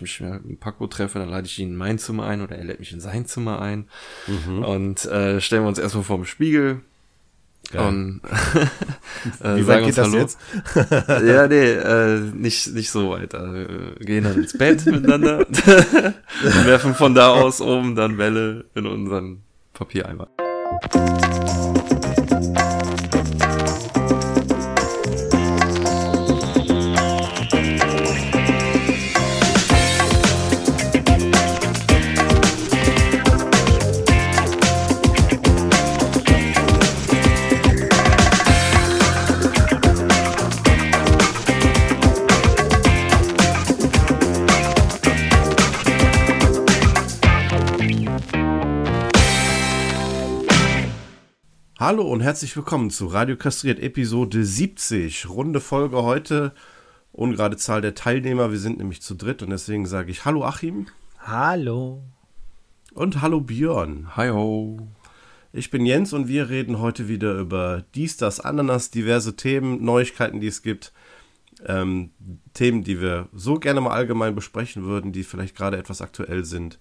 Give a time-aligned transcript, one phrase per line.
[0.00, 2.64] mich mit einem Paco treffe, dann lade ich ihn in mein Zimmer ein oder er
[2.64, 3.88] lädt mich in sein Zimmer ein.
[4.26, 4.64] Mhm.
[4.64, 6.80] Und äh, stellen wir uns erstmal vor dem Spiegel.
[7.72, 7.86] Geil.
[7.86, 8.20] Und
[9.42, 10.18] äh, Wie weit geht das Hallo.
[10.18, 10.38] jetzt?
[11.08, 13.34] ja, nee, äh, nicht, nicht so weit.
[13.34, 15.46] Also, wir gehen dann ins Bett miteinander
[16.64, 19.42] werfen von da aus oben dann Welle in unseren
[19.72, 20.28] Papiereimer.
[52.00, 55.28] Hallo und herzlich willkommen zu Radio Kastriert Episode 70.
[55.28, 56.54] Runde Folge heute.
[57.12, 58.50] Ungerade Zahl der Teilnehmer.
[58.50, 60.86] Wir sind nämlich zu dritt und deswegen sage ich Hallo Achim.
[61.18, 62.02] Hallo.
[62.94, 64.16] Und Hallo Björn.
[64.16, 64.78] Hi ho.
[65.52, 70.40] Ich bin Jens und wir reden heute wieder über dies, das, Ananas, diverse Themen, Neuigkeiten,
[70.40, 70.94] die es gibt.
[71.66, 72.12] Ähm,
[72.54, 76.78] Themen, die wir so gerne mal allgemein besprechen würden, die vielleicht gerade etwas aktuell sind.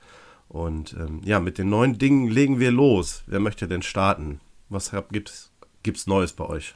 [0.47, 3.23] Und ähm, ja, mit den neuen Dingen legen wir los.
[3.27, 4.39] Wer möchte denn starten?
[4.69, 5.51] Was gibt es
[5.83, 6.75] gibt's Neues bei euch?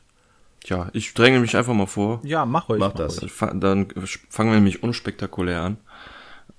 [0.63, 2.21] Tja, ich dränge mich einfach mal vor.
[2.23, 2.79] Ja, mach euch.
[2.79, 3.17] Mach das.
[3.17, 3.87] Dann
[4.29, 5.77] fangen wir nämlich unspektakulär an.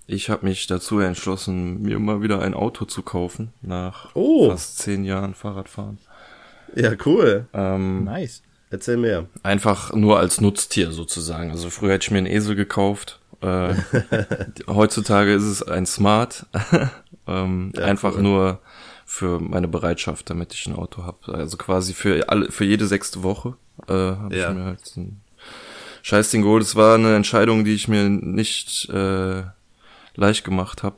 [0.07, 4.51] Ich habe mich dazu entschlossen, mir mal wieder ein Auto zu kaufen, nach oh.
[4.51, 5.99] fast zehn Jahren Fahrradfahren.
[6.75, 7.47] Ja, cool.
[7.55, 8.43] Ähm, nice.
[8.71, 9.27] Erzähl mehr.
[9.43, 11.51] Einfach nur als Nutztier sozusagen.
[11.53, 13.21] Also früher hätte ich mir einen Esel gekauft.
[13.41, 13.75] Äh,
[14.67, 16.47] heutzutage ist es ein Smart.
[17.27, 18.23] ähm, ja, einfach cool.
[18.23, 18.61] nur
[19.15, 21.33] für meine Bereitschaft, damit ich ein Auto habe.
[21.33, 23.55] Also quasi für alle, für jede sechste Woche
[23.87, 24.51] äh, habe ja.
[24.51, 25.21] ich mir halt so ein
[26.03, 26.65] Scheißding geholt.
[26.65, 29.45] Es war eine Entscheidung, die ich mir nicht äh,
[30.17, 30.97] leicht gemacht habe,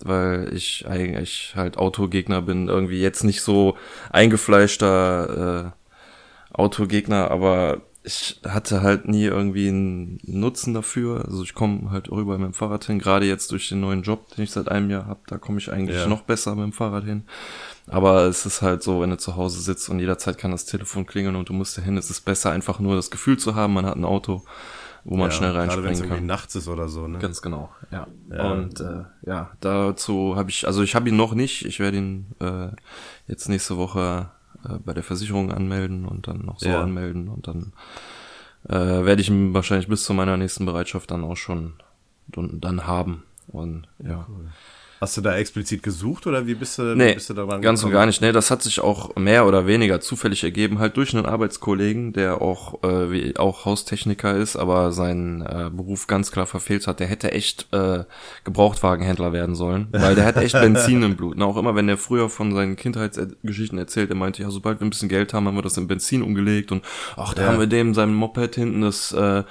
[0.00, 2.68] weil ich eigentlich halt Autogegner bin.
[2.68, 3.76] Irgendwie jetzt nicht so
[4.10, 11.26] eingefleischter äh, Autogegner, aber ich hatte halt nie irgendwie einen Nutzen dafür.
[11.26, 12.98] Also ich komme halt rüber mit dem Fahrrad hin.
[12.98, 15.70] Gerade jetzt durch den neuen Job, den ich seit einem Jahr habe, da komme ich
[15.70, 16.06] eigentlich ja.
[16.06, 17.24] noch besser mit dem Fahrrad hin.
[17.86, 21.04] Aber es ist halt so, wenn du zu Hause sitzt und jederzeit kann das Telefon
[21.04, 23.84] klingeln und du musst dahin, es ist besser einfach nur das Gefühl zu haben, man
[23.84, 24.42] hat ein Auto,
[25.04, 26.26] wo man ja, schnell reinspringen gerade kann.
[26.26, 27.18] nachts ist oder so, ne?
[27.18, 28.06] Ganz genau, ja.
[28.30, 28.52] ja.
[28.52, 31.66] Und äh, ja, dazu habe ich, also ich habe ihn noch nicht.
[31.66, 32.68] Ich werde ihn äh,
[33.26, 34.30] jetzt nächste Woche
[34.68, 36.82] äh, bei der Versicherung anmelden und dann noch so ja.
[36.82, 37.72] anmelden und dann
[38.68, 41.74] äh, werde ich ihn wahrscheinlich bis zu meiner nächsten Bereitschaft dann auch schon
[42.28, 43.24] dann, dann haben.
[43.48, 44.26] Und ja.
[44.28, 44.50] Cool.
[45.00, 47.84] Hast du da explizit gesucht oder wie bist du, nee, wie bist du daran ganz
[47.84, 48.20] und gar nicht.
[48.20, 52.42] Nee, das hat sich auch mehr oder weniger zufällig ergeben, halt durch einen Arbeitskollegen, der
[52.42, 56.98] auch äh, wie auch Haustechniker ist, aber seinen äh, Beruf ganz klar verfehlt hat.
[56.98, 58.04] Der hätte echt äh,
[58.44, 61.36] Gebrauchtwagenhändler werden sollen, weil der hat echt Benzin im Blut.
[61.36, 64.86] Und auch immer, wenn der früher von seinen Kindheitsgeschichten erzählt, er meinte, ja, sobald wir
[64.86, 66.84] ein bisschen Geld haben, haben wir das in Benzin umgelegt und
[67.16, 67.48] ach, da ja.
[67.48, 69.44] haben wir dem seinem Moped hinten das äh,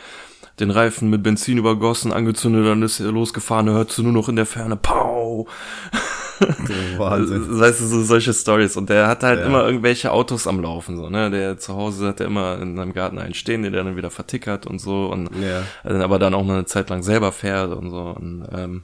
[0.59, 4.35] den Reifen mit Benzin übergossen, angezündet, dann ist er losgefahren, hörst du nur noch in
[4.35, 5.06] der Ferne, pow!
[6.97, 7.59] Wahnsinn.
[7.59, 8.77] weißt du, so solche Stories.
[8.77, 9.45] Und der hat halt ja.
[9.45, 11.31] immer irgendwelche Autos am Laufen, so, ne?
[11.31, 14.11] Der zu Hause hat er immer in seinem Garten einen stehen, den der dann wieder
[14.11, 15.07] vertickert und so.
[15.07, 15.63] Und ja.
[15.83, 18.15] aber dann auch noch eine Zeit lang selber fährt und so.
[18.17, 18.83] Und ähm,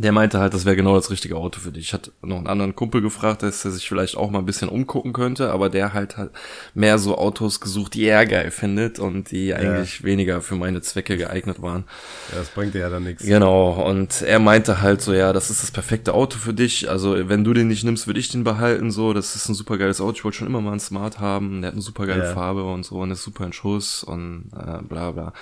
[0.00, 1.88] der meinte halt, das wäre genau das richtige Auto für dich.
[1.88, 4.70] Ich hatte noch einen anderen Kumpel gefragt, dass er sich vielleicht auch mal ein bisschen
[4.70, 6.30] umgucken könnte, aber der halt halt
[6.72, 9.56] mehr so Autos gesucht, die er geil findet und die ja.
[9.56, 11.84] eigentlich weniger für meine Zwecke geeignet waren.
[12.32, 13.24] Ja, das bringt dir ja dann nichts.
[13.24, 16.88] Genau, und er meinte halt so, ja, das ist das perfekte Auto für dich.
[16.88, 19.12] Also, wenn du den nicht nimmst, würde ich den behalten, so.
[19.12, 20.12] Das ist ein super geiles Auto.
[20.12, 21.60] Ich wollte schon immer mal ein Smart haben.
[21.60, 22.32] Der hat eine super geile ja.
[22.32, 25.32] Farbe und so und ist super in Schuss und äh, bla bla.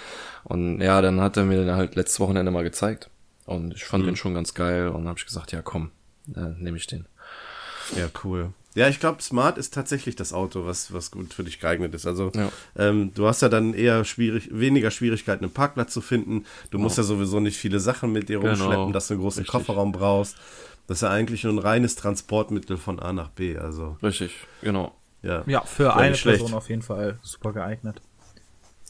[0.42, 3.08] Und ja, dann hat er mir den halt letztes Wochenende mal gezeigt.
[3.48, 4.08] Und ich fand mhm.
[4.08, 5.90] den schon ganz geil und habe ich gesagt, ja komm,
[6.36, 7.06] äh, nehme ich den.
[7.96, 8.52] Ja, cool.
[8.74, 12.06] Ja, ich glaube, Smart ist tatsächlich das Auto, was, was gut für dich geeignet ist.
[12.06, 12.52] Also ja.
[12.76, 16.44] ähm, du hast ja dann eher schwierig, weniger Schwierigkeiten, einen Parkplatz zu finden.
[16.64, 16.82] Du genau.
[16.82, 18.50] musst ja sowieso nicht viele Sachen mit dir genau.
[18.50, 19.50] rumschleppen, dass du einen großen Richtig.
[19.50, 20.36] Kofferraum brauchst.
[20.86, 23.56] Das ist ja eigentlich nur ein reines Transportmittel von A nach B.
[23.56, 24.94] Also Richtig, genau.
[25.22, 28.02] Ja, ja für eine Person auf jeden Fall super geeignet.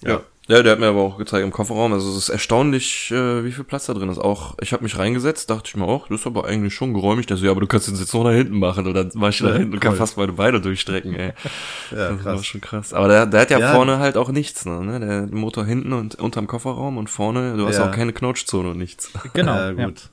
[0.02, 0.10] Ja.
[0.10, 0.22] ja.
[0.48, 1.92] Ja, der hat mir aber auch gezeigt im Kofferraum.
[1.92, 4.16] Also es ist erstaunlich, äh, wie viel Platz da drin ist.
[4.16, 7.26] Auch ich habe mich reingesetzt, dachte ich mir auch, das ist aber eigentlich schon geräumig.
[7.26, 9.28] Der so, ja, aber du kannst den jetzt noch nach hinten machen und dann mach
[9.28, 11.34] ich ja, da hinten und kann fast meine Beine durchstrecken, ey.
[11.90, 12.24] ja, das krass.
[12.24, 12.94] war schon krass.
[12.94, 14.98] Aber der, der hat ja, ja, vorne halt auch nichts, ne?
[14.98, 17.86] Der Motor hinten und unterm Kofferraum und vorne, du hast ja.
[17.86, 19.10] auch keine Knautschzone und nichts.
[19.34, 19.54] Genau.
[19.54, 20.08] Ja, gut.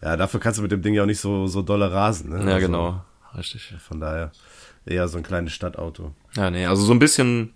[0.00, 0.16] Ja.
[0.16, 2.38] dafür kannst du mit dem Ding ja auch nicht so, so dolle rasen, ne?
[2.38, 3.04] Ja, also, genau.
[3.36, 3.74] Richtig.
[3.86, 4.32] Von daher
[4.86, 6.14] eher so ein kleines Stadtauto.
[6.34, 7.52] Ja, nee, also so ein bisschen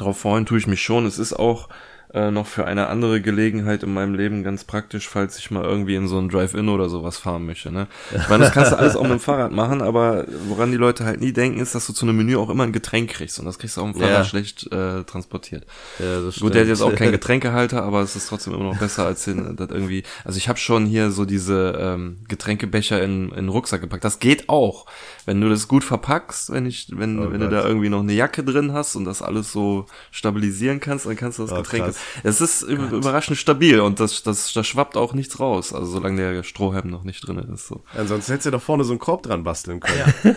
[0.00, 1.04] Darauf freuen tue ich mich schon.
[1.04, 1.68] Es ist auch
[2.12, 5.94] äh, noch für eine andere Gelegenheit in meinem Leben ganz praktisch, falls ich mal irgendwie
[5.94, 7.70] in so ein Drive-In oder sowas fahren möchte.
[7.70, 7.86] Ne?
[8.14, 11.04] Ich meine, das kannst du alles auch mit dem Fahrrad machen, aber woran die Leute
[11.04, 13.44] halt nie denken, ist, dass du zu einem Menü auch immer ein Getränk kriegst und
[13.44, 14.24] das kriegst du auch im Fahrrad ja.
[14.24, 15.66] schlecht äh, transportiert.
[15.98, 18.78] Ja, das Gut, der hat jetzt auch keinen Getränkehalter, aber es ist trotzdem immer noch
[18.78, 20.02] besser als den, das irgendwie.
[20.24, 24.04] Also ich habe schon hier so diese ähm, Getränkebecher in, in den Rucksack gepackt.
[24.04, 24.86] Das geht auch,
[25.26, 28.12] wenn du das gut verpackst, wenn ich, wenn, oh, wenn du da irgendwie noch eine
[28.12, 31.84] Jacke drin hast und das alles so stabilisieren kannst, dann kannst du das oh, Getränk.
[31.84, 31.99] Krass.
[32.22, 32.92] Es ist Gott.
[32.92, 37.04] überraschend stabil und das, das, da schwappt auch nichts raus, also solange der Strohhalm noch
[37.04, 37.68] nicht drin ist.
[37.68, 37.82] So.
[37.96, 40.14] Ansonsten hättest du da vorne so einen Korb dran basteln können.
[40.24, 40.34] Ja,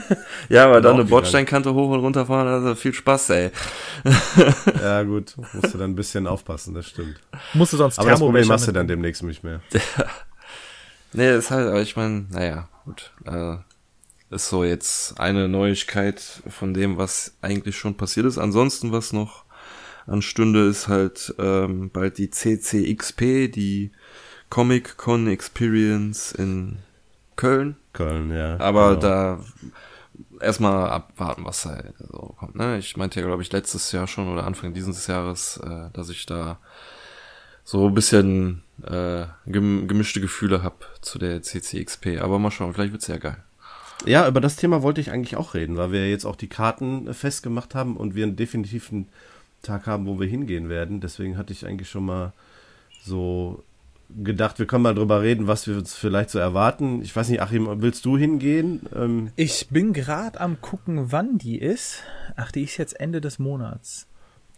[0.49, 3.51] ja aber dann eine Bordsteinkante hoch und runter fahren, also viel Spaß, ey.
[4.81, 7.19] ja, gut, musst du dann ein bisschen aufpassen, das stimmt.
[7.53, 9.61] Musst du sonst Aber das Problem hast du dann demnächst nicht mehr.
[11.13, 13.11] nee, ist halt, aber ich meine, naja, gut.
[13.25, 13.57] Äh,
[14.33, 18.37] ist so jetzt eine Neuigkeit von dem, was eigentlich schon passiert ist.
[18.37, 19.42] Ansonsten, was noch
[20.05, 23.91] anstünde, ist halt ähm, bald die CCXP, die
[24.49, 26.77] Comic Con Experience in
[27.35, 27.75] Köln.
[27.93, 28.59] Köln, ja.
[28.59, 29.01] Aber genau.
[29.01, 29.39] da
[30.39, 32.55] erstmal abwarten, was da so kommt.
[32.55, 32.77] Ne?
[32.77, 36.25] Ich meinte ja, glaube ich, letztes Jahr schon oder Anfang dieses Jahres, äh, dass ich
[36.25, 36.59] da
[37.63, 42.19] so ein bisschen äh, gemischte Gefühle habe zu der CCXP.
[42.19, 43.37] Aber mal schauen, vielleicht wird's ja geil.
[44.05, 47.13] Ja, über das Thema wollte ich eigentlich auch reden, weil wir jetzt auch die Karten
[47.13, 49.07] festgemacht haben und wir einen definitiven
[49.63, 51.01] Tag haben, wo wir hingehen werden.
[51.01, 52.33] Deswegen hatte ich eigentlich schon mal
[53.01, 53.63] so
[54.23, 57.01] gedacht, wir können mal drüber reden, was wir uns vielleicht so erwarten.
[57.01, 58.81] Ich weiß nicht, Achim, willst du hingehen?
[58.95, 62.03] Ähm ich bin gerade am gucken, wann die ist.
[62.35, 64.07] Ach, die ist jetzt Ende des Monats.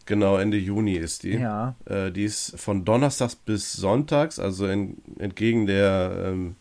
[0.05, 1.37] Genau, Ende Juni ist die.
[1.37, 1.75] Ja.
[1.85, 6.55] Äh, die ist von Donnerstags bis Sonntags, also in, entgegen der ähm,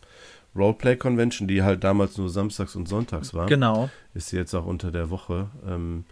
[0.55, 3.45] Roleplay Convention, die halt damals nur Samstags und Sonntags war.
[3.45, 3.89] Genau.
[4.13, 5.49] Ist sie jetzt auch unter der Woche.
[5.67, 6.05] Ähm,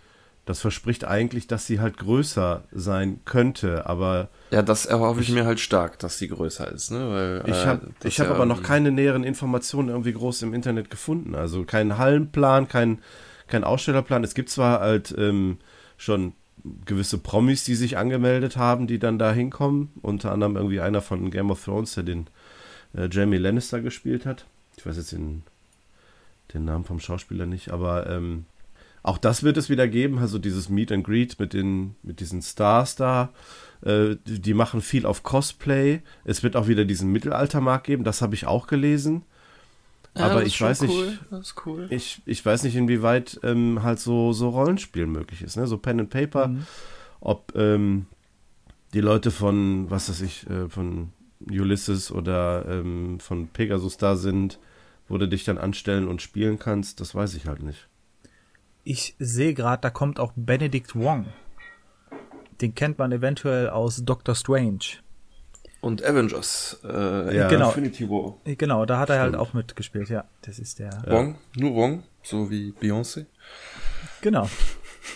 [0.45, 4.29] das verspricht eigentlich, dass sie halt größer sein könnte, aber.
[4.51, 7.41] Ja, das erhoffe ich, ich mir halt stark, dass sie größer ist, ne?
[7.45, 10.53] Weil, ich habe äh, ich hab ja aber noch keine näheren Informationen irgendwie groß im
[10.53, 11.33] Internet gefunden.
[11.35, 12.99] Also keinen Hallenplan, kein,
[13.47, 14.23] kein Ausstellerplan.
[14.25, 15.59] Es gibt zwar halt ähm,
[15.95, 16.33] schon
[16.85, 19.93] gewisse Promis, die sich angemeldet haben, die dann da hinkommen.
[20.01, 22.27] Unter anderem irgendwie einer von Game of Thrones, der den
[22.95, 24.45] äh, Jamie Lannister gespielt hat.
[24.75, 25.43] Ich weiß jetzt den,
[26.53, 28.45] den Namen vom Schauspieler nicht, aber ähm,
[29.03, 32.41] auch das wird es wieder geben, also dieses Meet and Greet mit, den, mit diesen
[32.41, 33.29] Stars da.
[33.81, 36.01] Äh, die machen viel auf Cosplay.
[36.23, 39.23] Es wird auch wieder diesen Mittelaltermarkt geben, das habe ich auch gelesen.
[40.15, 41.17] Ja, aber ich weiß cool.
[41.31, 41.87] nicht, cool.
[41.89, 45.65] ich, ich weiß nicht, inwieweit ähm, halt so, so Rollenspiel möglich ist, ne?
[45.65, 46.65] So Pen and Paper, mhm.
[47.19, 48.05] ob ähm,
[48.93, 51.11] die Leute von, was weiß ich, äh, von
[51.49, 54.59] Ulysses oder ähm, von Pegasus da sind,
[55.09, 57.87] wo du dich dann anstellen und spielen kannst, das weiß ich halt nicht.
[58.83, 61.27] Ich sehe gerade, da kommt auch Benedict Wong.
[62.61, 64.99] Den kennt man eventuell aus Doctor Strange.
[65.81, 67.49] Und Avengers, äh, ja.
[67.49, 67.67] genau.
[67.67, 68.37] Infinity War.
[68.45, 70.23] Genau, da hat er halt auch mitgespielt, ja.
[70.41, 71.03] Das ist der.
[71.07, 73.25] Wong, nur Wong, so wie Beyoncé.
[74.21, 74.49] Genau.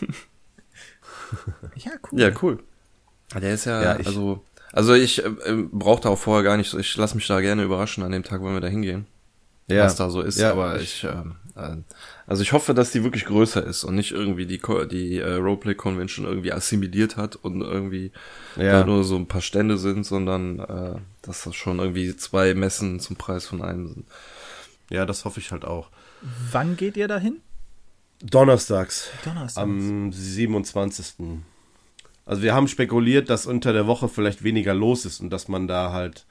[1.75, 2.19] ja, cool.
[2.19, 2.59] Ja, cool.
[3.33, 4.43] Der ist ja, ja ich, also,
[4.73, 5.29] also ich äh,
[5.71, 8.53] brauchte auch vorher gar nicht, ich lasse mich da gerne überraschen an dem Tag, wenn
[8.53, 9.07] wir da hingehen.
[9.67, 9.85] Ja.
[9.85, 11.77] Was da so ist, ja, aber ich, ich ähm, äh,
[12.27, 14.59] also ich hoffe, dass die wirklich größer ist und nicht irgendwie die,
[14.91, 18.11] die äh, Roleplay Convention irgendwie assimiliert hat und irgendwie
[18.57, 18.73] ja.
[18.73, 22.99] da nur so ein paar Stände sind, sondern äh, dass das schon irgendwie zwei Messen
[22.99, 24.07] zum Preis von einem sind.
[24.89, 25.89] Ja, das hoffe ich halt auch.
[26.51, 27.39] Wann geht ihr dahin?
[28.21, 29.09] Donnerstags.
[29.23, 29.57] Donnerstags.
[29.57, 31.39] Am 27.
[32.25, 35.65] Also wir haben spekuliert, dass unter der Woche vielleicht weniger los ist und dass man
[35.67, 36.25] da halt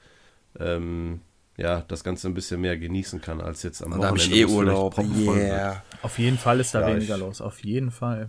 [0.59, 1.21] ähm,
[1.57, 4.19] ja, das Ganze ein bisschen mehr genießen kann als jetzt am und Wochenende.
[4.19, 4.97] Da habe ich eh Urlaub.
[4.97, 5.83] Yeah.
[6.03, 7.41] Auf jeden Fall ist da ja, weniger ich, los.
[7.41, 8.27] Auf jeden Fall.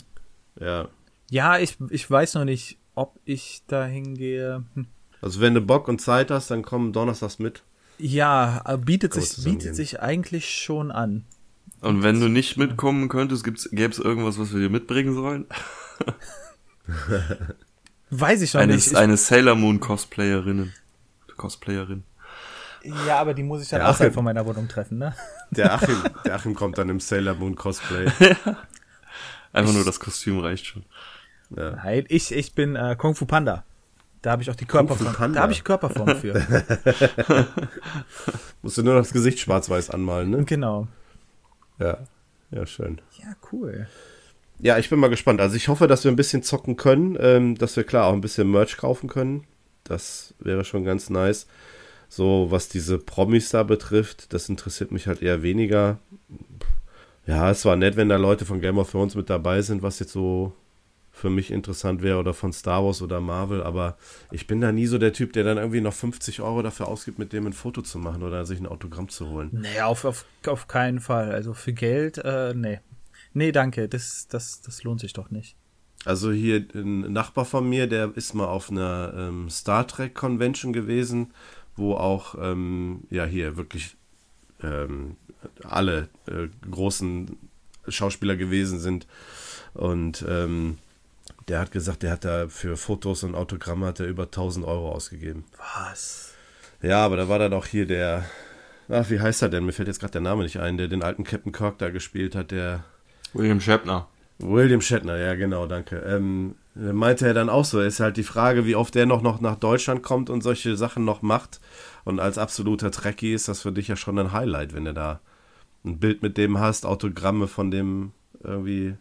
[0.58, 0.88] Ja.
[1.30, 4.64] Ja, ich, ich weiß noch nicht, ob ich da hingehe.
[4.75, 4.87] Hm.
[5.20, 7.62] Also wenn du Bock und Zeit hast, dann komm donnerstags mit.
[7.99, 11.25] Ja, äh, bietet sich, bietet sich eigentlich schon an.
[11.80, 15.47] Und wenn du nicht mitkommen könntest, gäbe es irgendwas, was wir dir mitbringen sollen?
[18.11, 18.94] Weiß ich schon eine, nicht.
[18.94, 20.73] Eine Sailor Moon Cosplayerin.
[21.37, 22.04] Cosplayerin.
[23.06, 25.14] Ja, aber die muss ich dann außerhalb von meiner Wohnung treffen, ne?
[25.50, 28.06] Der Achim, der Achim kommt dann im Sailor Moon Cosplay.
[29.52, 30.85] Einfach ich, nur das Kostüm reicht schon.
[31.56, 31.76] Ja.
[31.76, 33.64] Nein, ich, ich bin äh, Kung Fu Panda.
[34.23, 35.32] Da habe ich auch die Körperform.
[35.32, 36.35] Da habe ich Körperform für.
[38.62, 40.44] Musst du nur das Gesicht schwarz-weiß anmalen, ne?
[40.44, 40.88] Genau.
[41.78, 41.99] Ja,
[42.50, 43.00] ja, schön.
[43.18, 43.87] Ja, cool.
[44.58, 45.40] Ja, ich bin mal gespannt.
[45.40, 48.20] Also ich hoffe, dass wir ein bisschen zocken können, ähm, dass wir klar auch ein
[48.20, 49.44] bisschen Merch kaufen können.
[49.85, 51.47] Das wäre schon ganz nice.
[52.09, 55.99] So, was diese Promis da betrifft, das interessiert mich halt eher weniger.
[57.27, 59.99] Ja, es war nett, wenn da Leute von Game of Thrones mit dabei sind, was
[59.99, 60.55] jetzt so
[61.19, 63.99] für mich interessant wäre oder von Star Wars oder Marvel, aber
[64.31, 67.19] ich bin da nie so der Typ, der dann irgendwie noch 50 Euro dafür ausgibt,
[67.19, 69.50] mit dem ein Foto zu machen oder sich ein Autogramm zu holen.
[69.53, 71.33] Nee, auf, auf, auf keinen Fall.
[71.33, 72.81] Also für Geld, äh, nee.
[73.35, 75.57] Nee, danke, das, das, das lohnt sich doch nicht.
[76.05, 80.73] Also hier ein Nachbar von mir, der ist mal auf einer ähm, Star Trek Convention
[80.73, 81.33] gewesen,
[81.78, 83.97] wo auch ähm, ja hier wirklich
[84.62, 85.16] ähm,
[85.62, 87.37] alle äh, großen
[87.88, 89.06] Schauspieler gewesen sind
[89.75, 90.78] und ähm,
[91.49, 94.92] der hat gesagt, der hat da für Fotos und Autogramme hat er über 1000 Euro
[94.92, 95.44] ausgegeben.
[95.56, 96.35] Was?
[96.82, 98.25] Ja, aber da war dann auch hier der,
[98.88, 99.64] ach, wie heißt er denn?
[99.64, 102.35] Mir fällt jetzt gerade der Name nicht ein, der den alten Captain Kirk da gespielt
[102.35, 102.85] hat, der.
[103.32, 104.08] William Shatner.
[104.38, 105.97] William Shatner, ja, genau, danke.
[105.99, 109.40] Ähm, meinte er dann auch so, ist halt die Frage, wie oft der noch, noch
[109.40, 111.61] nach Deutschland kommt und solche Sachen noch macht.
[112.04, 115.20] Und als absoluter Trekkie ist das für dich ja schon ein Highlight, wenn du da
[115.85, 118.94] ein Bild mit dem hast, Autogramme von dem irgendwie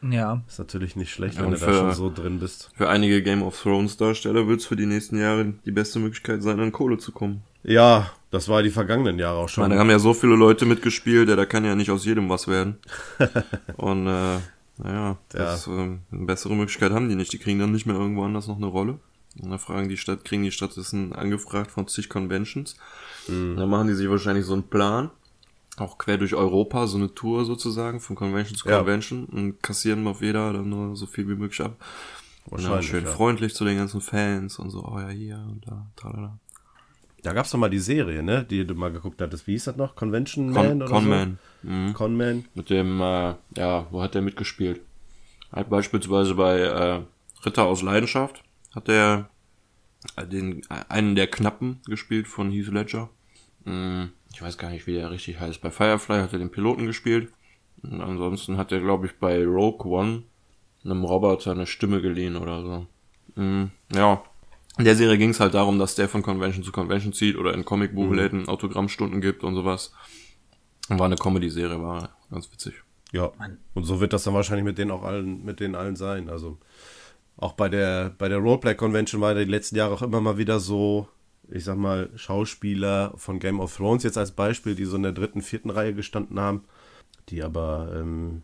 [0.00, 0.42] ja.
[0.46, 2.70] Ist natürlich nicht schlecht, Ja, wenn und du da schon so drin bist.
[2.76, 6.40] Für einige Game of Thrones Darsteller wird es für die nächsten Jahre die beste Möglichkeit
[6.42, 7.42] sein, an Kohle zu kommen.
[7.64, 9.62] Ja, das war die vergangenen Jahre auch Ich schon.
[9.62, 12.28] meine, da haben ja so viele Leute mitgespielt, ja, da kann ja nicht aus jedem
[12.28, 12.78] was werden.
[13.76, 14.36] Und äh,
[14.78, 17.32] naja, das, ähm, eine bessere Möglichkeit haben die nicht.
[17.32, 18.98] Die kriegen dann nicht mehr irgendwo anders noch eine Rolle.
[19.40, 22.76] Und dann fragen die Stadt, kriegen die Stadtwissen angefragt von zig Conventions.
[23.28, 23.56] Mhm.
[23.56, 25.10] Dann machen die sich wahrscheinlich so einen Plan,
[25.76, 28.78] auch quer durch Europa, so eine Tour sozusagen, von Convention zu Ja.
[28.78, 31.76] Convention und kassieren auf jeder dann nur so viel wie möglich ab.
[32.46, 33.10] Und dann Wahrscheinlich, schön ja.
[33.10, 36.38] freundlich zu den ganzen Fans und so, oh ja, hier und da, tralala.
[37.22, 38.44] Da gab's doch mal die Serie, ne?
[38.44, 39.46] Die du mal geguckt hattest.
[39.46, 39.96] Wie hieß das noch?
[39.96, 41.38] Convention Con, Man oder Conman.
[41.62, 41.88] Mhm.
[41.88, 41.94] so?
[41.94, 42.44] Conman.
[42.54, 44.80] Mit dem, äh, ja, wo hat der mitgespielt?
[45.52, 47.00] Halt beispielsweise bei äh,
[47.44, 48.42] Ritter aus Leidenschaft
[48.74, 49.28] hat er
[50.16, 53.08] äh, den äh, einen der Knappen gespielt von Heath Ledger.
[53.64, 55.60] Mm, Ich weiß gar nicht, wie der richtig heißt.
[55.60, 57.32] Bei Firefly hat er den Piloten gespielt.
[57.82, 60.22] Und ansonsten hat er, glaube ich, bei Rogue One
[60.84, 62.86] einem Roboter eine Stimme geliehen oder so.
[63.42, 64.22] Mm, Ja.
[64.78, 67.52] In der Serie ging es halt darum, dass der von Convention zu Convention zieht oder
[67.52, 69.92] in Comicbuchläden Autogrammstunden gibt und sowas.
[70.88, 72.74] Und war eine Comedy-Serie, war ganz witzig.
[73.12, 73.32] Ja.
[73.74, 76.28] Und so wird das dann wahrscheinlich mit denen auch allen, mit denen allen sein.
[76.28, 76.58] Also
[77.36, 80.60] auch bei der, bei der Roleplay Convention war die letzten Jahre auch immer mal wieder
[80.60, 81.08] so,
[81.50, 85.12] ich sag mal, Schauspieler von Game of Thrones jetzt als Beispiel, die so in der
[85.12, 86.64] dritten, vierten Reihe gestanden haben,
[87.30, 88.42] die aber, ähm,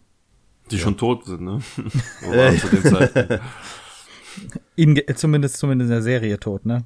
[0.70, 1.60] Die schon tot sind, ne?
[2.28, 3.40] Oder zu dem Zeitpunkt.
[4.76, 6.84] In, zumindest, zumindest in der Serie tot, ne?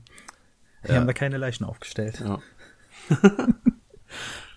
[0.85, 0.97] Die Ja.
[0.97, 2.21] haben da keine Leichen aufgestellt.
[2.25, 2.39] Ja.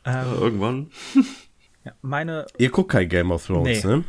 [0.04, 0.92] Ähm, Irgendwann.
[1.86, 3.90] ja, meine, ihr guckt kein Game of Thrones, Nee.
[3.98, 4.04] ne?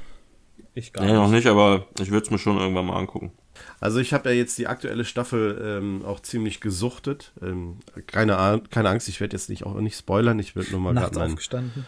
[0.75, 1.45] ich gar Nee, noch nicht.
[1.45, 3.33] nicht, aber ich würde es mir schon irgendwann mal angucken.
[3.79, 7.33] Also ich habe ja jetzt die aktuelle Staffel ähm, auch ziemlich gesuchtet.
[7.43, 10.39] Ähm, keine, keine Angst, ich werde jetzt nicht auch nicht spoilern.
[10.39, 11.85] Ich würde nur mal gerade meinen aufgestanden.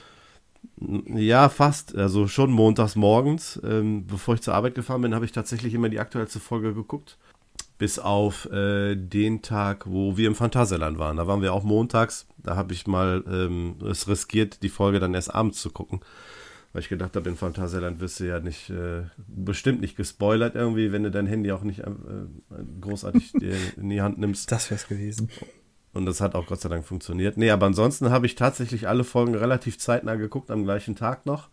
[1.07, 1.95] Ja, fast.
[1.97, 3.61] Also schon montags morgens.
[3.65, 7.19] Ähm, bevor ich zur Arbeit gefahren bin, habe ich tatsächlich immer die aktuellste Folge geguckt.
[7.79, 11.17] Bis auf äh, den Tag, wo wir im Phantasialand waren.
[11.17, 12.27] Da waren wir auch montags.
[12.39, 16.01] Da habe ich mal ähm, es riskiert, die Folge dann erst abends zu gucken.
[16.73, 20.91] Weil ich gedacht habe, in Phantasialand wirst du ja nicht, äh, bestimmt nicht gespoilert irgendwie,
[20.91, 21.91] wenn du dein Handy auch nicht äh,
[22.81, 24.51] großartig dir in die Hand nimmst.
[24.51, 25.29] Das wär's gewesen.
[25.95, 27.37] Und das hat auch Gott sei Dank funktioniert.
[27.37, 31.49] Nee, aber ansonsten habe ich tatsächlich alle Folgen relativ zeitnah geguckt, am gleichen Tag noch.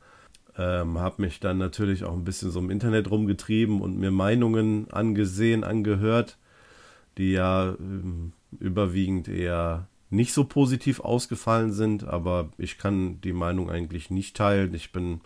[0.58, 4.92] Ähm, habe mich dann natürlich auch ein bisschen so im Internet rumgetrieben und mir Meinungen
[4.92, 6.38] angesehen, angehört,
[7.18, 12.04] die ja ähm, überwiegend eher nicht so positiv ausgefallen sind.
[12.04, 14.74] Aber ich kann die Meinung eigentlich nicht teilen.
[14.74, 15.22] Ich bin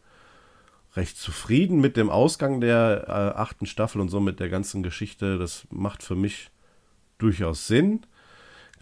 [0.95, 5.38] recht zufrieden mit dem Ausgang der äh, achten Staffel und somit der ganzen Geschichte.
[5.38, 6.51] Das macht für mich
[7.17, 8.05] durchaus Sinn.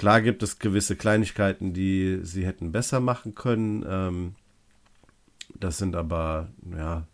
[0.03, 3.85] Klar gibt es gewisse Kleinigkeiten, die sie hätten besser machen können.
[3.87, 4.35] Ähm,
[5.57, 7.07] das sind aber, ja,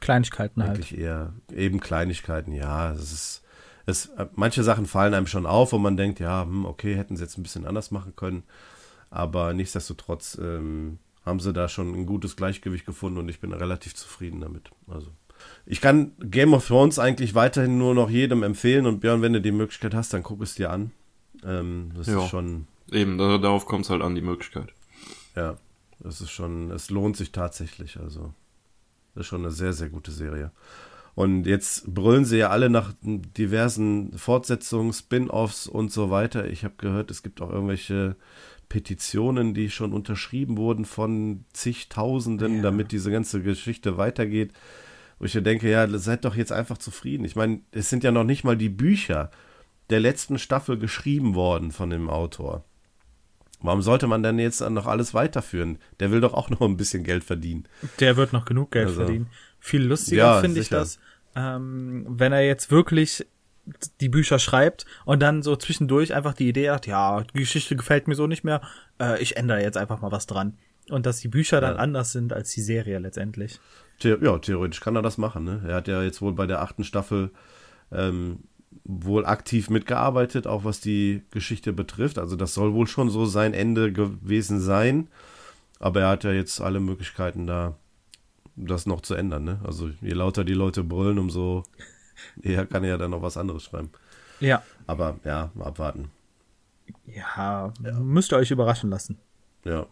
[0.00, 0.76] Kleinigkeiten halt.
[0.76, 2.52] eigentlich eher eben Kleinigkeiten.
[2.52, 3.42] Ja, es ist,
[3.86, 7.16] es, äh, manche Sachen fallen einem schon auf, wo man denkt, ja, hm, okay, hätten
[7.16, 8.44] sie jetzt ein bisschen anders machen können.
[9.10, 13.96] Aber nichtsdestotrotz ähm, haben sie da schon ein gutes Gleichgewicht gefunden und ich bin relativ
[13.96, 14.70] zufrieden damit.
[14.86, 15.10] Also
[15.66, 19.40] ich kann Game of Thrones eigentlich weiterhin nur noch jedem empfehlen und Björn, wenn du
[19.40, 20.92] die Möglichkeit hast, dann guck es dir an.
[21.44, 22.22] Ähm, das Ja.
[22.24, 24.72] ist schon, Eben, da, darauf kommt es halt an, die Möglichkeit.
[25.36, 25.56] ja,
[26.00, 27.98] das ist schon, es lohnt sich tatsächlich.
[27.98, 28.34] Also,
[29.14, 30.50] das ist schon eine sehr, sehr gute Serie.
[31.14, 36.46] Und jetzt brüllen sie ja alle nach diversen Fortsetzungen, Spin-offs und so weiter.
[36.48, 38.16] Ich habe gehört, es gibt auch irgendwelche
[38.68, 42.62] Petitionen, die schon unterschrieben wurden von zigtausenden, Ja.
[42.62, 44.52] damit diese ganze Geschichte weitergeht.
[45.18, 47.24] Wo ich mir denke, ja, seid doch jetzt einfach zufrieden.
[47.24, 49.30] Ich meine, es sind ja noch nicht mal die Bücher
[49.92, 52.64] der letzten Staffel geschrieben worden von dem Autor.
[53.60, 55.78] Warum sollte man denn jetzt noch alles weiterführen?
[56.00, 57.68] Der will doch auch noch ein bisschen Geld verdienen.
[58.00, 59.28] Der wird noch genug Geld Also- verdienen.
[59.60, 60.98] Viel lustiger Ja, finde ich das,
[61.36, 63.24] ähm, wenn er jetzt wirklich
[64.00, 68.08] die Bücher schreibt und dann so zwischendurch einfach die Idee hat, ja, die Geschichte gefällt
[68.08, 68.60] mir so nicht mehr,
[69.00, 70.58] äh, ich ändere jetzt einfach mal was dran.
[70.90, 71.80] Und dass die Bücher dann Ja.
[71.80, 73.60] anders sind als die Serie letztendlich.
[74.00, 75.44] The ja, theoretisch kann er das machen.
[75.44, 75.62] Ne?
[75.68, 77.30] Er hat ja jetzt wohl bei der achten Staffel
[77.92, 78.40] ähm,
[78.84, 82.18] wohl aktiv mitgearbeitet, auch was die Geschichte betrifft.
[82.18, 85.08] Also das soll wohl schon so sein Ende gewesen sein.
[85.78, 87.76] Aber er hat ja jetzt alle Möglichkeiten da,
[88.56, 89.44] das noch zu ändern.
[89.44, 89.60] Ne?
[89.64, 91.64] Also je lauter die Leute brüllen, umso
[92.42, 93.90] eher kann er ja dann noch was anderes schreiben.
[94.40, 94.62] Ja.
[94.86, 96.10] Aber ja, mal abwarten.
[97.06, 99.18] Ja, müsst ihr euch überraschen lassen.
[99.64, 99.86] Ja.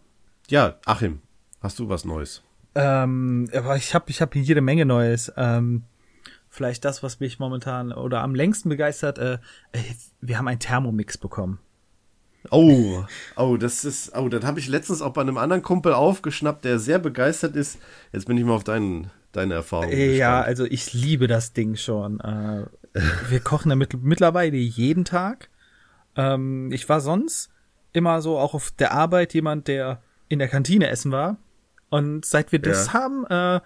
[0.49, 1.21] Ja, Achim,
[1.61, 2.43] hast du was Neues?
[2.75, 5.31] Ähm, aber ich habe ich hab hier jede Menge Neues.
[5.35, 5.83] Ähm,
[6.51, 9.39] vielleicht das, was mich momentan oder am längsten begeistert, äh,
[9.71, 9.79] äh,
[10.19, 11.59] wir haben einen Thermomix bekommen.
[12.49, 13.03] Oh,
[13.35, 16.79] oh, das ist, oh, das habe ich letztens auch bei einem anderen Kumpel aufgeschnappt, der
[16.79, 17.79] sehr begeistert ist.
[18.11, 19.91] Jetzt bin ich mal auf deinen, deine Erfahrung.
[19.91, 19.97] Ja,
[20.39, 20.47] gespannt.
[20.47, 22.19] also ich liebe das Ding schon.
[22.19, 22.65] Äh,
[23.29, 25.49] wir kochen damit mittlerweile jeden Tag.
[26.15, 27.49] Ähm, ich war sonst
[27.93, 31.37] immer so auch auf der Arbeit jemand, der in der Kantine essen war.
[31.89, 32.93] Und seit wir das Ja.
[32.93, 33.61] haben, äh,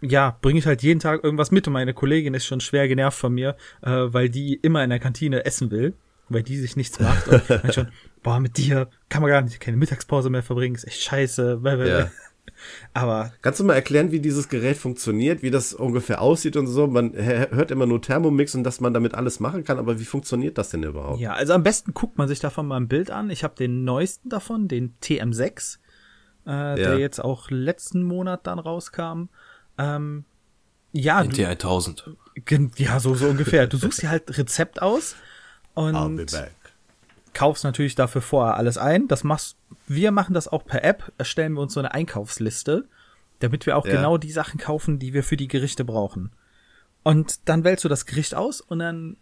[0.00, 3.18] ja, bringe ich halt jeden Tag irgendwas mit und meine Kollegin ist schon schwer genervt
[3.18, 5.94] von mir, äh, weil die immer in der Kantine essen will,
[6.28, 7.28] weil die sich nichts macht.
[7.28, 7.88] Und ich mein schon,
[8.22, 11.60] boah, mit dir kann man gar nicht keine Mittagspause mehr verbringen, ist echt scheiße.
[11.64, 12.10] Ja.
[12.94, 16.86] Aber Kannst du mal erklären, wie dieses Gerät funktioniert, wie das ungefähr aussieht und so?
[16.86, 20.58] Man hört immer nur Thermomix und dass man damit alles machen kann, aber wie funktioniert
[20.58, 21.20] das denn überhaupt?
[21.20, 23.30] Ja, also am besten guckt man sich davon mal ein Bild an.
[23.30, 25.78] Ich habe den neuesten davon, den TM6,
[26.46, 29.28] äh, der jetzt auch letzten Monat dann rauskam.
[29.82, 30.24] Ähm,
[30.92, 32.16] ja, NT1000.
[32.44, 33.66] gen- ja, so, so ungefähr.
[33.66, 35.14] Du suchst dir halt Rezept aus
[35.76, 36.54] I'll be und back.
[37.32, 39.06] kaufst natürlich dafür vorher alles ein.
[39.08, 39.56] Das machst,
[39.86, 42.88] wir machen das auch per App, erstellen wir uns so eine Einkaufsliste,
[43.38, 43.92] damit wir auch Ja.
[43.96, 46.32] genau die Sachen kaufen, die wir für die Gerichte brauchen.
[47.02, 49.16] Und dann wählst du das Gericht aus und dann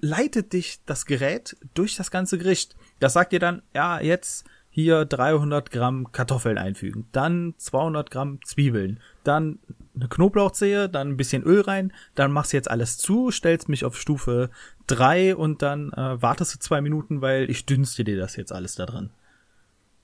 [0.00, 2.74] leitet dich das Gerät durch das ganze Gericht.
[3.00, 9.00] Das sagt dir dann, ja, jetzt hier 300 Gramm Kartoffeln einfügen, dann 200 Gramm Zwiebeln,
[9.24, 9.58] dann
[9.96, 13.84] eine Knoblauchzehe, dann ein bisschen Öl rein, dann machst du jetzt alles zu, stellst mich
[13.84, 14.50] auf Stufe
[14.86, 18.76] 3 und dann äh, wartest du zwei Minuten, weil ich dünste dir das jetzt alles
[18.76, 19.10] da drin.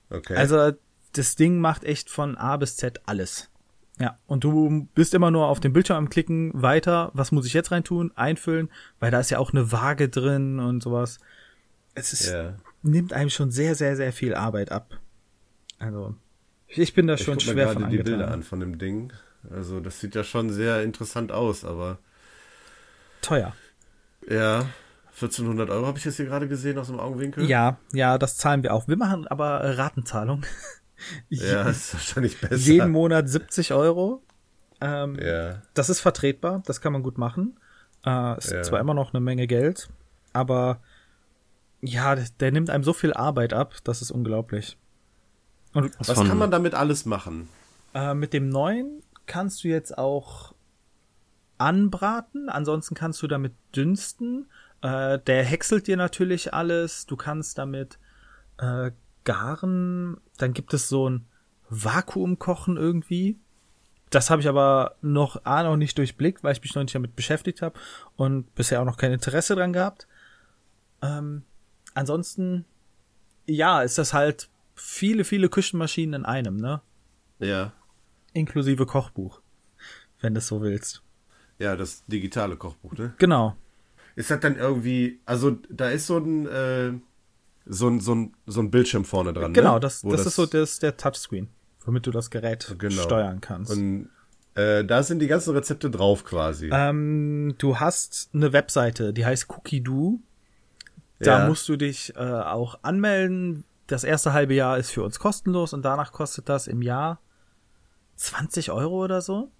[0.09, 0.35] Okay.
[0.35, 0.73] Also
[1.13, 3.49] das Ding macht echt von A bis Z alles.
[3.99, 7.53] Ja, und du bist immer nur auf dem Bildschirm am Klicken, weiter, was muss ich
[7.53, 11.19] jetzt reintun, einfüllen, weil da ist ja auch eine Waage drin und sowas.
[11.95, 12.53] Es ist, ja.
[12.83, 14.97] Nimmt einem schon sehr, sehr, sehr viel Arbeit ab.
[15.79, 16.15] Also,
[16.67, 18.19] ich bin da Ich schon mir schwer von gerade die angetan.
[18.19, 19.13] Bilder an von dem Ding.
[19.49, 21.99] Also das sieht ja schon sehr interessant aus, aber
[23.21, 23.53] Teuer.
[24.29, 24.65] ja,
[25.13, 27.49] 1400 Euro habe ich jetzt hier gerade gesehen aus dem Augenwinkel.
[27.49, 28.87] Ja, ja, das zahlen wir auch.
[28.87, 30.43] Wir machen aber Ratenzahlung.
[31.29, 32.55] Ja, ist wahrscheinlich besser.
[32.55, 34.23] Jeden Monat 70 Euro.
[34.81, 37.59] Ähm, Ja, Das ist vertretbar, das kann man gut machen.
[38.03, 38.63] Äh, ist Ja.
[38.63, 39.89] zwar immer noch eine Menge Geld,
[40.33, 40.81] aber
[41.81, 44.77] ja, der, nimmt einem so viel Arbeit ab, das ist unglaublich.
[45.73, 47.49] Und was von- kann man damit alles machen?
[47.93, 50.53] äh, mit dem neuen kannst du jetzt auch
[51.57, 54.47] anbraten, ansonsten kannst du damit dünsten.
[54.81, 57.05] Äh, der häckselt dir natürlich alles.
[57.07, 57.97] Du kannst damit
[58.59, 58.91] äh,
[59.23, 60.17] garen.
[60.37, 61.25] Dann gibt es so ein
[61.69, 63.37] Vakuumkochen irgendwie.
[64.09, 67.15] Das habe ich aber noch A noch nicht durchblickt, weil ich mich noch nicht damit
[67.15, 67.77] beschäftigt habe
[68.15, 70.07] und bisher auch noch kein Interesse dran gehabt.
[71.01, 71.43] Ähm,
[71.97, 72.65] ansonsten,
[73.45, 76.81] ja, ist das halt viele, viele Küchenmaschinen in einem, ne?
[77.39, 77.73] Ja,
[78.33, 79.41] Inklusive Kochbuch,
[80.21, 81.01] wenn du es so willst.
[81.59, 83.13] ja, das digitale Kochbuch, ne?
[83.17, 83.55] Genau.
[84.15, 86.93] Ist das dann irgendwie, also da ist so ein, äh,
[87.65, 89.79] so ein, so ein, so ein Bildschirm vorne dran, Genau, ne?
[89.79, 91.49] das, Wo das, ist so das, der Touchscreen,
[91.85, 93.01] womit du das Gerät Genau.
[93.03, 93.71] steuern kannst.
[93.71, 94.09] Und
[94.55, 96.69] äh, da sind die ganzen Rezepte drauf quasi.
[96.71, 100.19] ähm, du hast eine Webseite, die heißt Cookie Do.
[101.19, 101.47] Da Ja.
[101.47, 103.63] musst du dich äh, auch anmelden.
[103.87, 107.19] Das erste halbe Jahr ist für uns kostenlos und danach kostet das im Jahr
[108.17, 109.51] 20 Euro oder so,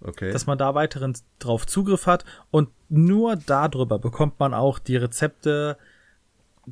[0.00, 0.30] Okay.
[0.32, 2.24] dass man da weiteren drauf Zugriff hat.
[2.50, 5.76] Und nur darüber bekommt man auch die Rezepte,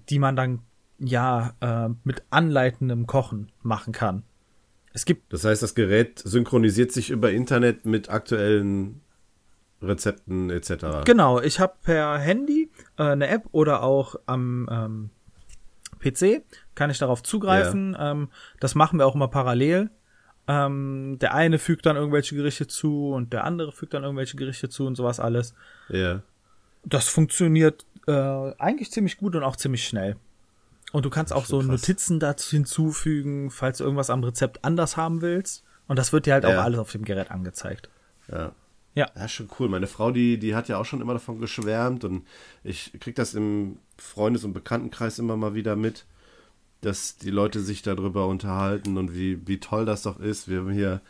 [0.09, 0.61] die man dann
[0.99, 4.23] ja äh, mit anleitendem Kochen machen kann.
[4.93, 9.03] Es gibt Das heißt, das Gerät synchronisiert sich über Internet mit aktuellen
[9.83, 11.05] Rezepten etc.
[11.05, 15.11] Genau, ich habe per Handy äh, eine App oder auch am ähm,
[16.01, 16.43] PC
[16.75, 17.97] kann ich darauf zugreifen.
[17.99, 18.29] Ähm,
[18.61, 19.91] das machen wir auch immer parallel.
[20.49, 24.69] Ähm, der eine fügt dann irgendwelche Gerichte zu und der andere fügt dann irgendwelche Gerichte
[24.69, 25.55] zu und sowas alles.
[25.89, 26.23] Ja.
[26.85, 30.17] Das funktioniert äh, eigentlich ziemlich gut und auch ziemlich schnell.
[30.93, 31.67] Und du kannst auch so krass.
[31.67, 35.65] Notizen dazu hinzufügen, falls du irgendwas am Rezept anders haben willst.
[35.89, 36.51] Und das wird dir halt Ja.
[36.61, 37.91] auch alles auf dem Gerät angezeigt.
[38.31, 38.53] Ja.
[38.97, 39.09] Ja.
[39.15, 39.69] Ja, schon cool.
[39.69, 42.27] Meine Frau, die, die hat ja auch schon immer davon geschwärmt und
[42.65, 46.07] ich krieg das im Freundes- und Bekanntenkreis immer mal wieder mit,
[46.81, 50.49] dass die Leute sich darüber unterhalten und wie, wie toll das doch ist.
[50.49, 51.01] Wir haben hier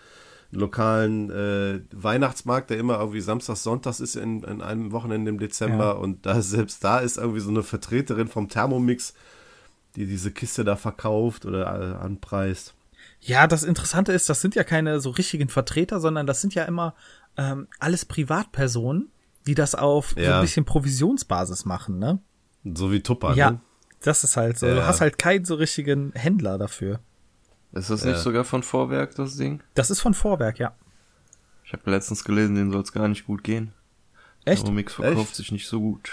[0.52, 5.38] einen lokalen äh, Weihnachtsmarkt, der immer irgendwie samstags, sonntags ist in, in einem Wochenende im
[5.38, 5.90] Dezember Ja.
[5.92, 9.14] und da selbst da ist irgendwie so eine Vertreterin vom Thermomix,
[9.94, 11.64] die diese Kiste da verkauft oder
[12.00, 12.74] äh, anpreist.
[13.20, 16.64] Ja, das Interessante ist, das sind ja keine so richtigen Vertreter, sondern das sind ja
[16.64, 16.94] immer
[17.36, 19.10] ähm, alles Privatpersonen,
[19.46, 20.36] die das auf so Ja.
[20.36, 22.18] ein bisschen Provisionsbasis machen, ne?
[22.64, 23.60] So wie Tupper, Ja, ne?
[24.02, 24.66] das ist halt so.
[24.66, 24.86] Du Ja.
[24.86, 27.00] hast halt keinen so richtigen Händler dafür.
[27.72, 28.10] Ist das Ja.
[28.12, 29.62] nicht sogar von Vorwerk, das Ding?
[29.74, 30.74] Das ist von Vorwerk, ja.
[31.64, 33.72] Ich habe letztens gelesen, denen soll es gar nicht gut gehen.
[34.44, 34.62] Echt?
[34.62, 35.34] Thermomix verkauft Echt?
[35.36, 36.10] sich nicht so gut.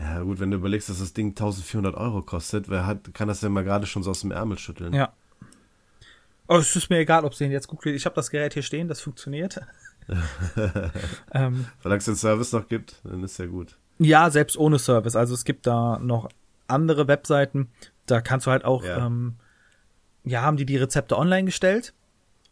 [0.00, 3.40] Ja, gut, wenn du überlegst, dass das Ding 1400 Euro kostet, wer hat, kann das
[3.40, 4.92] denn mal gerade schon so aus dem Ärmel schütteln?
[4.94, 5.12] Ja.
[6.46, 7.96] Oh, es ist mir egal, ob sie den jetzt gut kriegt.
[7.96, 9.60] Ich habe das Gerät hier stehen, das funktioniert.
[11.32, 13.76] ähm, Solange es den Service noch gibt, dann ist ja gut.
[13.98, 15.16] ja, selbst ohne Service.
[15.16, 16.28] Also es gibt da noch
[16.66, 17.70] andere Webseiten,
[18.06, 19.06] da kannst du halt auch, Ja.
[19.06, 19.36] ähm,
[20.24, 21.94] ja, haben die die Rezepte online gestellt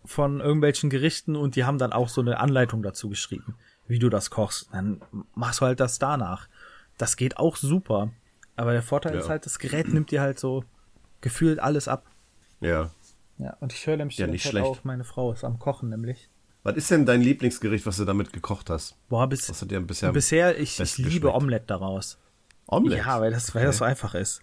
[0.05, 4.09] von irgendwelchen Gerichten und die haben dann auch so eine Anleitung dazu geschrieben, wie du
[4.09, 4.69] das kochst.
[4.73, 5.01] Dann
[5.35, 6.49] machst du halt das danach.
[6.99, 8.11] Das geht auch super.
[8.55, 9.21] Aber der Vorteil Ja.
[9.21, 10.65] ist halt, das Gerät nimmt dir halt so
[11.21, 12.07] gefühlt alles ab.
[12.61, 12.91] Ja.
[13.39, 14.67] Ja, und ich höre nämlich Ja, nicht schlecht.
[14.67, 16.31] auf, meine Frau ist am Kochen nämlich.
[16.67, 18.97] Was ist denn dein Lieblingsgericht, was du damit gekocht hast?
[19.09, 21.33] Boah, bis, Was hat dir bisher, bisher, ich, ich liebe?
[21.33, 22.19] Omelette daraus.
[22.67, 23.03] Omelette?
[23.03, 24.41] Ja, weil das, weil das so einfach ist.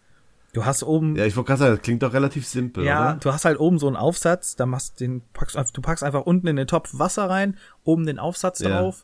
[0.54, 3.18] Du hast oben, Ja, ja, ich wollte gerade sagen, das klingt doch relativ simpel, oder?
[3.20, 6.46] du hast halt oben so einen Aufsatz, da machst den, packst, du packst einfach unten
[6.48, 8.70] in den Topf Wasser rein, oben den Aufsatz Ja.
[8.70, 9.04] drauf,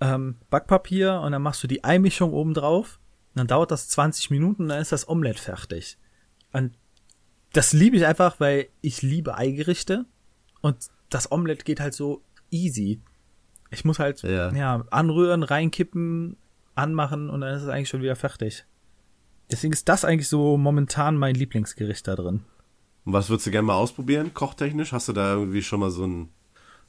[0.00, 3.00] ähm, Backpapier und dann machst du die Einmischung oben drauf.
[3.34, 5.98] Dann dauert das 20 Minuten und dann ist das Omelette fertig.
[6.52, 6.72] Und
[7.52, 10.04] das liebe ich einfach, weil ich liebe Eigerichte
[10.60, 10.76] und
[11.10, 12.22] das Omelette geht halt so
[12.54, 13.00] easy.
[13.70, 14.52] Ich muss halt Ja.
[14.52, 14.84] ja.
[14.90, 16.36] anrühren, reinkippen,
[16.74, 18.64] anmachen und dann ist es eigentlich schon wieder fertig.
[19.50, 22.40] Deswegen ist das eigentlich so momentan mein Lieblingsgericht da drin.
[23.04, 24.92] Und was würdest du gerne mal ausprobieren, kochtechnisch?
[24.92, 26.30] Hast du da irgendwie schon mal so einen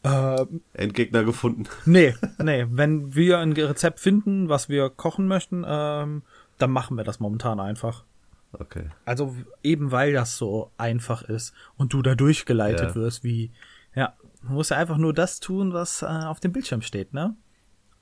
[0.04, 1.66] Äh, Endgegner gefunden?
[1.86, 2.66] nee, nee.
[2.70, 6.22] Wenn wir ein Rezept finden, was wir kochen möchten, ähm,
[6.60, 8.06] dann machen wir das momentan einfach.
[8.54, 8.90] Okay.
[9.04, 12.96] Also eben weil das so einfach ist und du da durchgeleitet Ja.
[12.96, 13.52] wirst, wie,
[13.96, 14.14] ja,
[14.48, 17.36] du musst ja einfach nur das tun, was äh, auf dem Bildschirm steht, ne?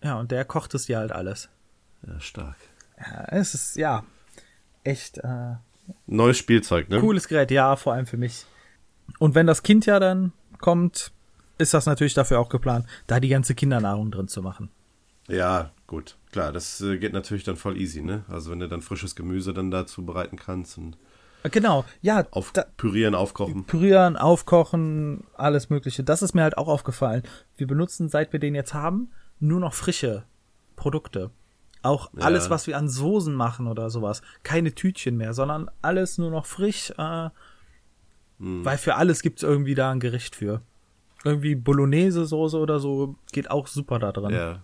[0.03, 1.49] Ja, und der kocht es dir halt alles.
[2.05, 2.57] Ja, stark.
[2.97, 4.03] Ja, es ist, ja,
[4.83, 5.55] echt äh,
[6.05, 6.99] Neues Spielzeug, ne?
[6.99, 8.45] cooles Gerät, ja, vor allem für mich.
[9.19, 11.11] Und wenn das Kind ja dann kommt,
[11.57, 14.69] ist das natürlich dafür auch geplant, da die ganze Kindernahrung drin zu machen.
[15.27, 16.17] Ja, gut.
[16.31, 18.25] Klar, das äh, geht natürlich dann voll easy, ne?
[18.27, 20.97] Also wenn du dann frisches Gemüse dann dazu bereiten kannst und
[21.51, 23.65] Genau, ja, auf da, pürieren, aufkochen.
[23.65, 26.03] pürieren, aufkochen, alles Mögliche.
[26.03, 27.23] Das ist mir halt auch aufgefallen.
[27.57, 30.23] Wir benutzen, seit wir den jetzt haben, nur noch frische
[30.75, 31.31] Produkte.
[31.81, 32.23] Auch Ja.
[32.23, 34.21] alles, was wir an Soßen machen oder sowas.
[34.43, 37.29] Keine Tütchen mehr, sondern alles nur noch frisch, äh,
[38.39, 40.61] weil für alles gibt's irgendwie da ein Gericht für.
[41.25, 44.31] Irgendwie Bolognese-Soße oder so geht auch super da drin.
[44.33, 44.61] Ja.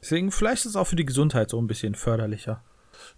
[0.00, 2.62] Deswegen, vielleicht ist es auch für die Gesundheit so ein bisschen förderlicher.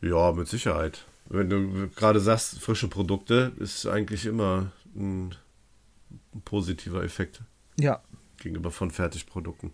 [0.03, 1.07] Ja, mit Sicherheit.
[1.31, 5.35] Wenn du gerade sagst, frische Produkte, ist eigentlich immer ein,
[6.45, 7.41] positiver Effekt
[7.79, 8.03] Ja.
[8.39, 9.73] gegenüber von Fertigprodukten.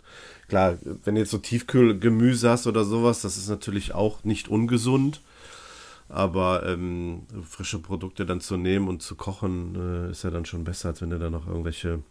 [0.48, 5.22] Klar, wenn du jetzt so Tiefkühlgemüse hast oder sowas, das ist natürlich auch nicht ungesund.
[6.08, 10.62] Aber ähm, frische Produkte dann zu nehmen und zu kochen, äh, ist ja dann schon
[10.62, 12.02] besser, als wenn du da noch irgendwelche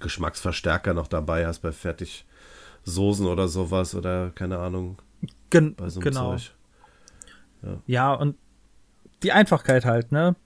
[0.00, 4.98] Geschmacksverstärker noch dabei hast bei Fertigsoßen oder sowas oder keine Ahnung,
[5.50, 6.36] Gen bei so einem genau.
[6.36, 6.52] Zeug.
[7.86, 8.36] Ja, und
[9.22, 10.36] die Einfachkeit halt, ne?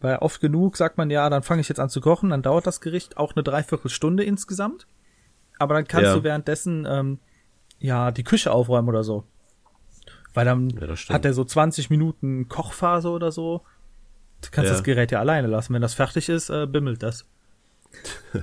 [0.00, 2.66] Weil oft genug sagt man, ja, dann fange ich jetzt an zu kochen, dann dauert
[2.66, 4.86] das Gericht auch eine Dreiviertelstunde insgesamt.
[5.58, 6.16] Aber dann kannst Ja.
[6.16, 7.18] du währenddessen, ähm,
[7.78, 9.24] ja, die Küche aufräumen oder so.
[10.34, 13.62] Weil dann Ja, hat er so 20 Minuten Kochphase oder so.
[14.40, 14.74] Du kannst Ja.
[14.74, 15.72] das Gerät ja alleine lassen.
[15.74, 17.26] Wenn das fertig ist, äh, bimmelt das.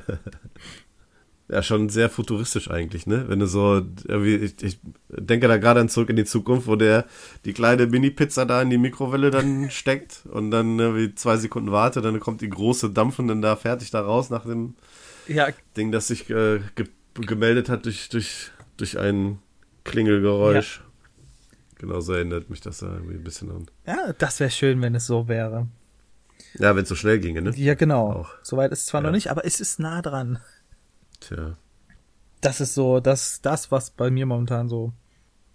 [1.52, 3.26] Ja, schon sehr futuristisch eigentlich, ne?
[3.28, 7.06] Wenn du so, ich, ich denke da gerade an zurück in die Zukunft, wo der
[7.44, 12.06] die kleine Mini-Pizza da in die Mikrowelle dann steckt und dann irgendwie zwei Sekunden wartet,
[12.06, 14.76] dann kommt die große dampfende da fertig da raus nach dem
[15.28, 16.86] Ja, Ding, das sich äh, ge
[17.16, 19.40] gemeldet hat durch, durch, durch ein
[19.86, 20.82] Klingelgeräusch.
[21.80, 23.66] Genau so erinnert mich das da irgendwie ein bisschen an.
[23.88, 25.68] ja, das wäre schön, wenn es so wäre.
[26.60, 27.52] Ja, wenn es so schnell ginge, ne?
[27.56, 28.12] Ja, genau.
[28.12, 28.30] Auch.
[28.44, 29.08] Soweit ist es zwar Ja.
[29.08, 30.40] noch nicht, aber es ist nah dran.
[31.20, 31.58] Tja.
[32.42, 34.94] Das ist so, das, das, was bei mir momentan so,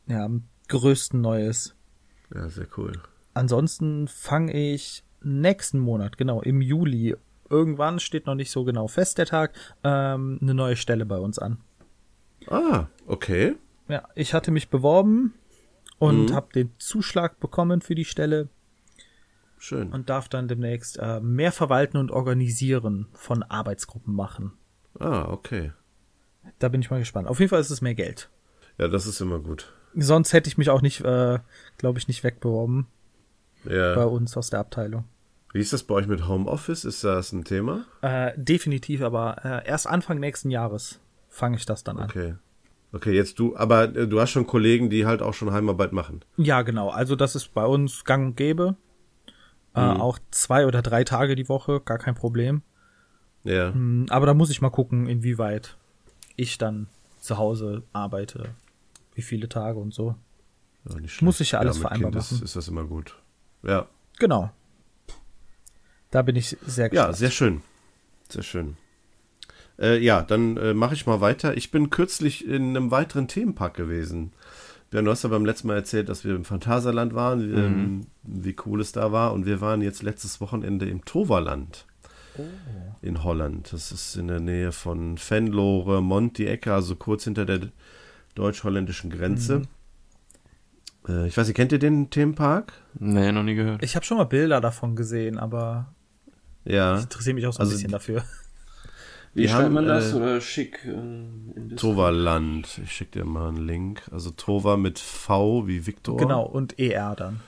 [0.06, 1.74] ja, am größten neu ist.
[2.34, 2.92] Ja, sehr cool.
[3.32, 7.16] Ansonsten fange ich nächsten Monat, genau, im Juli,
[7.48, 11.38] irgendwann steht noch nicht so genau fest der Tag, ähm, eine neue Stelle bei uns
[11.38, 11.58] an.
[12.48, 13.56] Ah, okay.
[13.88, 15.34] Ja, ich hatte mich beworben
[15.98, 16.34] und Mhm.
[16.34, 18.48] habe den Zuschlag bekommen für die Stelle
[19.58, 19.92] Schön.
[19.92, 24.52] und darf dann demnächst äh, mehr verwalten und organisieren von Arbeitsgruppen machen.
[24.98, 25.72] Ah, okay.
[26.58, 27.28] Da bin ich mal gespannt.
[27.28, 28.28] Auf jeden Fall ist es mehr Geld.
[28.78, 29.72] Ja, das ist immer gut.
[29.94, 31.38] Sonst hätte ich mich auch nicht, äh,
[31.78, 32.86] glaube ich, nicht wegbeworben
[33.64, 34.04] bei Ja.
[34.04, 35.04] uns aus der Abteilung.
[35.52, 36.84] Wie ist das bei euch mit Homeoffice?
[36.84, 37.84] Ist das ein Thema?
[38.02, 42.10] Äh, definitiv, aber äh, erst Anfang nächsten Jahres fange ich das dann an.
[42.10, 42.34] Okay.
[42.92, 46.24] Okay, jetzt du, aber äh, du hast schon Kollegen, die halt auch schon Heimarbeit machen.
[46.36, 46.90] Ja, genau.
[46.90, 48.76] Also das ist bei uns gang und gäbe.
[49.76, 50.00] Äh, Mhm.
[50.00, 52.62] auch zwei oder drei Tage die Woche, gar kein Problem.
[53.44, 53.70] Ja.
[53.72, 55.76] Mm, Aber da muss ich mal gucken, inwieweit
[56.36, 56.88] ich dann
[57.20, 58.54] zu Hause arbeite.
[59.14, 60.16] Wie viele Tage und so.
[60.88, 62.44] ja Muss ich ja alles mit vereinbar kind ist, machen.
[62.44, 63.16] ist das immer gut.
[63.62, 63.86] Ja.
[64.18, 64.50] Genau.
[66.10, 67.16] Da bin ich sehr Ja, gespannt.
[67.16, 67.62] sehr schön.
[68.28, 68.76] Sehr schön.
[69.78, 71.56] Äh, ja, dann äh, mache ich mal weiter.
[71.56, 74.32] Ich bin kürzlich in einem weiteren Themenpark gewesen.
[74.90, 78.54] Björn, du hast ja beim letzten Mal erzählt, dass wir im Phantasialand waren, ähm, wie
[78.66, 79.32] cool es da war.
[79.32, 81.86] Und wir waren jetzt letztes Wochenende im Toverland
[83.02, 83.72] in Holland.
[83.72, 87.60] Das ist in der Nähe von Venlo, Remont, die Ecke, also kurz hinter der
[88.34, 89.62] deutsch-holländischen Grenze.
[91.08, 92.72] Äh, ich weiß nicht, kennt ihr den Themenpark?
[92.98, 93.82] Nee, noch nie gehört.
[93.82, 95.92] Ich habe schon mal Bilder davon gesehen, aber
[96.64, 96.96] Ja.
[96.96, 98.24] ich interessiere mich auch so ein Also bisschen dafür.
[99.34, 100.12] Wie schreibt man das?
[100.12, 100.84] äh, Oder schick?
[100.84, 101.74] äh?
[101.74, 102.80] Toverland.
[102.84, 104.02] Ich schicke dir mal einen Link.
[104.12, 106.16] Also Tova mit V wie Victor.
[106.16, 107.40] Genau, und ER dann.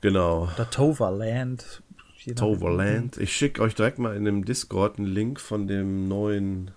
[0.00, 0.48] Genau.
[0.54, 1.82] Oder Toverland.
[2.32, 3.18] Toverland.
[3.18, 6.70] Ich schicke euch direkt mal in dem Discord einen Link von dem neuen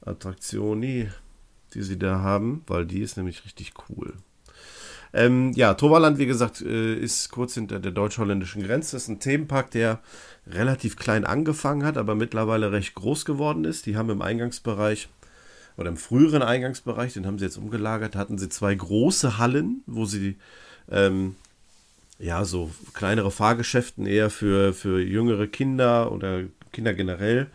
[0.00, 1.08] Attraktioni,
[1.74, 4.14] die sie da haben, weil die ist nämlich richtig cool.
[5.12, 8.96] Ähm, ja, Toverland, wie gesagt, äh, ist kurz hinter der deutsch-holländischen Grenze.
[8.96, 10.00] ist ein Themenpark, der
[10.46, 13.86] relativ klein angefangen hat, aber mittlerweile recht groß geworden ist.
[13.86, 15.08] Die haben im Eingangsbereich
[15.76, 20.04] oder im früheren Eingangsbereich, den haben sie jetzt umgelagert, hatten sie zwei große Hallen, wo
[20.04, 20.36] sie
[20.90, 21.36] ähm,
[22.18, 27.48] ja so kleinere Fahrgeschäften eher für, für jüngere Kinder oder Kinder generell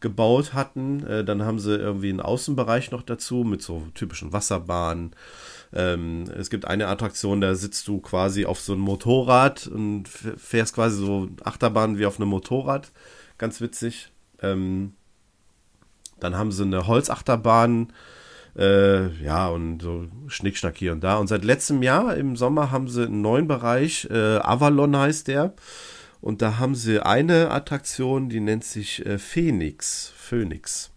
[0.00, 1.06] gebaut hatten.
[1.06, 5.14] Äh, dann haben sie irgendwie einen Außenbereich noch dazu mit so typischen Wasserbahnen.
[5.72, 10.74] Ähm, es gibt eine Attraktion, da sitzt du quasi auf so einem Motorrad und fährst
[10.74, 12.90] quasi so Achterbahn wie auf einem Motorrad.
[13.38, 14.10] Ganz witzig.
[14.42, 14.94] Ähm,
[16.18, 17.92] dann haben sie eine Holzachterbahn,
[18.56, 21.18] äh, ja, und so Schnickschnack hier und da.
[21.18, 25.54] Und seit letztem Jahr im Sommer haben sie einen neuen Bereich, äh, Avalon heißt der.
[26.20, 30.12] Und da haben sie eine Attraktion, die nennt sich äh, Phoenix.
[30.14, 30.90] Phoenix.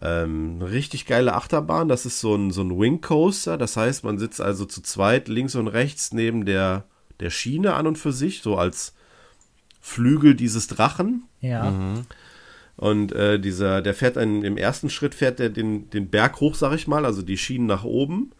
[0.00, 1.88] Ähm, eine richtig geile Achterbahn.
[1.88, 3.56] Das ist so ein, so ein Wing Coaster.
[3.56, 6.84] Das heißt, man sitzt also zu zweit links und rechts neben der,
[7.20, 8.94] der Schiene an und für sich, so als
[9.80, 11.24] Flügel dieses Drachen.
[11.40, 11.72] Ja.
[12.78, 16.54] Und äh, dieser, der fährt einen, im ersten Schritt fährt er den, den Berg hoch,
[16.54, 18.30] sag ich mal, also die Schienen nach oben.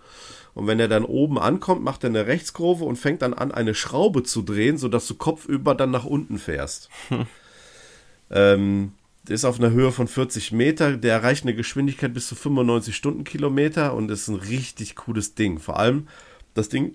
[0.55, 3.75] Und wenn er dann oben ankommt, macht er eine Rechtskurve und fängt dann an, eine
[3.75, 6.89] Schraube zu drehen, sodass du kopfüber dann nach unten fährst.
[8.31, 8.93] ähm,
[9.27, 12.95] der ist auf einer Höhe von 40 Meter, der erreicht eine Geschwindigkeit bis zu 95
[12.95, 15.59] Stundenkilometer und ist ein richtig cooles Ding.
[15.59, 16.07] Vor allem
[16.55, 16.93] das Ding,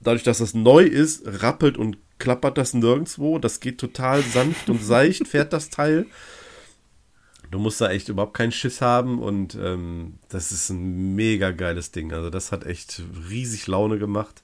[0.00, 3.38] dadurch, dass das neu ist, rappelt und klappert das nirgendwo.
[3.38, 6.06] Das geht total sanft und seicht, fährt das Teil.
[7.50, 11.90] Du musst da echt überhaupt keinen Schiss haben und ähm, das ist ein mega geiles
[11.92, 12.12] Ding.
[12.12, 14.42] Also das hat echt riesig Laune gemacht.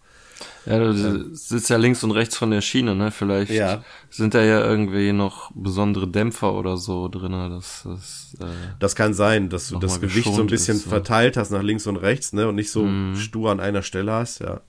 [0.66, 3.10] Ja, du sitzt ja links und rechts von der Schiene, ne?
[3.12, 3.84] Vielleicht Ja.
[4.10, 7.32] sind da ja irgendwie noch besondere Dämpfer oder so drin.
[7.32, 8.46] Das, das, äh,
[8.80, 11.86] Das kann sein, dass du das Gewicht so ein bisschen ist, verteilt hast nach links
[11.86, 12.48] und rechts, ne?
[12.48, 14.60] Und nicht so stur an einer Stelle hast, ja.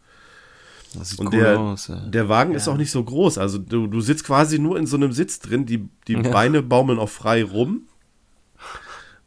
[0.95, 1.87] das sieht Und cool der, aus.
[1.87, 1.95] Ja.
[1.95, 3.39] der Wagen ist auch nicht so groß.
[3.39, 6.99] Also du, du sitzt quasi nur in so einem Sitz drin, die, die Beine baumeln
[6.99, 7.87] auch frei rum.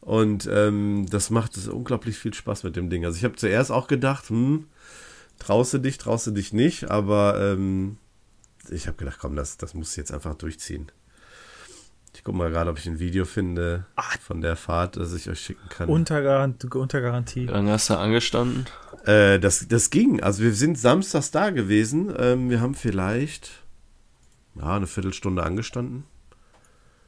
[0.06, 3.04] Und ähm, das macht es unglaublich viel Spaß mit dem Ding.
[3.04, 4.68] Also ich habe zuerst auch gedacht, hm,
[5.40, 7.96] traust du dich, traust du dich nicht, aber ähm,
[8.70, 10.92] ich habe gedacht, komm, das, das muss jetzt einfach durchziehen.
[12.14, 13.84] Ich gucke mal gerade, ob ich ein Video finde
[14.20, 15.88] von der Fahrt, das ich euch schicken kann.
[15.88, 17.46] Unter, Garant unter Garantie.
[17.46, 18.66] Lange hast du angestanden?
[19.06, 20.22] Äh, das, das ging.
[20.22, 22.14] Also wir sind samstags da gewesen.
[22.16, 23.50] Ähm, wir haben vielleicht
[24.54, 26.04] ja, eine Viertelstunde angestanden.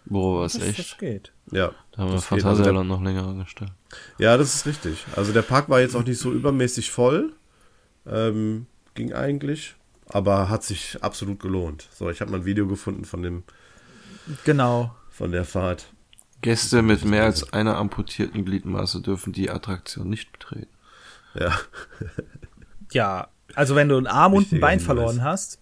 [0.09, 0.79] Boah, was Das, echt?
[0.79, 1.33] das geht.
[1.51, 1.73] Ja.
[1.93, 2.33] Da haben wir das geht.
[2.33, 3.73] Also Phantasialand noch länger angestellt.
[4.19, 5.05] ja, das ist richtig.
[5.17, 7.33] Also der Park war jetzt auch nicht so übermäßig voll.
[8.07, 9.75] Ähm, ging eigentlich.
[10.07, 11.89] Aber hat sich absolut gelohnt.
[11.93, 13.43] So, ich habe mal ein Video gefunden von dem,
[14.45, 14.95] Genau.
[15.11, 15.93] von der Fahrt.
[16.41, 20.69] Gäste mit mehr als einer amputierten Gliedmaße dürfen die Attraktion nicht betreten.
[21.35, 21.59] Ja.
[22.93, 25.59] Ja, also wenn du einen Arm und ein Bein verloren hast,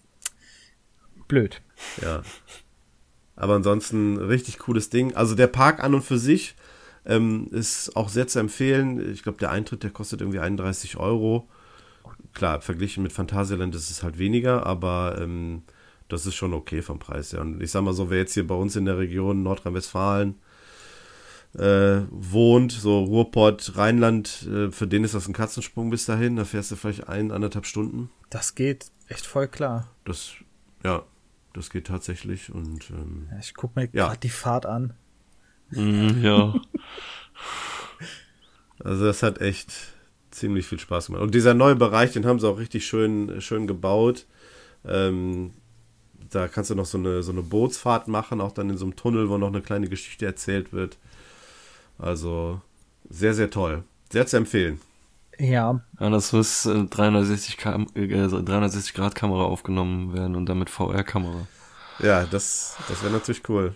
[1.27, 1.61] blöd.
[2.03, 2.23] Ja.
[3.37, 5.15] Aber ansonsten richtig cooles Ding.
[5.15, 6.57] Also der Park an und für sich
[7.09, 9.13] Ähm, ist auch sehr zu empfehlen.
[9.13, 11.49] Ich glaube, der Eintritt, der kostet irgendwie 31 Euro.
[12.35, 15.63] Klar, verglichen mit Phantasialand ist es halt weniger, aber ähm,
[16.09, 17.43] das ist schon okay vom Preis her.
[17.43, 20.35] Und ich sag mal so, wer jetzt hier bei uns in der Region Nordrhein-Westfalen
[21.55, 26.35] äh, wohnt, so Ruhrpott, Rheinland, äh, für den ist das ein Katzensprung bis dahin.
[26.37, 28.11] Da fährst du vielleicht ein, anderthalb Stunden.
[28.31, 29.89] Das geht echt voll klar.
[30.05, 30.33] Das,
[30.85, 31.05] ja,
[31.57, 32.53] das geht tatsächlich.
[32.53, 34.09] Und ähm, Ja, ich guck mir Ja.
[34.09, 34.93] gerade die Fahrt an.
[35.71, 36.55] Mhm, ja.
[38.85, 39.73] also das hat echt
[40.31, 41.23] ziemlich viel Spaß gemacht.
[41.23, 44.27] Und dieser neue Bereich, den haben sie auch richtig schön, schön gebaut.
[44.85, 45.55] Ähm,
[46.31, 48.97] da kannst du noch so eine, so eine Bootsfahrt machen, auch dann in so einem
[48.97, 50.99] Tunnel, wo noch eine kleine Geschichte erzählt wird.
[51.99, 52.61] Also
[53.09, 53.85] sehr, sehr toll.
[54.13, 54.81] Sehr zu empfehlen.
[55.39, 60.71] Ja, ja, das muss äh, 360, Kam äh, 360 Grad Kamera aufgenommen werden und damit
[60.71, 61.47] VR-Kamera.
[62.03, 63.75] Ja, das, das wäre natürlich cool.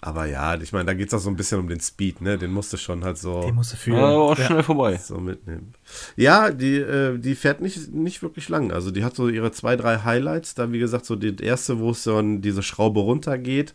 [0.00, 2.38] Aber ja, ich meine, da geht es auch so ein bisschen um den Speed, ne?
[2.38, 3.98] Den musst du schon halt so, den musst du Ja, fühlen.
[3.98, 4.46] aber auch Ja.
[4.46, 4.96] schnell vorbei.
[4.96, 5.72] so mitnehmen.
[6.14, 8.70] Ja, die, äh, die fährt nicht, nicht wirklich lang.
[8.70, 10.54] Also die hat so ihre zwei, drei Highlights.
[10.54, 13.74] Da, wie gesagt, so die erste, wo es so an diese Schraube runtergeht.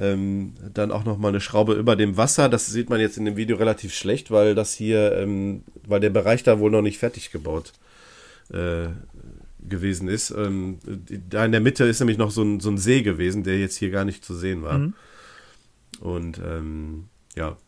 [0.00, 2.48] Ähm, dann auch nochmal eine Schraube über dem Wasser.
[2.48, 6.08] Das sieht man jetzt in dem Video relativ schlecht, weil das hier, ähm, weil der
[6.10, 7.74] Bereich da wohl noch nicht fertig gebaut
[8.50, 8.88] äh,
[9.60, 10.30] gewesen ist.
[10.30, 10.78] Ähm,
[11.28, 13.76] da in der Mitte ist nämlich noch so ein, so ein See gewesen, der jetzt
[13.76, 14.78] hier gar nicht zu sehen war.
[14.78, 14.94] Mhm.
[16.00, 17.58] Und ähm, ja,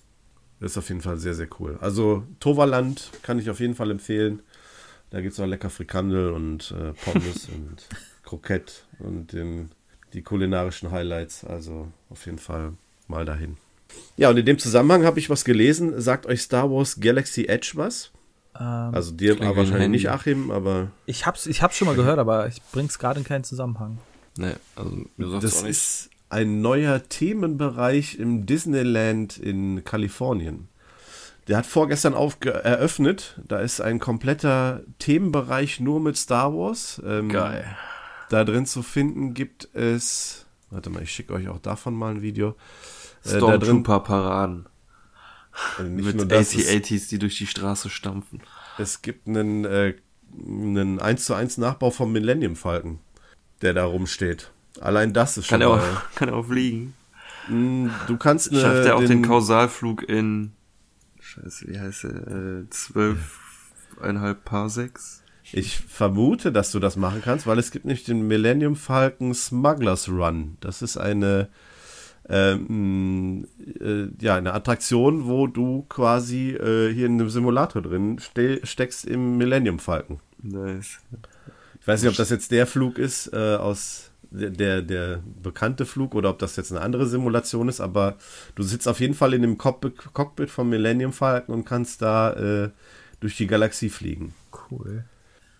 [0.61, 1.77] das ist auf jeden Fall sehr, sehr cool.
[1.81, 4.43] Also Toverland kann ich auf jeden Fall empfehlen.
[5.11, 7.87] Da gibt es auch lecker Frikandel und äh, Pommes und
[8.23, 9.71] Krokett und den,
[10.15, 11.45] die kulinarischen Highlights.
[11.45, 12.73] Also auf jeden Fall
[13.09, 13.57] mal dahin.
[14.17, 16.01] Ja, und in dem Zusammenhang habe ich was gelesen.
[16.01, 18.11] Sagt euch Star Wars Galaxy Edge was?
[18.59, 19.89] Ähm, Also dir ein wahrscheinlich Handy.
[19.89, 23.25] nicht, Achim, aber ich hab's, ich hab's schon mal gehört, aber ich bring's gerade in
[23.25, 23.99] keinen Zusammenhang.
[24.39, 25.71] Nee, also mir sagt's das auch nicht.
[25.71, 30.69] ist ein neuer Themenbereich im Disneyland in Kalifornien.
[31.49, 33.39] Der hat vorgestern aufge eröffnet.
[33.47, 37.03] Da ist ein kompletter Themenbereich nur mit Star Wars.
[37.05, 37.65] Ähm, Geil.
[38.33, 40.47] Da drin zu finden gibt es.
[40.71, 42.57] Warte mal, ich schicke euch auch davon mal ein Video.
[43.25, 44.67] Äh, da drin Stormtrooper-Paraden.
[45.79, 48.41] äh, nicht Mit nur das, es, AT-ATs, die durch die Straße stampfen.
[48.79, 49.97] es gibt einen, äh,
[50.35, 53.01] einen 1 zu 1 Nachbau vom Millennium Falcon,
[53.61, 54.51] der da rumsteht.
[54.81, 55.81] Allein das ist schon Kann er, auch,
[56.15, 56.95] kann er auch fliegen.
[57.49, 60.53] Mm, Du kannst eine, Schafft er auch den, den Kausalflug in,
[61.21, 65.22] scheiße, wie heißt er, äh, zwölfeinhalb Parsecs?
[65.53, 70.09] Ich vermute, dass du das machen kannst, weil es gibt nämlich den Millennium Falcon Smugglers
[70.09, 70.57] Run.
[70.61, 71.49] Das ist eine,
[72.29, 73.47] ähm,
[73.81, 79.05] äh, ja, eine Attraktion, wo du quasi äh, hier in einem Simulator drin ste steckst
[79.05, 80.21] im Millennium Falcon.
[80.43, 81.01] Nice.
[81.81, 86.15] Ich weiß nicht, ob das jetzt der Flug ist äh, aus der, der, bekannte Flug
[86.15, 88.17] oder ob das jetzt eine andere Simulation ist, aber
[88.55, 92.33] du sitzt auf jeden Fall in dem Cockpit, Cockpit vom Millennium Falcon und kannst da
[92.33, 92.71] äh,
[93.21, 94.35] durch die Galaxie fliegen.
[94.71, 95.05] Cool.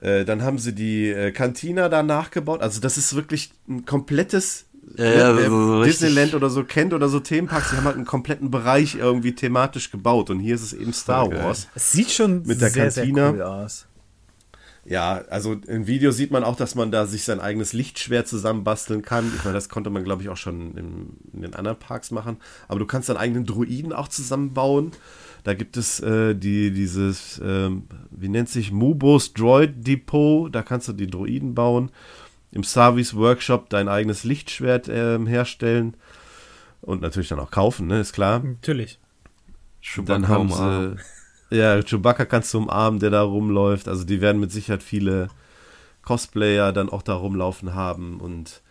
[0.03, 2.61] Äh, dann haben sie die äh, Cantina da nachgebaut.
[2.61, 6.93] Also das ist wirklich ein komplettes Ja, ja, so- so richtig- Disneyland oder so kennt
[6.93, 10.29] oder so Themenparks, die haben halt einen kompletten Bereich irgendwie thematisch gebaut.
[10.31, 11.45] Und hier ist es eben Star geil.
[11.45, 11.69] Wars.
[11.77, 13.23] Es sieht schon Mit der sehr, Cantina.
[13.31, 13.87] sehr cool aus.
[14.85, 19.03] Ja, also im Video sieht man auch, dass man da sich sein eigenes Lichtschwert zusammenbasteln
[19.03, 19.33] kann.
[19.37, 22.39] Ich meine, das konnte man, glaube ich, auch schon in, in den anderen Parks machen.
[22.67, 24.91] Aber du kannst deinen eigenen Druiden auch zusammenbauen.
[25.45, 30.55] Da gibt es äh, die, dieses, ähm, wie nennt sich, Mubos Droid Depot.
[30.55, 31.91] Da kannst du die Druiden bauen.
[32.53, 35.97] Im Service Workshop dein eigenes Lichtschwert ähm, herstellen.
[36.81, 38.41] Und natürlich dann auch kaufen, ne, ist klar.
[38.41, 38.99] Natürlich.
[40.05, 40.97] Dann haben sie.
[41.57, 43.89] Ja, Chewbacca kannst du umarmen, der da rumläuft.
[43.89, 45.29] Also die werden mit Sicherheit viele
[46.03, 48.21] Cosplayer dann auch da rumlaufen haben.
[48.21, 48.63] Und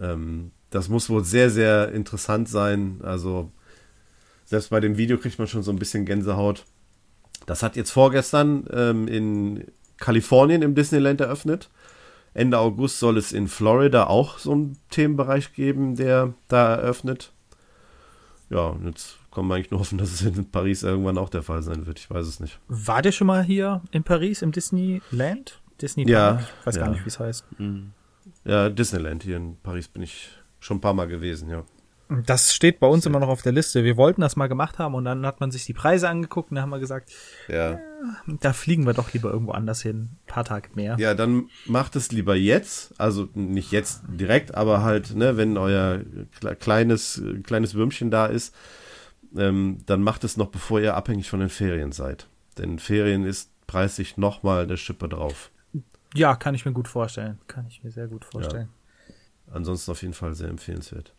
[0.00, 3.00] ähm, das muss wohl sehr, sehr interessant sein.
[3.02, 3.50] Also
[4.52, 6.66] selbst bei dem Video kriegt man schon so ein bisschen Gänsehaut.
[7.46, 9.64] Das hat jetzt vorgestern ähm, in
[9.96, 11.70] Kalifornien im Disneyland eröffnet.
[12.34, 17.32] Ende August soll es in Florida auch so einen Themenbereich geben, der da eröffnet.
[18.50, 21.42] Ja, und jetzt kann man eigentlich nur hoffen, dass es in Paris irgendwann auch der
[21.42, 21.98] Fall sein wird.
[21.98, 22.60] Ich weiß es nicht.
[22.68, 25.62] War der schon mal hier in Paris im Disneyland?
[25.80, 26.44] Disney Ja, Park?
[26.60, 26.90] Ich weiß gar ja.
[26.92, 27.46] nicht, wie es heißt.
[28.44, 30.28] Ja, Disneyland hier in Paris bin ich
[30.60, 31.64] schon ein paar Mal gewesen, ja.
[32.26, 33.84] Das steht bei uns immer noch auf der Liste.
[33.84, 36.56] Wir wollten das mal gemacht haben und dann hat man sich die Preise angeguckt und
[36.56, 37.10] dann haben wir gesagt,
[37.48, 37.78] Ja,
[38.40, 40.10] da fliegen wir doch lieber irgendwo anders hin.
[40.12, 40.96] Ein paar Tage mehr.
[40.98, 42.92] ja dann macht es lieber jetzt.
[43.00, 46.00] Also nicht jetzt direkt, aber halt, ne, wenn euer
[46.40, 48.54] kle- kleines, kleines Würmchen da ist,
[49.36, 52.28] ähm, dann macht es noch, bevor ihr abhängig von den Ferien seid.
[52.58, 55.50] Denn Ferien ist preislich nochmal eine Schippe drauf.
[56.14, 57.38] Ja, kann ich mir gut vorstellen.
[57.46, 58.68] Kann ich mir sehr gut vorstellen.
[59.50, 61.14] Ansonsten auf jeden Fall sehr empfehlenswert.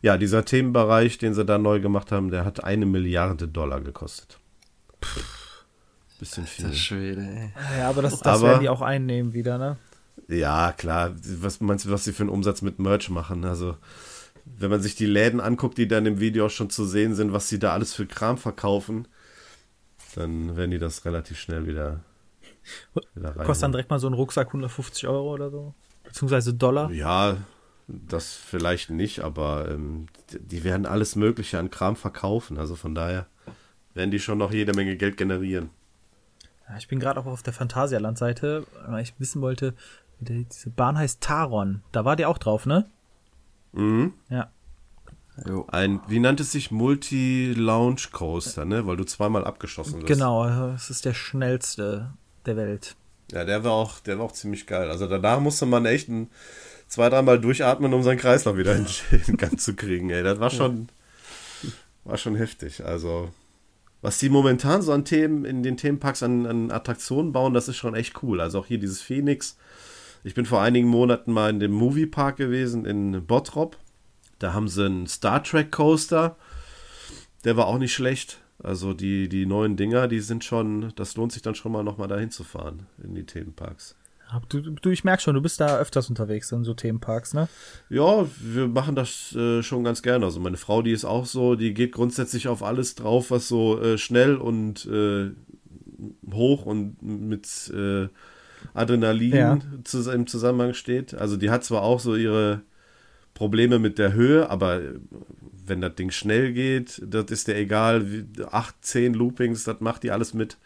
[0.00, 4.38] Ja, dieser Themenbereich, den sie da neu gemacht haben, der hat eine Milliarde Dollar gekostet.
[6.18, 6.68] Bisschen viel.
[6.68, 7.52] Das Schwede, ey.
[7.78, 9.76] Ja, aber das, das Aber- werden die auch einnehmen wieder, ne?
[10.28, 11.12] Ja, klar.
[11.40, 13.44] Was meinst du, was sie für einen Umsatz mit Merch machen?
[13.44, 13.76] Also,
[14.44, 17.32] wenn man sich die Läden anguckt, die dann im Video auch schon zu sehen sind,
[17.32, 19.08] was sie da alles für Kram verkaufen,
[20.14, 22.00] dann werden die das relativ schnell wieder,
[23.14, 23.46] wieder rein.
[23.46, 25.74] Kostet dann direkt mal so ein Rucksack 150 Euro oder so.
[26.04, 26.90] Beziehungsweise Dollar.
[26.92, 27.38] Ja,
[27.88, 32.58] das vielleicht nicht, aber ähm, die- werden alles Mögliche an Kram verkaufen.
[32.58, 33.26] Also von daher
[33.94, 35.70] werden die schon noch jede Menge Geld generieren.
[36.68, 39.74] Ja, ich bin gerade auch auf der Phantasialand-Seite, weil ich wissen wollte,
[40.20, 41.82] diese Bahn heißt Taron.
[41.92, 42.86] Da war die auch drauf, ne?
[43.72, 44.14] Mhm.
[44.28, 44.50] Ja.
[45.46, 45.66] Jo.
[45.70, 46.70] Ein, wie nannte es sich?
[46.70, 48.86] Multi-Launch Coaster, ne?
[48.86, 50.06] Weil du zweimal abgeschossen wirst.
[50.06, 52.12] Genau, es ist der schnellste
[52.46, 52.96] der Welt.
[53.32, 54.90] Ja, der war auch, der war auch ziemlich geil.
[54.90, 56.28] Also danach musste man echt ein,
[56.92, 58.86] zwei, dreimal durchatmen, um seinen Kreislauf wieder in,
[59.26, 60.10] in Gang zu kriegen.
[60.10, 60.88] Ey, das war schon,
[62.04, 62.84] war schon heftig.
[62.84, 63.30] Also
[64.02, 67.76] was die momentan so an Themen in den Themenparks an, an Attraktionen bauen, das ist
[67.76, 68.42] schon echt cool.
[68.42, 69.56] Also auch hier dieses Phoenix.
[70.22, 73.78] Ich bin vor einigen Monaten mal in dem Moviepark gewesen in Bottrop.
[74.38, 76.36] Da haben sie einen Star Trek Coaster.
[77.44, 78.38] Der war auch nicht schlecht.
[78.58, 82.08] Also die, die neuen Dinger, die sind schon, das lohnt sich dann schon mal nochmal
[82.08, 83.96] dahin zu fahren in die Themenparks.
[84.48, 87.48] Du, du, ich merk schon, du bist da öfters unterwegs in so Themenparks, ne?
[87.90, 90.24] Ja, wir machen das äh, schon ganz gerne.
[90.24, 93.80] Also meine Frau, die ist auch so, die geht grundsätzlich auf alles drauf, was so
[93.80, 95.30] äh, schnell und äh,
[96.32, 98.08] hoch und mit äh,
[98.74, 99.58] Adrenalin Ja.
[99.84, 101.14] zus im Zusammenhang steht.
[101.14, 102.62] Also die hat zwar auch so ihre
[103.34, 104.94] Probleme mit der Höhe, aber äh,
[105.66, 108.10] wenn das Ding schnell geht, das ist der egal.
[108.10, 110.56] Wie, acht, zehn Loopings, das macht die alles mit.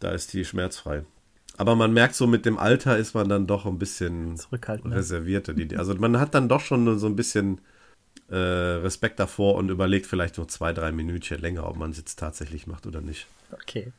[0.00, 1.04] Da ist die schmerzfrei.
[1.56, 4.38] Aber man merkt so, mit dem Alter ist man dann doch ein bisschen
[4.84, 5.54] reservierter.
[5.54, 7.60] Die, also man hat dann doch schon so ein bisschen
[8.28, 12.18] äh, Respekt davor und überlegt vielleicht nur zwei, drei Minütchen länger, ob man es jetzt
[12.18, 13.26] tatsächlich macht oder nicht.
[13.52, 13.92] Okay.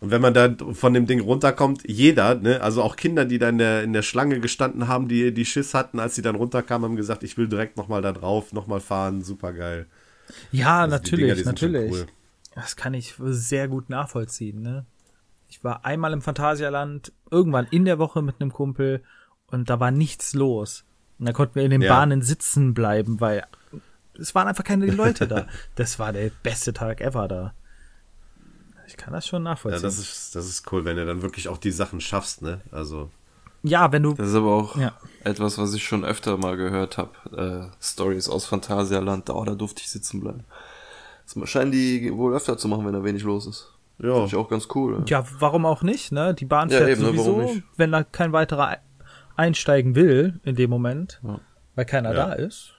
[0.00, 3.48] Und wenn man da von dem Ding runterkommt, jeder, ne, also auch Kinder, die da
[3.48, 6.90] in der, in der Schlange gestanden haben, die, die Schiss hatten, als sie dann runterkamen,
[6.90, 9.86] haben gesagt, ich will direkt nochmal da drauf, nochmal fahren, super geil.
[10.52, 11.90] Ja, Also die Dinger, natürlich, die sind schon natürlich.
[11.92, 12.06] cool.
[12.54, 14.86] Das kann ich sehr gut nachvollziehen, ne?
[15.56, 19.04] Ich war einmal im Phantasialand, irgendwann in der Woche mit einem Kumpel
[19.46, 20.84] und da war nichts los.
[21.20, 21.94] Und da konnten wir in den Ja.
[21.94, 23.46] Bahnen sitzen bleiben, weil
[24.18, 25.46] es waren einfach keine Leute da.
[25.76, 27.54] Das war der beste Tag ever da.
[28.88, 29.82] Ich kann das schon Ja, nachvollziehen.
[29.84, 32.60] das ist, das ist cool, wenn du dann wirklich auch die Sachen schaffst, ne?
[32.72, 33.12] Also,
[33.62, 34.98] Ja, wenn du Das ist aber auch Ja.
[35.22, 37.70] etwas, was ich schon öfter mal gehört habe.
[37.70, 40.42] Äh, Stories aus Phantasialand, da, da durfte ich sitzen bleiben.
[41.32, 43.70] Das scheinen die wohl öfter zu machen, wenn da wenig los ist.
[43.98, 44.12] Ja.
[44.12, 45.02] Finde ich auch ganz cool.
[45.08, 46.34] Ja, warum auch nicht, ne?
[46.34, 47.64] Die Bahn Ja, fährt eben, ne, sowieso, warum nicht?
[47.76, 48.78] wenn da kein weiterer ein-
[49.36, 51.40] einsteigen will in dem Moment, Ja.
[51.74, 52.26] weil keiner Ja.
[52.28, 52.72] da ist.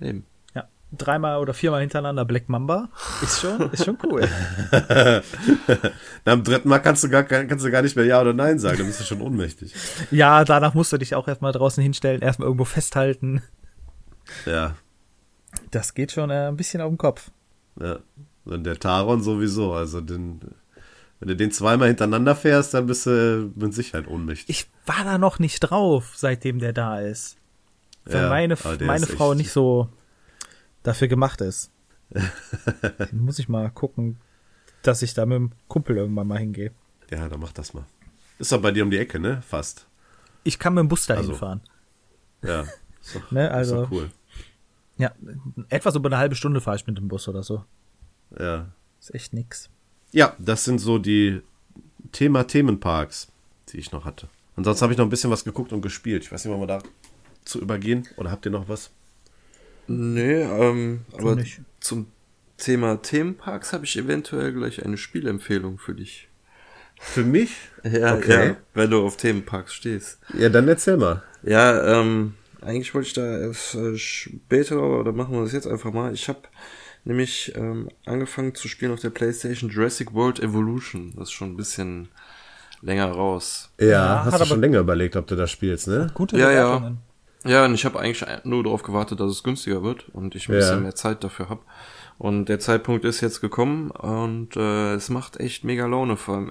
[0.00, 0.24] Eben.
[0.54, 2.88] Ja, dreimal oder viermal hintereinander Black Mamba
[3.22, 4.26] ist schon, ist schon cool.
[6.24, 8.78] Am dritten Mal kannst du, gar, kannst du gar nicht mehr Ja oder Nein sagen,
[8.78, 9.74] dann bist du schon ohnmächtig.
[10.10, 13.42] ja, danach musst du dich auch erstmal draußen hinstellen, erstmal irgendwo festhalten.
[14.46, 14.74] Ja,
[15.70, 17.30] Das geht schon äh, ein bisschen auf den Kopf.
[17.80, 17.98] Ja.
[18.44, 19.72] Und der Taron sowieso.
[19.72, 20.40] Also den,
[21.20, 24.48] wenn du den zweimal hintereinander fährst, dann bist du mit Sicherheit ohnmächtig.
[24.48, 27.36] Ich war da noch nicht drauf, seitdem der da ist.
[28.04, 29.88] Weil Ja, meine, meine ist Frau nicht so
[30.82, 31.70] dafür gemacht ist.
[32.10, 34.18] Dann muss ich mal gucken,
[34.82, 36.72] dass ich da mit dem Kumpel irgendwann mal hingehe.
[37.10, 37.84] Ja, dann mach das mal.
[38.38, 39.40] Ist doch bei dir um die Ecke, ne?
[39.48, 39.86] Fast.
[40.44, 41.34] Ich kann mit dem Bus dahin Also.
[41.34, 41.60] fahren.
[42.42, 42.62] Ja.
[43.00, 44.10] Ist doch, Ne, ist also, doch cool.
[44.96, 45.10] ja,
[45.68, 47.64] etwas über eine halbe Stunde fahre ich mit dem Bus oder so.
[48.38, 48.68] Ja.
[49.00, 49.68] Ist echt nix.
[50.12, 51.40] Ja, das sind so die
[52.12, 53.28] Thema Themenparks,
[53.70, 54.28] die ich noch hatte.
[54.56, 56.24] Ansonsten habe ich noch ein bisschen was geguckt und gespielt.
[56.24, 56.82] Ich weiß nicht, wollen wir da
[57.44, 58.06] zu übergehen?
[58.16, 58.90] Oder habt ihr noch was?
[59.88, 61.60] Nee, ähm, aber nicht.
[61.80, 62.06] zum
[62.58, 66.28] Thema Themenparks habe ich eventuell gleich eine Spielempfehlung für dich.
[67.00, 67.56] Für mich?
[67.84, 68.48] Ja, Okay.
[68.50, 70.20] ja, wenn du auf Themenparks stehst.
[70.38, 71.20] Ja, dann erzähl mal.
[71.42, 75.92] Ja, ähm, eigentlich wollte ich da erst äh, später, oder machen wir das jetzt einfach
[75.92, 76.14] mal.
[76.14, 76.42] Ich habe
[77.04, 81.12] nämlich ähm, angefangen zu spielen auf der PlayStation Jurassic World Evolution.
[81.16, 82.08] Das ist schon ein bisschen
[82.80, 83.70] länger raus.
[83.80, 86.10] Ja, Ja, hast du schon länger überlegt, ob du das spielst, ne?
[86.14, 86.92] Gute Ja, ja.
[87.44, 90.52] Ja, und ich habe eigentlich nur darauf gewartet, dass es günstiger wird und ich ein
[90.52, 90.58] Ja.
[90.60, 91.62] bisschen mehr Zeit dafür habe.
[92.18, 96.50] Und der Zeitpunkt ist jetzt gekommen und äh, es macht echt mega Laune vor allem.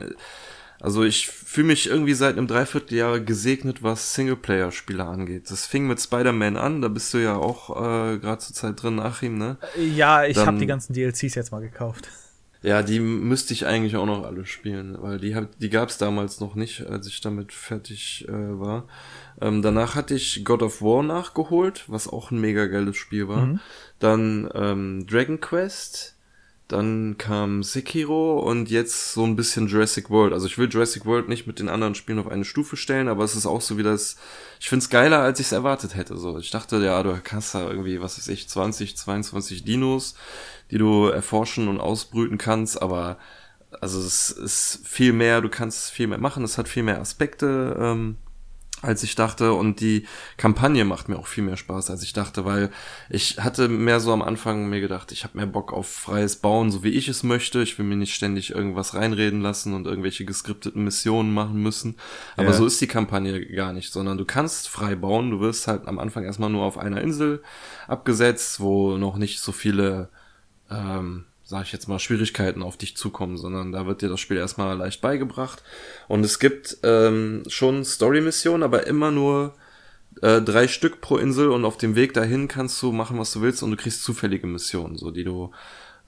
[0.82, 5.52] Also ich fühle mich irgendwie seit einem Dreivierteljahr gesegnet, was Singleplayer-Spiele angeht.
[5.52, 9.00] Das fing mit Spider-Man an, da bist du ja auch äh, gerade zur Zeit drin,
[9.00, 9.58] Achim, ne?
[9.78, 12.10] Ja, ich habe die ganzen DLCs jetzt mal gekauft.
[12.64, 16.40] Ja, die müsste ich eigentlich auch noch alle spielen, weil die hab, die gab's damals
[16.40, 18.88] noch nicht, als ich damit fertig äh, war.
[19.40, 23.48] Ähm, danach hatte ich God of War nachgeholt, was auch ein mega geiles Spiel war.
[23.48, 23.60] Mhm.
[23.98, 26.16] Dann ähm, Dragon Quest,
[26.72, 30.32] dann kam Sekiro und jetzt so ein bisschen Jurassic World.
[30.32, 33.24] Also ich will Jurassic World nicht mit den anderen Spielen auf eine Stufe stellen, aber
[33.24, 34.16] es ist auch so wie das.
[34.60, 36.16] Ich find's geiler, als ich es erwartet hätte.
[36.18, 40.16] So, ich dachte, ja, du hast da irgendwie, was weiß ich, 20, 22 Dinos,
[40.72, 43.18] die du erforschen und ausbrüten kannst, aber
[43.80, 47.78] also es ist viel mehr, du kannst viel mehr machen, es hat viel mehr Aspekte.
[47.80, 48.18] Ähm,
[48.82, 50.06] als ich dachte und die
[50.38, 52.72] Kampagne macht mir auch viel mehr Spaß als ich dachte, weil
[53.10, 56.72] ich hatte mehr so am Anfang mir gedacht, ich habe mehr Bock auf freies Bauen,
[56.72, 57.62] so wie ich es möchte.
[57.62, 61.98] Ich will mir nicht ständig irgendwas reinreden lassen und irgendwelche geskripteten Missionen machen müssen.
[62.38, 62.54] Aber ja.
[62.54, 65.32] so ist die Kampagne gar nicht, sondern du kannst frei bauen.
[65.32, 67.44] Du wirst halt am Anfang erstmal nur auf einer Insel
[67.88, 70.10] abgesetzt, wo noch nicht so viele
[70.70, 74.38] ähm, sage ich jetzt mal, Schwierigkeiten auf dich zukommen, sondern da wird dir das Spiel
[74.38, 75.62] erstmal leicht beigebracht.
[76.08, 79.54] Und es gibt ähm, schon Story-Missionen, aber immer nur
[80.22, 83.42] äh, drei Stück pro Insel und auf dem Weg dahin kannst du machen, was du
[83.42, 85.52] willst und du kriegst zufällige Missionen, so die du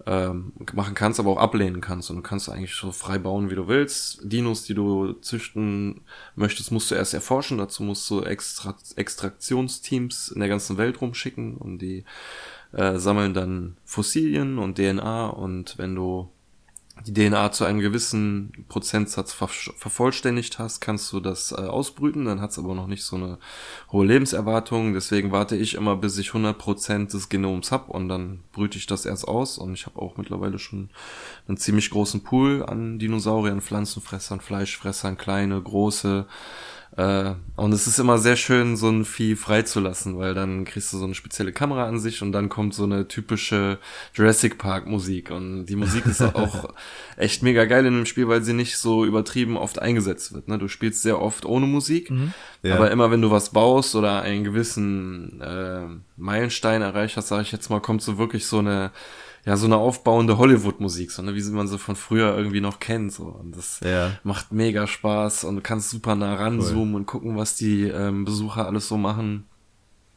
[0.06, 2.10] ähm, machen kannst, aber auch ablehnen kannst.
[2.10, 4.20] Und du kannst eigentlich so frei bauen, wie du willst.
[4.24, 6.02] Dinos, die du züchten
[6.38, 7.58] möchtest, musst du erst erforschen.
[7.58, 12.06] Dazu musst du Extra Extraktionsteams in der ganzen Welt rumschicken und die
[12.74, 16.30] äh, sammeln dann Fossilien und DNA und wenn du
[17.06, 22.40] die DNA zu einem gewissen Prozentsatz ver vervollständigt hast, kannst du das äh, ausbrüten, dann
[22.40, 23.40] hat's aber noch nicht so eine
[23.92, 28.78] hohe Lebenserwartung, deswegen warte ich immer, bis ich 100% des Genoms hab und dann brüte
[28.78, 29.58] ich das erst aus.
[29.58, 30.90] Und ich habe auch mittlerweile schon
[31.48, 36.28] einen ziemlich großen Pool an Dinosauriern, Pflanzenfressern, Fleischfressern, kleine, große,
[36.96, 40.98] äh, und es ist immer sehr schön, so ein Vieh freizulassen, weil dann kriegst du
[40.98, 43.80] so eine spezielle Kamera an sich und dann kommt so eine typische
[44.14, 45.32] Jurassic Park Musik.
[45.32, 46.70] Und die Musik ist auch
[47.18, 50.48] echt mega geil in dem Spiel, weil sie nicht so übertrieben oft eingesetzt wird.
[50.48, 50.60] Ne?
[50.60, 52.34] Du spielst sehr oft ohne Musik, mhm.
[52.62, 52.76] ja.
[52.76, 55.86] aber immer wenn du was baust oder einen gewissen äh,
[56.18, 58.92] Meilenstein erreicht hast, sage ich jetzt mal, kommt so wirklich so eine
[59.46, 63.12] ja, so eine aufbauende Hollywood-Musik, so, ne, wie man sie von früher irgendwie noch kennt,
[63.12, 63.26] so.
[63.26, 64.12] Und das ja.
[64.24, 67.00] macht mega Spaß und du kannst super nah ranzoomen cool.
[67.02, 69.46] und gucken, was die ähm, Besucher alles so machen.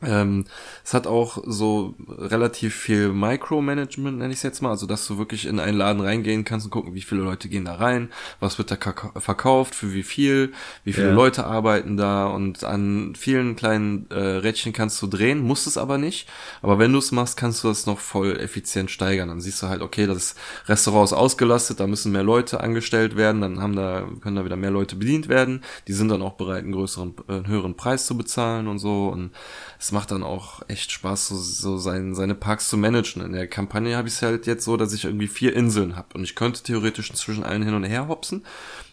[0.03, 0.45] Ähm,
[0.85, 5.17] es hat auch so relativ viel Micromanagement, nenne ich es jetzt mal, also dass du
[5.17, 8.59] wirklich in einen Laden reingehen kannst und gucken, wie viele Leute gehen da rein, was
[8.59, 8.77] wird da
[9.19, 10.53] verkauft, für wie viel,
[10.85, 11.15] wie viele ja.
[11.15, 15.97] Leute arbeiten da und an vielen kleinen äh, Rädchen kannst du drehen, musst es aber
[15.97, 16.29] nicht.
[16.61, 19.31] Aber wenn du es machst, kannst du das noch voll effizient steigern.
[19.31, 20.35] Dann siehst du halt, okay, das
[20.67, 24.57] Restaurant ist ausgelastet, da müssen mehr Leute angestellt werden, dann haben da, können da wieder
[24.57, 28.17] mehr Leute bedient werden, die sind dann auch bereit, einen größeren, einen höheren Preis zu
[28.19, 29.31] bezahlen und so und
[29.79, 33.23] es macht dann auch echt Spaß, so, so sein, seine Parks zu managen.
[33.23, 36.09] In der Kampagne habe ich es halt jetzt so, dass ich irgendwie vier Inseln habe
[36.15, 38.45] und ich könnte theoretisch zwischen allen hin und her hopsen,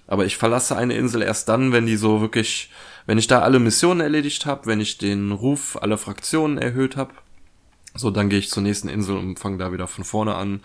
[0.08, 2.70] aber ich verlasse eine Insel erst dann, wenn die so wirklich,
[3.06, 7.14] wenn ich da alle Missionen erledigt habe, wenn ich den Ruf aller Fraktionen erhöht habe,
[7.96, 10.62] so dann gehe ich zur nächsten Insel und fange da wieder von vorne an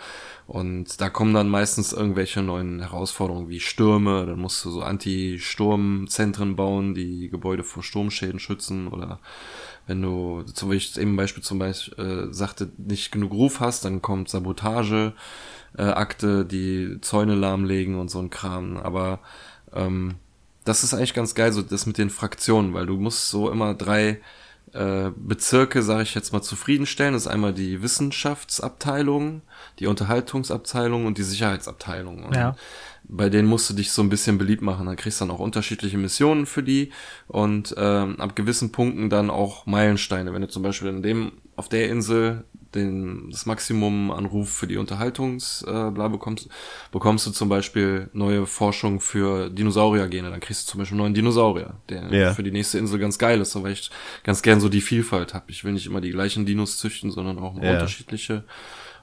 [0.49, 6.57] und da kommen dann meistens irgendwelche neuen Herausforderungen wie Stürme, dann musst du so Anti-Sturm-Zentren
[6.57, 9.21] bauen, die Gebäude vor Sturmschäden schützen oder
[9.87, 13.85] wenn du, so wie ich eben Beispiel zum Beispiel äh, sagte, nicht genug Ruf hast,
[13.85, 15.13] dann kommt Sabotage,
[15.77, 18.79] äh, Akte, die Zäune lahmlegen und so ein Kram.
[18.79, 19.21] Aber
[19.75, 20.15] ähm,
[20.65, 23.75] das ist eigentlich ganz geil, so das mit den Fraktionen, weil du musst so immer
[23.75, 24.23] drei
[24.79, 27.15] äh, Bezirke, sage ich jetzt mal, zufriedenstellen.
[27.15, 29.43] Das ist einmal die Wissenschaftsabteilung,
[29.79, 32.25] die Unterhaltungsabteilung und die Sicherheitsabteilung.
[32.25, 32.55] Und ja
[33.09, 34.87] bei denen musst du dich so ein bisschen beliebt machen.
[34.87, 36.91] Da kriegst du dann auch unterschiedliche Missionen für die
[37.27, 40.33] und ähm, ab gewissen Punkten dann auch Meilensteine.
[40.33, 42.45] Wenn du zum Beispiel in dem auf der Insel
[42.75, 46.49] den, das Maximum an Ruf für die Unterhaltungsbla äh, bekommst,
[46.93, 50.31] bekommst du zum Beispiel neue Forschung für Dinosauriergene.
[50.31, 52.35] Dann kriegst du zum Beispiel einen neuen Dinosaurier, der ja.
[52.35, 53.91] für die nächste Insel ganz geil ist, weil ich
[54.23, 55.47] ganz gern so die Vielfalt habe.
[55.49, 57.73] Ich will nicht immer die gleichen Dinos züchten, sondern auch ja.
[57.73, 58.45] unterschiedliche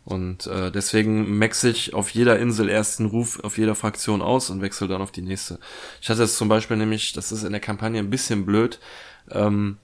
[0.06, 4.62] und äh, deswegen maxe ich auf jeder Insel ersten Ruf auf jeder Fraktion aus und
[4.62, 5.60] wechsle dann auf die nächste.
[6.00, 8.80] Ich hatte es zum Beispiel nämlich, das ist in der Kampagne ein bisschen blöd,
[9.32, 9.78] ähm,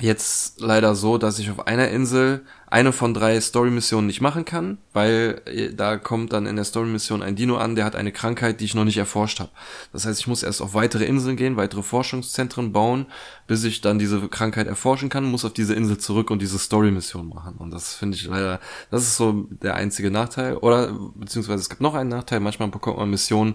[0.00, 4.78] jetzt leider so, dass ich auf einer Insel eine von drei Story-Missionen nicht machen kann,
[4.92, 8.60] weil äh, da kommt dann in der Story-Mission ein Dino an, der hat eine Krankheit,
[8.60, 9.50] die ich noch nicht erforscht habe.
[9.92, 13.06] Das heißt, ich muss erst auf weitere Inseln gehen, weitere Forschungszentren bauen,
[13.46, 17.28] bis ich dann diese Krankheit erforschen kann, muss auf diese Insel zurück und diese Story-Mission
[17.28, 17.54] machen.
[17.58, 18.60] Und das finde ich leider,
[18.90, 20.56] das ist so der einzige Nachteil.
[20.56, 23.54] Oder beziehungsweise es gibt noch einen Nachteil, manchmal bekommt man Missionen,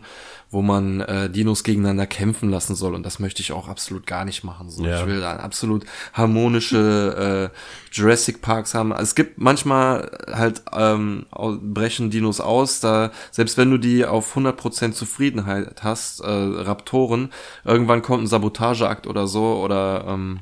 [0.50, 2.96] wo man äh, Dinos gegeneinander kämpfen lassen soll.
[2.96, 4.70] Und das möchte ich auch absolut gar nicht machen.
[4.70, 5.02] So, ja.
[5.02, 7.58] Ich will da absolut harmonische äh,
[7.92, 8.92] Jurassic Parks haben.
[8.94, 11.26] Es gibt manchmal halt ähm,
[11.62, 17.32] brechen Dinos aus, da selbst wenn du die auf 100% Zufriedenheit hast, äh, Raptoren,
[17.66, 20.40] irgendwann kommt ein Sabotageakt oder so oder ähm,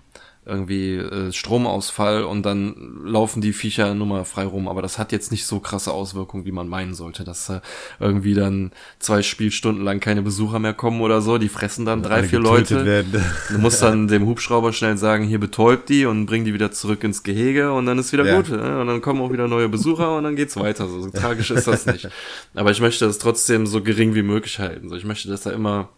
[0.50, 4.68] irgendwie äh, Stromausfall und dann laufen die Viecher nur mal frei rum.
[4.68, 7.62] Aber das hat jetzt nicht so krasse Auswirkungen, wie man meinen sollte, dass äh,
[8.00, 11.38] irgendwie dann zwei Spielstunden lang keine Besucher mehr kommen oder so.
[11.38, 12.86] Die fressen dann drei, vier Leute.
[12.86, 13.24] Werden.
[13.50, 17.04] Du musst dann dem Hubschrauber schnell sagen, hier betäubt die und bring die wieder zurück
[17.04, 18.36] ins Gehege und dann ist wieder ja.
[18.36, 18.50] gut.
[18.50, 18.82] Ne?
[18.82, 20.88] Und dann kommen auch wieder neue Besucher und dann geht's weiter.
[20.88, 22.10] So, so tragisch ist das nicht.
[22.56, 24.90] Aber ich möchte es trotzdem so gering wie möglich halten.
[24.90, 25.90] So, ich möchte, dass da immer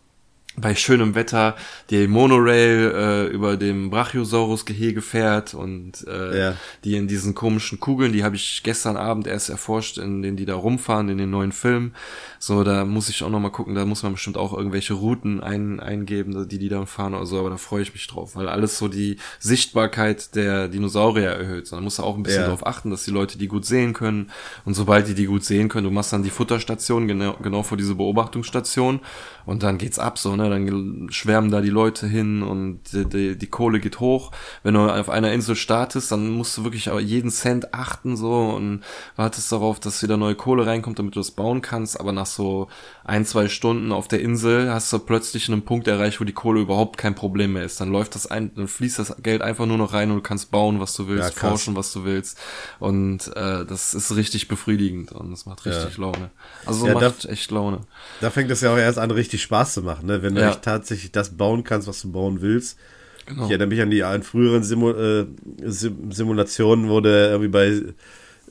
[0.57, 1.55] bei schönem Wetter
[1.89, 6.57] die Monorail äh, über dem Brachiosaurus-Gehege fährt und äh, ja.
[6.83, 10.45] die in diesen komischen Kugeln, die habe ich gestern Abend erst erforscht, in denen die
[10.45, 11.95] da rumfahren, in den neuen Filmen.
[12.37, 15.41] So, da muss ich auch noch mal gucken, da muss man bestimmt auch irgendwelche Routen
[15.41, 18.49] ein, eingeben, die die dann fahren oder so, aber da freue ich mich drauf, weil
[18.49, 21.67] alles so die Sichtbarkeit der Dinosaurier erhöht.
[21.67, 22.47] So, da musst du auch ein bisschen ja.
[22.47, 24.31] darauf achten, dass die Leute die gut sehen können
[24.65, 27.77] und sobald die die gut sehen können, du machst dann die Futterstation genau, genau vor
[27.77, 28.99] diese Beobachtungsstation
[29.45, 30.40] und dann geht's ab so, ne?
[30.49, 34.31] Dann schwärmen da die Leute hin und die, die, die Kohle geht hoch.
[34.63, 38.81] Wenn du auf einer Insel startest, dann musst du wirklich jeden Cent achten so und
[39.15, 41.99] wartest darauf, dass wieder neue Kohle reinkommt, damit du das bauen kannst.
[41.99, 42.67] Aber nach so
[43.03, 46.61] ein, zwei Stunden auf der Insel hast du plötzlich einen Punkt erreicht, wo die Kohle
[46.61, 47.81] überhaupt kein Problem mehr ist.
[47.81, 50.51] Dann läuft das ein, dann fließt das Geld einfach nur noch rein und du kannst
[50.51, 52.37] bauen, was du willst, ja, forschen, was du willst.
[52.79, 56.01] Und äh, das ist richtig befriedigend und das macht richtig ja.
[56.01, 56.29] Laune.
[56.65, 57.81] Also ja, macht da, echt Laune.
[58.21, 60.21] Da fängt es ja auch erst an, richtig Spaß zu machen, ne?
[60.21, 60.53] wenn du ja.
[60.53, 62.77] tatsächlich das bauen kannst, was du bauen willst.
[63.25, 63.45] Genau.
[63.45, 65.25] Ich erinnere mich an die an früheren Simu äh,
[65.63, 67.81] Sim Simulationen, wo der irgendwie bei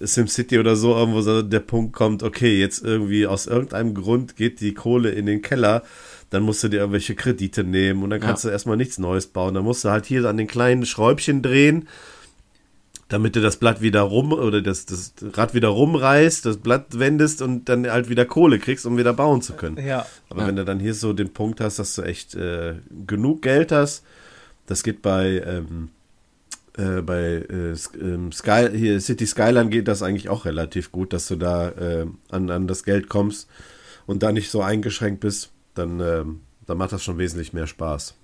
[0.01, 4.61] SimCity oder so irgendwo so der Punkt kommt, okay, jetzt irgendwie aus irgendeinem Grund geht
[4.61, 5.83] die Kohle in den Keller,
[6.31, 8.51] dann musst du dir irgendwelche Kredite nehmen und dann kannst ja.
[8.51, 9.55] du erstmal nichts Neues bauen.
[9.55, 11.89] Dann musst du halt hier an den kleinen Schräubchen drehen
[13.11, 17.43] damit du das Blatt wieder rum oder das, das Rad wieder rumreißt, das Blatt wendest
[17.43, 19.85] und dann halt wieder Kohle kriegst, um wieder bauen zu können.
[19.85, 20.07] Ja.
[20.29, 20.49] Aber ja.
[20.49, 22.77] wenn du dann hier so den Punkt hast, dass du echt äh,
[23.07, 24.05] genug Geld hast,
[24.67, 25.89] das geht bei ähm,
[26.77, 31.29] äh, bei äh, ähm, Sky, hier City Skyline geht das eigentlich auch relativ gut, dass
[31.29, 33.49] du da äh, an, an das Geld kommst
[34.07, 38.15] und da nicht so eingeschränkt bist, dann, ähm, dann macht das schon wesentlich mehr Spaß.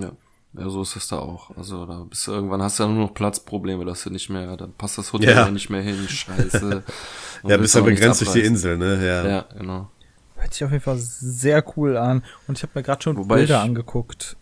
[0.00, 0.12] Ja.
[0.58, 1.54] Ja, so ist es da auch.
[1.56, 4.56] Also da bist du irgendwann hast du ja nur noch Platzprobleme, dass du nicht mehr,
[4.56, 5.50] dann passt das Hotel ja.
[5.50, 6.82] nicht mehr hin, scheiße.
[7.44, 9.06] ja, bist ja begrenzt durch die Insel, ne?
[9.06, 9.28] Ja.
[9.28, 9.90] ja, genau.
[10.36, 12.22] Hört sich auf jeden Fall sehr cool an.
[12.46, 14.36] Und ich habe mir gerade schon Wobei Bilder angeguckt.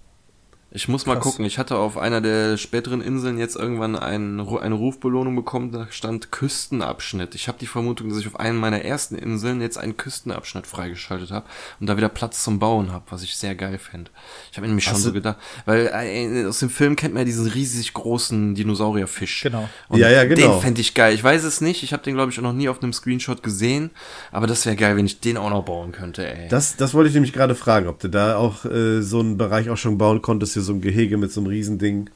[0.77, 1.23] Ich muss mal Krass.
[1.23, 1.45] gucken.
[1.45, 6.33] Ich hatte auf einer der späteren Inseln jetzt irgendwann ein, eine Rufbelohnung bekommen, da stand
[6.33, 7.37] Küstenabschnitt.
[7.37, 11.31] Ich habe die Vermutung, dass ich auf einen meiner ersten Inseln jetzt einen Küstenabschnitt freigeschaltet
[11.31, 11.47] habe
[11.79, 14.11] und da wieder Platz zum Bauen habe, was ich sehr geil fände.
[14.51, 17.47] Ich habe nämlich schon so gedacht, weil äh, aus dem Film kennt man ja diesen
[17.47, 19.43] riesig großen Dinosaurierfisch.
[19.45, 19.69] Genau.
[19.89, 20.55] Und ja, ja, genau.
[20.55, 21.15] Den fände ich geil.
[21.15, 21.85] Ich weiß es nicht.
[21.85, 23.91] Ich habe den, glaube ich, noch nie auf einem Screenshot gesehen,
[24.33, 26.49] aber das wäre geil, wenn ich den auch noch bauen könnte, ey.
[26.49, 29.71] Das, das wollte ich nämlich gerade fragen, ob du da auch äh, so einen Bereich
[29.71, 32.11] auch schon bauen konntest, so ein Gehege mit so einem Riesending.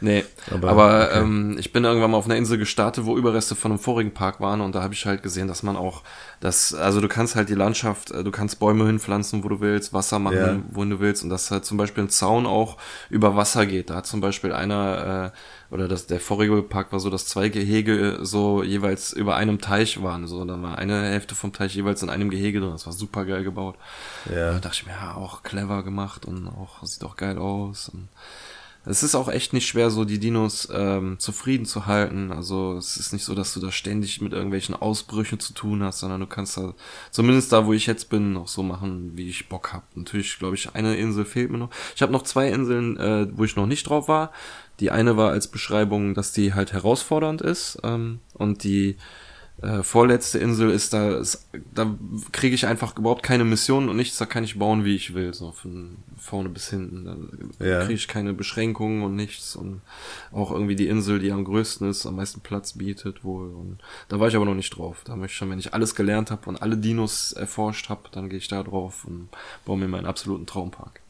[0.00, 1.20] Nee, aber, aber okay.
[1.20, 4.40] ähm, ich bin irgendwann mal auf einer Insel gestartet, wo Überreste von einem vorigen Park
[4.40, 6.02] waren und da habe ich halt gesehen, dass man auch
[6.40, 9.92] das, also du kannst halt die Landschaft, äh, du kannst Bäume hinpflanzen, wo du willst,
[9.92, 10.62] Wasser machen, ja.
[10.70, 12.76] wo du willst und dass halt zum Beispiel ein Zaun auch
[13.10, 13.90] über Wasser geht.
[13.90, 17.48] Da hat zum Beispiel einer, äh, oder das, der vorige Park war so, dass zwei
[17.48, 20.26] Gehege so jeweils über einem Teich waren.
[20.26, 22.70] So, da war eine Hälfte vom Teich jeweils in einem Gehege drin.
[22.70, 23.76] Das war super geil gebaut.
[24.30, 24.52] Ja.
[24.52, 27.90] Da dachte ich mir, ja, auch clever gemacht und auch sieht auch geil aus.
[27.90, 28.08] Und
[28.84, 32.32] es ist auch echt nicht schwer, so die Dinos ähm, zufrieden zu halten.
[32.32, 36.00] Also es ist nicht so, dass du da ständig mit irgendwelchen Ausbrüchen zu tun hast,
[36.00, 36.74] sondern du kannst da,
[37.10, 39.84] zumindest da, wo ich jetzt bin, noch so machen, wie ich Bock hab.
[39.94, 41.70] Natürlich, glaube ich, eine Insel fehlt mir noch.
[41.94, 44.32] Ich habe noch zwei Inseln, äh, wo ich noch nicht drauf war.
[44.80, 48.96] Die eine war als Beschreibung, dass die halt herausfordernd ist ähm, und die
[49.62, 51.92] äh, vorletzte Insel ist da, ist, da
[52.30, 55.34] kriege ich einfach überhaupt keine Mission und nichts, da kann ich bauen, wie ich will,
[55.34, 57.04] so von vorne bis hinten.
[57.58, 57.80] Da ja.
[57.80, 59.80] kriege ich keine Beschränkungen und nichts und
[60.32, 63.48] auch irgendwie die Insel, die am größten ist, am meisten Platz bietet wohl.
[63.48, 63.78] Und
[64.08, 65.02] da war ich aber noch nicht drauf.
[65.04, 68.28] Da möchte ich schon, wenn ich alles gelernt habe und alle Dinos erforscht habe, dann
[68.28, 69.28] gehe ich da drauf und
[69.64, 71.00] baue mir meinen absoluten Traumpark.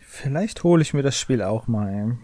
[0.00, 2.18] Vielleicht hole ich mir das Spiel auch mal.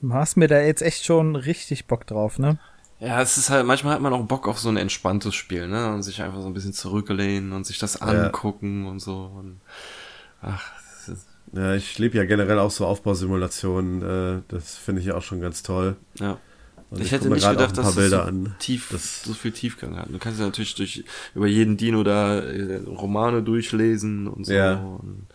[0.00, 2.58] Du hast mir da jetzt echt schon richtig Bock drauf, ne?
[3.00, 5.92] Ja, es ist halt, manchmal hat man auch Bock auf so ein entspanntes Spiel, ne?
[5.92, 8.90] Und sich einfach so ein bisschen zurücklehnen und sich das angucken ja.
[8.90, 9.30] und so.
[9.38, 9.60] Und,
[10.42, 10.72] ach,
[11.06, 14.02] das ja, ich lebe ja generell auch so Aufbausimulationen.
[14.38, 15.96] Äh, das finde ich ja auch schon ganz toll.
[16.18, 16.38] Ja.
[16.90, 18.22] Ich, ich hätte nicht gedacht, dass es so,
[18.58, 20.08] tief, das so viel Tiefgang hat.
[20.10, 24.54] Du kannst ja natürlich durch über jeden Dino da äh, Romane durchlesen und so.
[24.54, 24.76] Ja.
[24.76, 25.26] Und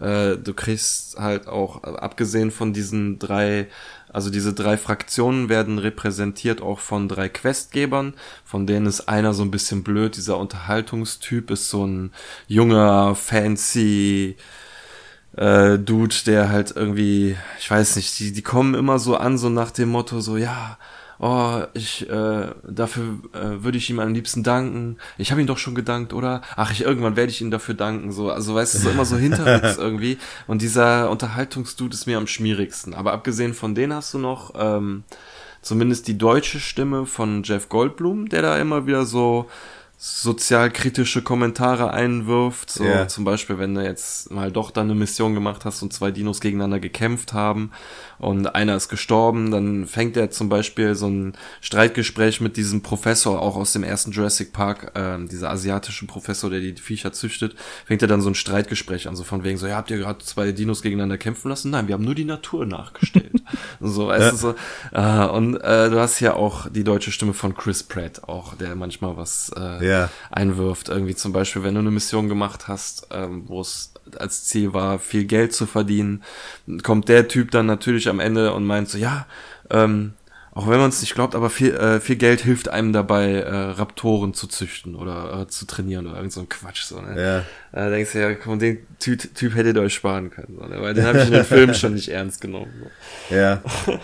[0.00, 3.68] äh, du kriegst halt auch, abgesehen von diesen drei,
[4.16, 8.14] also diese drei Fraktionen werden repräsentiert auch von drei Questgebern,
[8.46, 12.14] von denen ist einer so ein bisschen blöd, dieser Unterhaltungstyp ist so ein
[12.48, 14.38] junger, fancy,
[15.36, 19.50] äh, Dude, der halt irgendwie, ich weiß nicht, die, die kommen immer so an, so
[19.50, 20.78] nach dem Motto, so, ja,
[21.18, 24.98] oh, ich, äh, dafür äh, würde ich ihm am liebsten danken.
[25.18, 26.42] Ich habe ihm doch schon gedankt, oder?
[26.56, 28.12] Ach, ich irgendwann werde ich ihm dafür danken.
[28.12, 30.18] So, also weißt du, so immer so hinterrücks irgendwie.
[30.46, 32.94] Und dieser Unterhaltungsdude ist mir am schmierigsten.
[32.94, 35.04] Aber abgesehen von denen hast du noch ähm,
[35.62, 39.48] zumindest die deutsche Stimme von Jeff Goldblum, der da immer wieder so
[39.98, 42.70] sozialkritische Kommentare einwirft.
[42.70, 43.08] So yeah.
[43.08, 46.40] zum Beispiel, wenn du jetzt mal doch dann eine Mission gemacht hast und zwei Dinos
[46.40, 47.70] gegeneinander gekämpft haben
[48.18, 51.32] und einer ist gestorben, dann fängt er zum Beispiel so ein
[51.62, 56.60] Streitgespräch mit diesem Professor, auch aus dem ersten Jurassic Park, äh, dieser asiatische Professor, der
[56.60, 57.54] die Viecher züchtet,
[57.86, 60.18] fängt er dann so ein Streitgespräch an, so von wegen so, ja, habt ihr gerade
[60.18, 61.70] zwei Dinos gegeneinander kämpfen lassen?
[61.70, 63.42] Nein, wir haben nur die Natur nachgestellt.
[63.80, 64.30] so, weißt ja.
[64.30, 64.54] du so.
[64.92, 68.76] Äh, und äh, du hast ja auch die deutsche Stimme von Chris Pratt, auch, der
[68.76, 70.10] manchmal was äh, ja.
[70.30, 70.88] einwirft.
[70.88, 74.98] Irgendwie zum Beispiel, wenn du eine Mission gemacht hast, ähm, wo es als Ziel war,
[74.98, 76.22] viel Geld zu verdienen,
[76.82, 79.26] kommt der Typ dann natürlich am Ende und meint so, ja,
[79.70, 80.14] ähm,
[80.56, 83.50] auch wenn man es nicht glaubt, aber viel, äh, viel Geld hilft einem dabei, äh,
[83.50, 86.84] Raptoren zu züchten oder äh, zu trainieren oder irgend so ein Quatsch.
[86.84, 87.20] So, ne?
[87.20, 87.44] Ja.
[87.72, 90.80] Da denkst du ja, komm, den typ, typ hättet ihr euch sparen können, so, ne?
[90.80, 92.72] weil den habe ich in den Filmen schon nicht ernst genommen.
[93.28, 93.34] So.
[93.34, 93.62] Ja.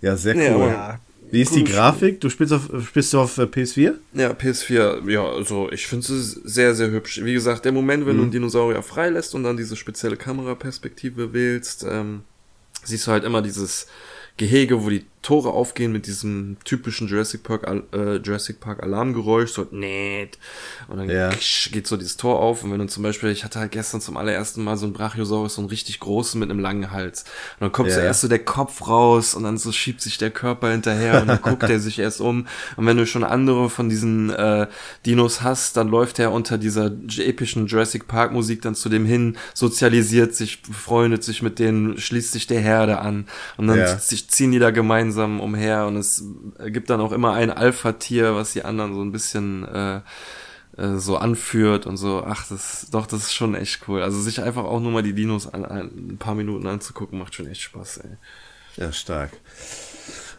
[0.00, 0.68] ja, sehr cool.
[0.68, 1.00] Ja,
[1.32, 2.20] wie ist die Grafik?
[2.20, 3.94] Du spielst auf, spielst du auf äh, PS4?
[4.12, 7.24] Ja, PS4, ja, also ich finde es sehr, sehr hübsch.
[7.24, 8.18] Wie gesagt, der Moment, wenn mhm.
[8.18, 12.20] du einen Dinosaurier freilässt und dann diese spezielle Kameraperspektive wählst, ähm,
[12.84, 13.86] siehst du halt immer dieses
[14.36, 19.68] Gehege, wo die Tore aufgehen mit diesem typischen Jurassic Park, äh, Jurassic Park Alarmgeräusch, so
[19.70, 20.36] nett.
[20.88, 21.30] Und dann ja.
[21.70, 22.64] geht so dieses Tor auf.
[22.64, 25.54] Und wenn du zum Beispiel, ich hatte halt gestern zum allerersten Mal so ein Brachiosaurus,
[25.54, 27.22] so einen richtig großen mit einem langen Hals.
[27.22, 27.94] Und dann kommt ja.
[27.94, 31.28] so erst so der Kopf raus und dann so schiebt sich der Körper hinterher und
[31.28, 32.48] dann guckt er sich erst um.
[32.76, 34.66] Und wenn du schon andere von diesen äh,
[35.06, 39.36] Dinos hast, dann läuft er unter dieser epischen Jurassic Park Musik dann zu dem hin,
[39.54, 43.28] sozialisiert sich, freundet sich mit denen, schließt sich der Herde an.
[43.56, 43.98] Und dann ja.
[43.98, 46.24] ziehen die da gemeinsam gemeinsam umher und es
[46.66, 49.96] gibt dann auch immer ein Alpha-Tier, was die anderen so ein bisschen äh,
[50.76, 52.24] äh, so anführt und so.
[52.26, 54.02] Ach, das doch, das ist schon echt cool.
[54.02, 57.46] Also sich einfach auch nur mal die Dinos an, ein paar Minuten anzugucken, macht schon
[57.46, 58.16] echt Spaß, ey.
[58.76, 59.32] Ja, stark.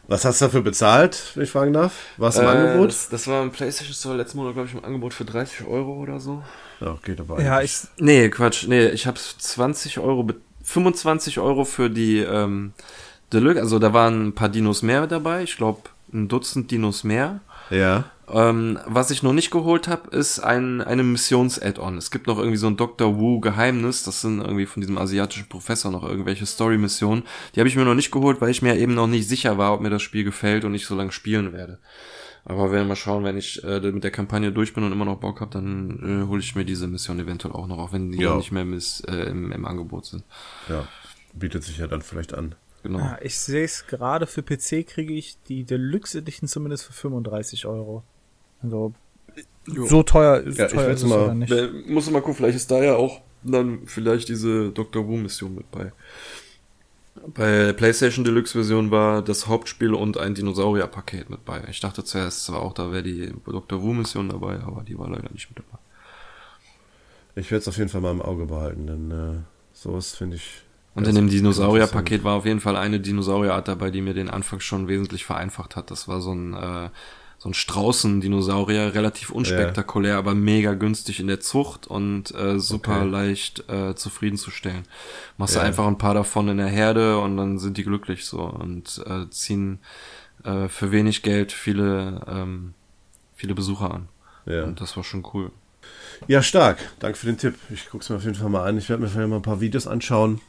[0.08, 1.94] Was hast du dafür bezahlt, wenn ich fragen darf?
[2.18, 2.90] War es im äh, Angebot?
[2.90, 5.94] Das, das, war im PlayStation Store letzten Monat, glaube ich, im Angebot für 30 Euro
[5.94, 6.44] oder so.
[6.82, 7.78] Ja, geht aber Ja, ich.
[7.98, 8.68] Nee, Quatsch.
[8.68, 10.28] Nee, ich habe 20 Euro,
[10.64, 12.74] 25 Euro für die ähm,
[13.34, 17.40] Deluxe, also da waren ein paar Dinos mehr dabei, ich glaube ein Dutzend Dinos mehr.
[17.70, 18.06] Ja.
[18.32, 21.98] Ähm, was ich noch nicht geholt habe, ist ein eine Missions-Add-on.
[21.98, 23.18] Es gibt noch irgendwie so ein Dr.
[23.18, 27.24] Wu Geheimnis, das sind irgendwie von diesem asiatischen Professor noch irgendwelche Story-Missionen.
[27.54, 29.74] Die habe ich mir noch nicht geholt, weil ich mir eben noch nicht sicher war,
[29.74, 31.80] ob mir das Spiel gefällt und ich so lange spielen werde.
[32.46, 35.06] Aber werden wir mal schauen, wenn ich äh, mit der Kampagne durch bin und immer
[35.06, 38.12] noch Bock habe, dann äh, hole ich mir diese Mission eventuell auch noch, auch wenn
[38.12, 38.36] die ja.
[38.36, 40.24] nicht mehr miss, äh, im, im Angebot sind.
[40.68, 40.86] Ja,
[41.34, 42.56] bietet sich ja dann vielleicht an.
[42.84, 43.00] Genau.
[43.00, 47.66] Ja, ich sehe es gerade, für PC kriege ich die Deluxe Edition zumindest für 35
[47.66, 48.04] Euro.
[48.62, 48.94] Also
[49.66, 49.86] jo.
[49.88, 51.52] so teuer, ist ja, teuer ist es mal, nicht.
[51.88, 55.08] Muss mal gucken, vielleicht ist da ja auch dann vielleicht diese Dr.
[55.08, 55.92] Wu Mission mit bei.
[57.28, 61.64] Bei PlayStation Deluxe Version war das Hauptspiel und ein Dinosaurier-Paket mit bei.
[61.70, 63.82] Ich dachte zuerst zwar auch, da wäre die Dr.
[63.82, 65.80] Wu Mission dabei, aber die war leider nicht mit dabei.
[67.36, 69.42] Ich werde es auf jeden Fall mal im Auge behalten, denn äh,
[69.74, 70.64] sowas finde ich
[70.96, 74.60] und in dem Dinosaurier-Paket war auf jeden Fall eine Dinosaurierart dabei, die mir den Anfang
[74.60, 75.90] schon wesentlich vereinfacht hat.
[75.90, 76.90] Das war so ein, äh,
[77.40, 80.20] so ein Straußen-Dinosaurier, relativ unspektakulär, ja.
[80.20, 83.10] aber mega günstig in der Zucht und äh, super okay.
[83.10, 84.84] leicht äh, zufriedenzustellen.
[85.38, 85.62] Machst ja.
[85.62, 89.04] du einfach ein paar davon in der Herde und dann sind die glücklich so und
[89.08, 89.80] äh, ziehen
[90.44, 92.76] äh, für wenig Geld viele, ähm,
[93.36, 94.10] viele Besucher an.
[94.46, 94.64] Ja.
[94.64, 95.52] Und das war schon cool.
[96.28, 96.78] Ja, stark.
[97.00, 97.56] Danke für den Tipp.
[97.72, 98.78] Ich gucke es mir auf jeden Fall mal an.
[98.78, 100.40] Ich werde mir vielleicht mal ein paar Videos anschauen.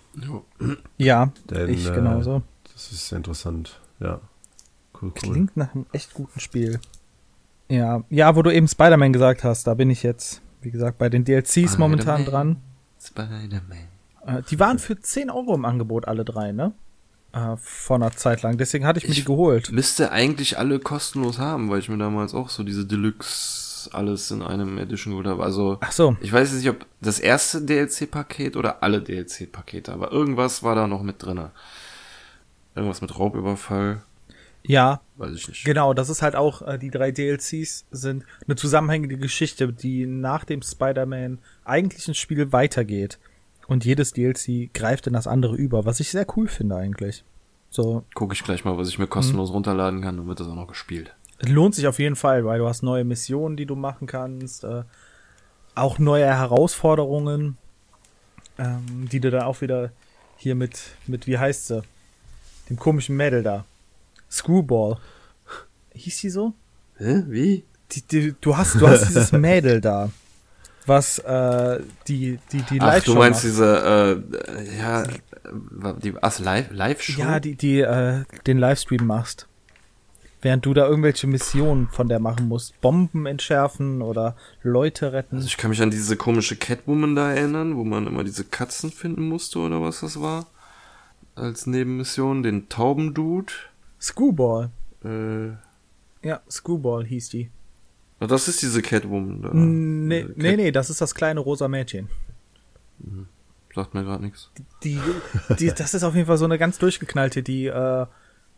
[0.96, 2.42] Ja, Denn, ich äh, genauso.
[2.72, 3.80] Das ist sehr interessant.
[4.00, 4.20] Ja.
[4.94, 5.32] Cool, cool.
[5.32, 6.80] Klingt nach einem echt guten Spiel.
[7.68, 11.08] Ja, ja, wo du eben Spider-Man gesagt hast, da bin ich jetzt, wie gesagt, bei
[11.08, 12.56] den DLCs momentan dran.
[13.00, 13.88] Spider-Man.
[14.26, 16.72] Äh, die waren für 10 Euro im Angebot, alle drei, ne?
[17.32, 18.58] Äh, vor einer Zeit lang.
[18.58, 19.72] Deswegen hatte ich mir ich die geholt.
[19.72, 24.42] Müsste eigentlich alle kostenlos haben, weil ich mir damals auch so diese Deluxe alles in
[24.42, 25.42] einem Edition habe.
[25.42, 26.16] Also, Ach so.
[26.20, 31.02] ich weiß nicht, ob das erste DLC-Paket oder alle DLC-Pakete, aber irgendwas war da noch
[31.02, 31.50] mit drinne.
[32.74, 34.02] Irgendwas mit Raubüberfall.
[34.66, 35.64] Ja, Weiß ich nicht.
[35.64, 40.44] genau, das ist halt auch, äh, die drei DLCs sind eine zusammenhängende Geschichte, die nach
[40.44, 43.18] dem Spider-Man eigentlichen Spiel weitergeht.
[43.66, 47.24] Und jedes DLC greift in das andere über, was ich sehr cool finde eigentlich.
[47.70, 50.54] So, Gucke ich gleich mal, was ich mir kostenlos runterladen kann, dann wird das auch
[50.54, 51.14] noch gespielt.
[51.40, 54.82] Lohnt sich auf jeden Fall, weil du hast neue Missionen, die du machen kannst, äh,
[55.74, 57.56] auch neue Herausforderungen,
[58.58, 59.90] ähm, die du dann auch wieder
[60.36, 61.82] hier mit, mit, wie heißt sie?
[62.68, 63.64] Dem komischen Mädel da.
[64.30, 64.98] Screwball.
[65.94, 66.54] Hieß sie so?
[66.96, 67.24] Hä?
[67.28, 67.64] Wie?
[67.92, 70.10] Die, die, du hast, du hast dieses Mädel da,
[70.86, 75.04] was äh, die, die, die Ach, live du meinst diese, äh, ja,
[76.02, 77.20] die, ach, live, Live-Show?
[77.20, 79.46] Ja, die, die äh, den Livestream machst.
[80.44, 82.78] Während du da irgendwelche Missionen von der machen musst.
[82.82, 85.36] Bomben entschärfen oder Leute retten.
[85.36, 88.92] Also ich kann mich an diese komische Catwoman da erinnern, wo man immer diese Katzen
[88.92, 90.46] finden musste oder was das war.
[91.34, 93.54] Als Nebenmission, den Taubendude.
[93.98, 94.68] Screwball.
[95.02, 95.52] Äh,
[96.22, 97.50] Ja, Screwball hieß die.
[98.20, 99.48] das ist diese Catwoman da.
[99.54, 102.10] Nee, Diese nee, nee, das ist das kleine rosa Mädchen.
[103.74, 104.50] Sagt mir gerade nichts.
[104.82, 105.00] Die,
[105.58, 108.04] die, das ist auf jeden Fall so eine ganz durchgeknallte, die äh,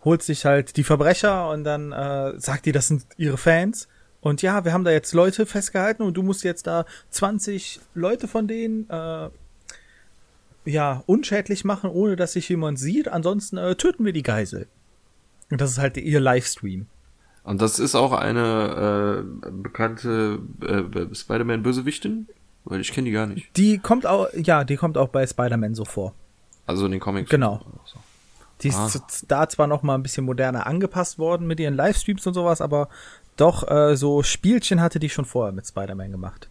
[0.07, 3.89] holt sich halt die Verbrecher und dann äh, sagt die, das sind ihre Fans.
[4.21, 8.29] Und ja, wir haben da jetzt Leute festgehalten und du musst jetzt da 20 Leute
[8.29, 9.29] von denen äh,
[10.65, 13.09] ja unschädlich machen, ohne dass sich jemand sieht.
[13.09, 14.69] Ansonsten äh, töten wir die Geisel.
[15.51, 16.87] Und das ist halt ihr Livestream.
[17.43, 22.29] Und das ist auch eine äh, bekannte äh, Spider-Man-Bösewichtin?
[22.65, 23.57] Weil ich kenne die gar nicht.
[23.57, 26.15] Die kommt auch, ja, die kommt auch bei Spider-Man so vor.
[26.65, 27.29] Also in den Comics.
[27.29, 27.61] Genau.
[27.85, 27.99] So.
[28.63, 29.01] Die ist Ah.
[29.29, 32.89] da zwar noch mal ein bisschen moderner angepasst worden mit ihren Livestreams und sowas, aber
[33.37, 36.49] doch äh, so Spielchen hatte die schon vorher mit Spider-Man gemacht.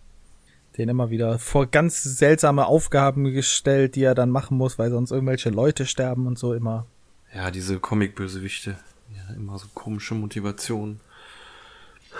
[0.77, 5.11] Den immer wieder vor ganz seltsame Aufgaben gestellt, die er dann machen muss, weil sonst
[5.11, 6.85] irgendwelche Leute sterben und so immer.
[7.33, 8.77] Ja, diese Comic-Bösewichte.
[9.15, 10.99] Ja, immer so komische Motivationen.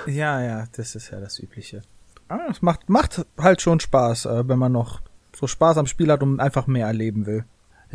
[0.08, 1.82] Ja, ja, das ist ja das Übliche.
[2.28, 5.02] Aber es macht, macht halt schon Spaß, äh, wenn man noch
[5.36, 7.46] so Spaß am Spiel hat und einfach mehr erleben will.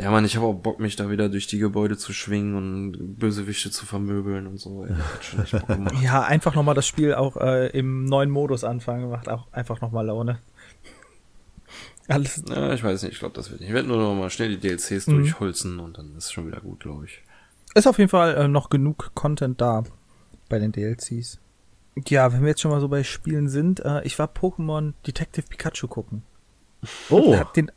[0.01, 3.19] Ja, Mann, ich habe auch Bock, mich da wieder durch die Gebäude zu schwingen und
[3.19, 4.87] Bösewichte zu vermöbeln und so.
[5.67, 5.93] Gemacht.
[6.01, 10.05] Ja, einfach nochmal das Spiel auch äh, im neuen Modus anfangen, macht auch einfach nochmal
[10.07, 10.39] Laune.
[12.07, 13.69] Alles, Ja, ich weiß nicht, ich glaube, das wird nicht.
[13.69, 15.17] Ich werde nur noch mal schnell die DLCs Mhm.
[15.17, 17.21] durchholzen und dann ist schon wieder gut, glaube ich.
[17.75, 19.83] Ist auf jeden Fall äh, noch genug Content da
[20.49, 21.39] bei den DLCs.
[22.07, 25.45] Ja, wenn wir jetzt schon mal so bei Spielen sind, äh, ich war Pokémon Detective
[25.47, 26.23] Pikachu gucken.
[27.09, 27.71] Oh, Hab den,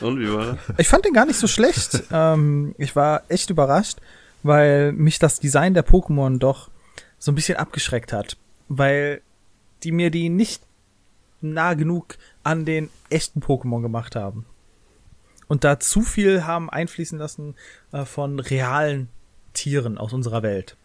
[0.00, 0.78] Und wie war das?
[0.78, 2.04] ich fand den gar nicht so schlecht.
[2.12, 3.98] ähm, ich war echt überrascht,
[4.42, 6.70] weil mich das Design der Pokémon doch
[7.18, 8.36] so ein bisschen abgeschreckt hat.
[8.68, 9.22] Weil
[9.82, 10.62] die mir die nicht
[11.40, 14.44] nah genug an den echten Pokémon gemacht haben.
[15.46, 17.54] Und da zu viel haben einfließen lassen
[17.92, 19.08] äh, von realen
[19.54, 20.76] Tieren aus unserer Welt.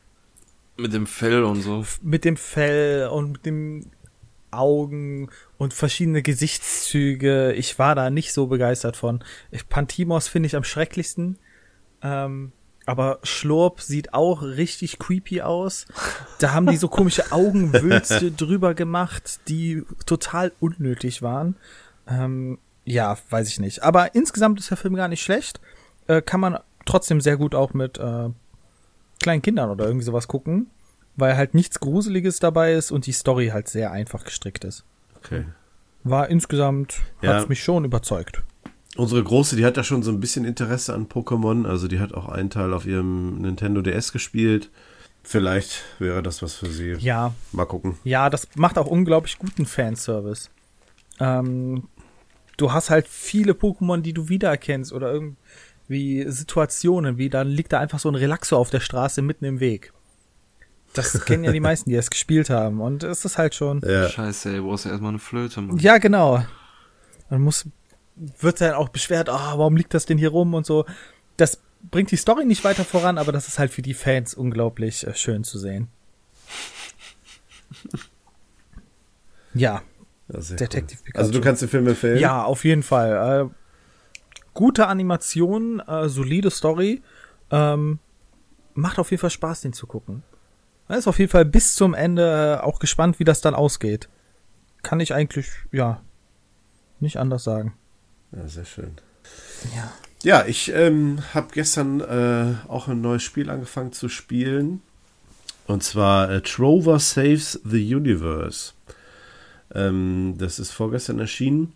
[0.77, 1.85] Mit dem Fell und so.
[2.01, 3.85] mit dem Fell und mit dem
[4.57, 7.53] Augen und verschiedene Gesichtszüge.
[7.53, 9.23] Ich war da nicht so begeistert von.
[9.51, 11.37] Ich, Pantimos finde ich am schrecklichsten.
[12.01, 12.51] Ähm,
[12.85, 15.85] aber Schlurp sieht auch richtig creepy aus.
[16.39, 21.55] Da haben die so komische Augenwülste drüber gemacht, die total unnötig waren.
[22.07, 23.83] Ähm, ja, weiß ich nicht.
[23.83, 25.61] Aber insgesamt ist der Film gar nicht schlecht.
[26.07, 28.29] Äh, kann man trotzdem sehr gut auch mit äh,
[29.21, 30.67] kleinen Kindern oder irgendwie sowas gucken,
[31.15, 34.83] weil halt nichts Gruseliges dabei ist und die Story halt sehr einfach gestrickt ist.
[35.17, 35.45] okay.
[36.05, 37.35] War insgesamt, Ja.
[37.35, 38.43] hat's mich schon überzeugt.
[38.97, 41.65] Unsere Große, die hat ja schon so ein bisschen Interesse an Pokémon.
[41.65, 44.69] Also die hat auch einen Teil auf ihrem Nintendo DS gespielt.
[45.23, 46.91] Vielleicht wäre das was für sie.
[46.99, 47.97] Ja, Mal gucken.
[48.03, 50.49] ja, das macht auch unglaublich guten Fanservice.
[51.21, 51.87] Ähm,
[52.57, 57.79] du hast halt viele Pokémon, die du wiedererkennst oder irgendwie Situationen, wie dann liegt da
[57.79, 59.93] einfach so ein Relaxo auf der Straße mitten im Weg.
[60.93, 62.79] Das kennen ja die meisten, die es gespielt haben.
[62.79, 63.81] Und es ist halt schon.
[63.81, 64.07] Ja.
[64.09, 65.77] Scheiße, ey, du brauchst ja erstmal eine Flöte, Mann.
[65.77, 66.45] Ja, genau.
[67.29, 67.65] Man muss,
[68.15, 70.85] wird dann auch beschwert, ah, warum liegt das denn hier rum und so.
[71.37, 75.05] Das bringt die Story nicht weiter voran, aber das ist halt für die Fans unglaublich
[75.05, 75.87] äh, schön zu sehen.
[79.55, 79.83] Ja,
[80.27, 81.05] Detective cool.
[81.05, 81.19] Pikachu.
[81.19, 82.17] Also du kannst den Film empfehlen?
[82.17, 83.45] ja, auf jeden Fall.
[83.45, 83.53] Äh,
[84.55, 87.03] gute Animation, äh, solide Story.
[87.51, 87.99] Ähm,
[88.73, 90.23] macht auf jeden Fall Spaß, den zu gucken.
[90.87, 94.09] Man ist auf jeden Fall bis zum Ende äh, auch gespannt, wie das dann ausgeht.
[94.81, 96.01] Kann ich eigentlich, ja,
[96.99, 97.73] nicht anders sagen.
[98.31, 98.95] Ja, sehr schön.
[99.75, 99.91] Ja.
[100.23, 104.81] Ja, ich ähm, habe gestern äh, auch ein neues Spiel angefangen zu spielen.
[105.67, 108.71] Und zwar äh, Trover Saves the Universe.
[109.73, 111.73] Ähm, das ist vorgestern erschienen.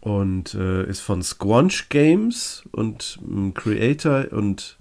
[0.00, 4.78] Und äh, ist von Squanch Games und ähm, Creator und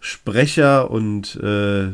[0.00, 1.92] Sprecher und äh,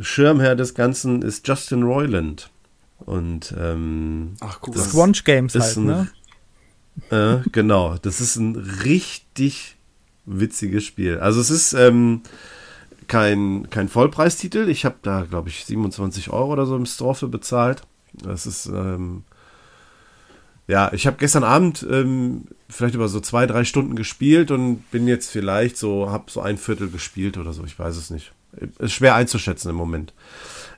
[0.00, 2.50] Schirmherr des Ganzen ist Justin Roiland.
[2.98, 4.74] Und ähm, Ach, cool.
[4.74, 6.08] das Squanch Games halt, ein, ne?
[7.10, 9.76] Äh, genau, das ist ein richtig
[10.24, 11.18] witziges Spiel.
[11.18, 12.22] Also es ist ähm,
[13.06, 14.68] kein, kein Vollpreistitel.
[14.68, 17.82] Ich habe da, glaube ich, 27 Euro oder so im Store für bezahlt.
[18.12, 19.24] Das ist, ähm,
[20.68, 25.06] ja, ich habe gestern Abend ähm, vielleicht über so zwei, drei Stunden gespielt und bin
[25.06, 27.64] jetzt vielleicht so, habe so ein Viertel gespielt oder so.
[27.64, 28.32] Ich weiß es nicht.
[28.78, 30.12] Ist schwer einzuschätzen im Moment.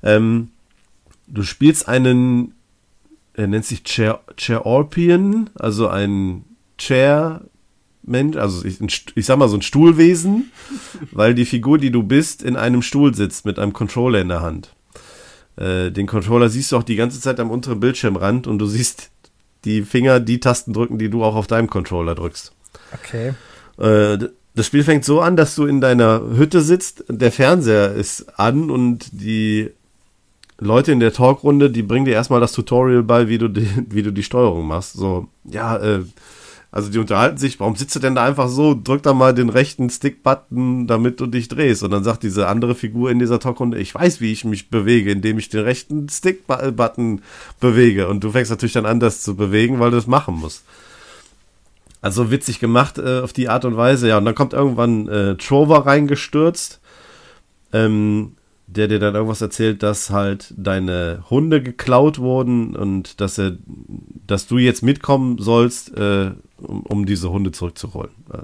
[0.03, 0.51] Ähm,
[1.26, 2.53] du spielst einen,
[3.32, 6.45] er nennt sich Chair, Chairorpian, also ein
[6.76, 7.43] Chair
[8.03, 8.78] Mensch, also ich,
[9.14, 10.51] ich sag mal so ein Stuhlwesen,
[11.12, 14.43] weil die Figur, die du bist, in einem Stuhl sitzt mit einem Controller in der
[14.43, 14.74] Hand.
[15.57, 19.11] Äh, den Controller siehst du auch die ganze Zeit am unteren Bildschirmrand und du siehst
[19.65, 22.53] die Finger die Tasten drücken, die du auch auf deinem Controller drückst.
[22.93, 23.35] Okay.
[23.79, 28.39] Äh, das Spiel fängt so an, dass du in deiner Hütte sitzt, der Fernseher ist
[28.39, 29.71] an und die
[30.59, 34.03] Leute in der Talkrunde, die bringen dir erstmal das Tutorial bei, wie du die, wie
[34.03, 34.95] du die Steuerung machst.
[34.95, 36.01] So, ja, äh,
[36.71, 38.75] also die unterhalten sich, warum sitzt du denn da einfach so?
[38.75, 41.83] Drück da mal den rechten Stick-Button, damit du dich drehst.
[41.83, 45.11] Und dann sagt diese andere Figur in dieser Talkrunde, ich weiß, wie ich mich bewege,
[45.11, 47.23] indem ich den rechten Stick-Button
[47.59, 48.09] bewege.
[48.09, 50.64] Und du fängst natürlich dann an, das zu bewegen, weil du das machen musst.
[52.03, 54.09] Also witzig gemacht äh, auf die Art und Weise.
[54.09, 56.81] Ja, und dann kommt irgendwann äh, Trover reingestürzt.
[57.73, 58.33] Ähm,
[58.66, 63.57] der dir dann irgendwas erzählt, dass halt deine Hunde geklaut wurden und dass er,
[64.27, 68.11] dass du jetzt mitkommen sollst, äh, um, um, diese Hunde zurückzuholen.
[68.33, 68.39] Äh,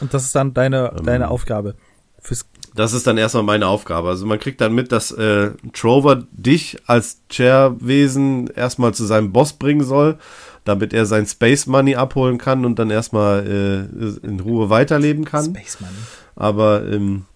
[0.00, 1.74] und das ist dann deine, ähm, deine Aufgabe.
[2.20, 4.08] Fürs das ist dann erstmal meine Aufgabe.
[4.08, 9.52] Also man kriegt dann mit, dass äh, Trover dich als Chairwesen erstmal zu seinem Boss
[9.52, 10.18] bringen soll,
[10.64, 15.44] damit er sein Space Money abholen kann und dann erstmal äh, in Ruhe weiterleben kann.
[15.44, 15.92] Space Money.
[16.34, 17.26] Aber ähm,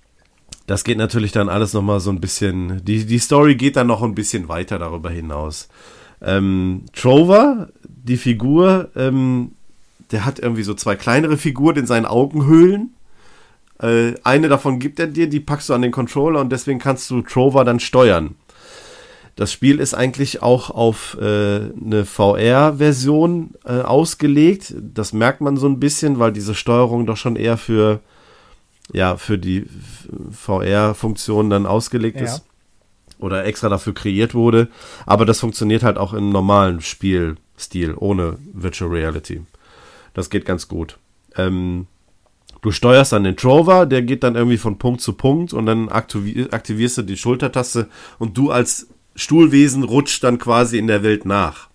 [0.66, 4.02] das geht natürlich dann alles nochmal so ein bisschen, die, die Story geht dann noch
[4.02, 5.68] ein bisschen weiter darüber hinaus.
[6.22, 9.52] Ähm, Trover, die Figur, ähm,
[10.10, 12.94] der hat irgendwie so zwei kleinere Figuren in seinen Augenhöhlen.
[13.80, 17.10] Äh, eine davon gibt er dir, die packst du an den Controller und deswegen kannst
[17.10, 18.36] du Trover dann steuern.
[19.36, 24.74] Das Spiel ist eigentlich auch auf äh, eine VR-Version äh, ausgelegt.
[24.78, 28.00] Das merkt man so ein bisschen, weil diese Steuerung doch schon eher für
[28.92, 29.66] ja für die
[30.30, 32.26] VR-Funktion dann ausgelegt ja.
[32.26, 32.44] ist
[33.18, 34.68] oder extra dafür kreiert wurde.
[35.04, 39.42] Aber das funktioniert halt auch im normalen Spielstil ohne Virtual Reality.
[40.16, 40.98] Das geht ganz gut.
[41.36, 41.88] Ähm,
[42.62, 45.90] du steuerst dann den Trover, der geht dann irgendwie von Punkt zu Punkt und dann
[45.90, 47.88] aktivierst du die Schultertaste
[48.18, 51.68] und du als Stuhlwesen rutscht dann quasi in der Welt nach.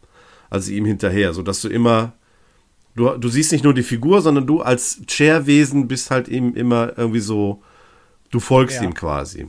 [0.50, 2.14] Also ihm hinterher, sodass du immer
[2.96, 6.98] Du, du siehst nicht nur die Figur, sondern du als Chairwesen bist halt ihm immer
[6.98, 7.64] irgendwie so,
[8.32, 8.84] du folgst ja.
[8.84, 9.48] ihm quasi.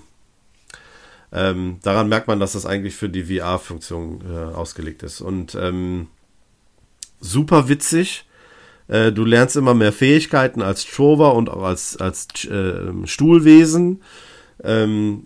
[1.33, 5.21] Ähm, daran merkt man, dass das eigentlich für die VR-Funktion äh, ausgelegt ist.
[5.21, 6.09] Und ähm,
[7.19, 8.27] super witzig.
[8.89, 14.03] Äh, du lernst immer mehr Fähigkeiten als Trover und auch als, als äh, Stuhlwesen.
[14.63, 15.25] Ähm,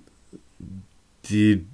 [1.29, 1.67] die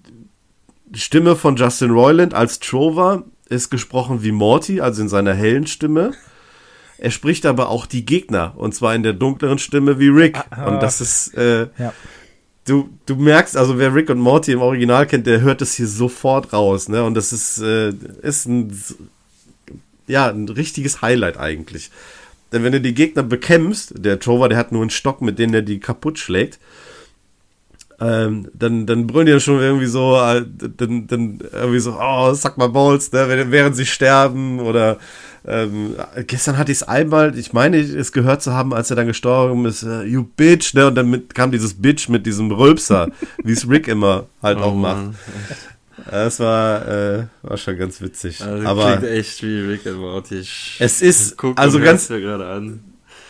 [0.95, 6.13] Stimme von Justin Roiland als Trover ist gesprochen wie Morty, also in seiner hellen Stimme.
[6.99, 10.39] Er spricht aber auch die Gegner und zwar in der dunkleren Stimme wie Rick.
[10.51, 11.93] Ah, und das ist, äh, ja.
[12.67, 15.89] du, du merkst, also wer Rick und Morty im Original kennt, der hört das hier
[15.89, 17.03] sofort raus, ne?
[17.03, 18.73] Und das ist, äh, ist ein,
[20.13, 21.91] ja, ein richtiges Highlight eigentlich.
[22.53, 25.55] Denn wenn du die Gegner bekämpfst, der Trover, der hat nur einen Stock, mit dem
[25.55, 26.59] er die kaputt schlägt,
[27.99, 30.45] ähm, dann, dann brüllen die ja schon irgendwie so, äh,
[30.77, 34.99] dann, dann irgendwie so, oh, sag mal Balls, ne, während sie sterben oder
[35.45, 35.97] ähm,
[36.27, 39.65] gestern hatte ich es einmal, ich meine, es gehört zu haben, als er dann gestorben
[39.67, 40.87] ist, uh, you bitch, ne?
[40.87, 43.09] Und dann mit, kam dieses Bitch mit diesem Rülpser,
[43.43, 45.15] wie es Rick immer halt oh, auch macht.
[46.11, 48.43] Das war, äh, war schon ganz witzig.
[48.43, 50.45] Also Aber klingt echt wie Rick and Morty.
[50.79, 52.11] Es ist, also ganz,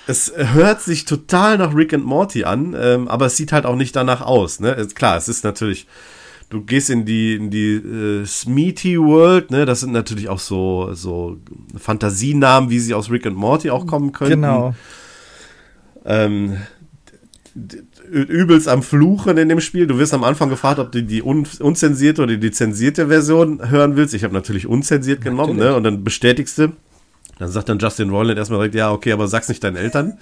[0.07, 3.77] es hört sich total nach Rick and Morty an, ähm, aber es sieht halt auch
[3.77, 4.87] nicht danach aus, ne?
[4.95, 5.87] Klar, es ist natürlich
[6.53, 9.65] du gehst in die, in die äh, Smeety World, ne?
[9.65, 11.39] Das sind natürlich auch so, so
[11.77, 14.43] Fantasienamen, wie sie aus Rick and Morty auch kommen können.
[14.43, 14.75] Genau.
[16.05, 16.59] Ähm,
[18.13, 19.87] übelst am Fluchen in dem Spiel.
[19.87, 23.97] Du wirst am Anfang gefragt, ob du die un unzensierte oder die zensierte Version hören
[23.97, 24.15] willst.
[24.15, 25.71] Ich habe natürlich unzensiert genommen, natürlich.
[25.71, 25.77] ne?
[25.77, 26.73] Und dann bestätigst du.
[27.39, 30.19] Dann sagt dann Justin Roiland erstmal direkt, ja, okay, aber sag's nicht deinen Eltern.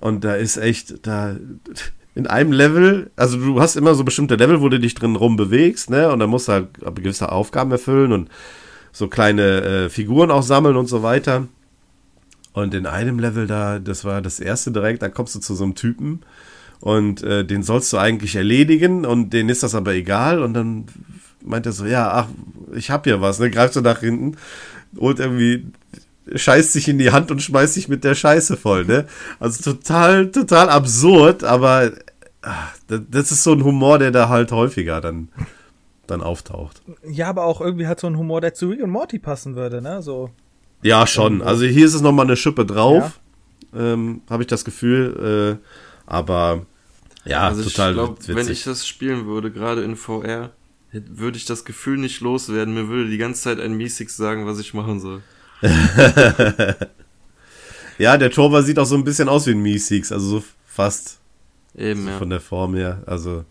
[0.00, 1.36] Und da ist echt, da,
[2.14, 5.36] in einem Level, also du hast immer so bestimmte Level, wo du dich drin rum
[5.36, 6.10] bewegst, ne?
[6.10, 8.30] Und dann musst du halt gewisse Aufgaben erfüllen und
[8.92, 11.48] so kleine äh, Figuren auch sammeln und so weiter.
[12.52, 15.64] Und in einem Level da, das war das erste direkt, da kommst du zu so
[15.64, 16.20] einem Typen
[16.80, 20.86] und äh, den sollst du eigentlich erledigen und denen ist das aber egal und dann
[21.44, 22.28] meint er so, ja, ach,
[22.74, 24.36] ich hab hier was, ne, greifst du nach hinten
[24.96, 25.66] und irgendwie
[26.34, 29.06] scheißt sich in die Hand und schmeißt sich mit der Scheiße voll, ne?
[29.38, 31.92] Also total, total absurd, aber
[32.42, 35.28] ach, das ist so ein Humor, der da halt häufiger dann,
[36.06, 36.82] dann auftaucht.
[37.08, 39.82] Ja, aber auch irgendwie hat so ein Humor, der zu Rick und Morty passen würde,
[39.82, 40.02] ne?
[40.02, 40.30] So.
[40.82, 41.42] Ja, schon.
[41.42, 43.20] Also hier ist es nochmal eine Schippe drauf,
[43.72, 43.92] ja.
[43.92, 45.66] ähm, habe ich das Gefühl, äh,
[46.06, 46.66] aber
[47.24, 50.50] ja, also total ich glaub, Wenn ich das spielen würde, gerade in VR,
[50.92, 52.74] würde ich das Gefühl nicht loswerden.
[52.74, 55.22] Mir würde die ganze Zeit ein Miesix sagen, was ich machen soll.
[57.98, 61.18] ja, der Torwart sieht auch so ein bisschen aus wie ein Miesix, also so fast.
[61.76, 62.18] Eben, so ja.
[62.18, 63.44] Von der Form her, also.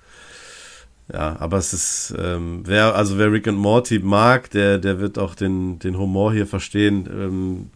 [1.11, 5.17] Ja, aber es ist, ähm, wer, also wer Rick und Morty mag, der, der wird
[5.17, 7.09] auch den, den Humor hier verstehen.
[7.11, 7.71] Ähm,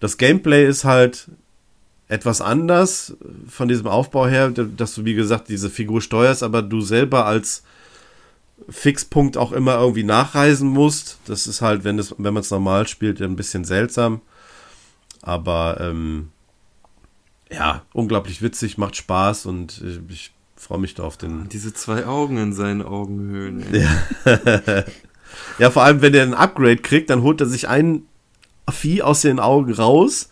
[0.00, 1.28] das Gameplay ist halt
[2.14, 3.16] etwas anders
[3.48, 7.64] von diesem Aufbau her, dass du, wie gesagt, diese Figur steuerst, aber du selber als
[8.68, 11.18] Fixpunkt auch immer irgendwie nachreisen musst.
[11.26, 14.20] Das ist halt, wenn, es, wenn man es normal spielt, ein bisschen seltsam.
[15.22, 16.30] Aber ähm,
[17.50, 21.48] ja, unglaublich witzig, macht Spaß und ich freue mich da auf den.
[21.48, 23.64] Diese zwei Augen in seinen Augenhöhlen.
[23.74, 24.04] Ja.
[25.58, 28.06] ja, vor allem, wenn er ein Upgrade kriegt, dann holt er sich ein
[28.70, 30.30] Vieh aus den Augen raus.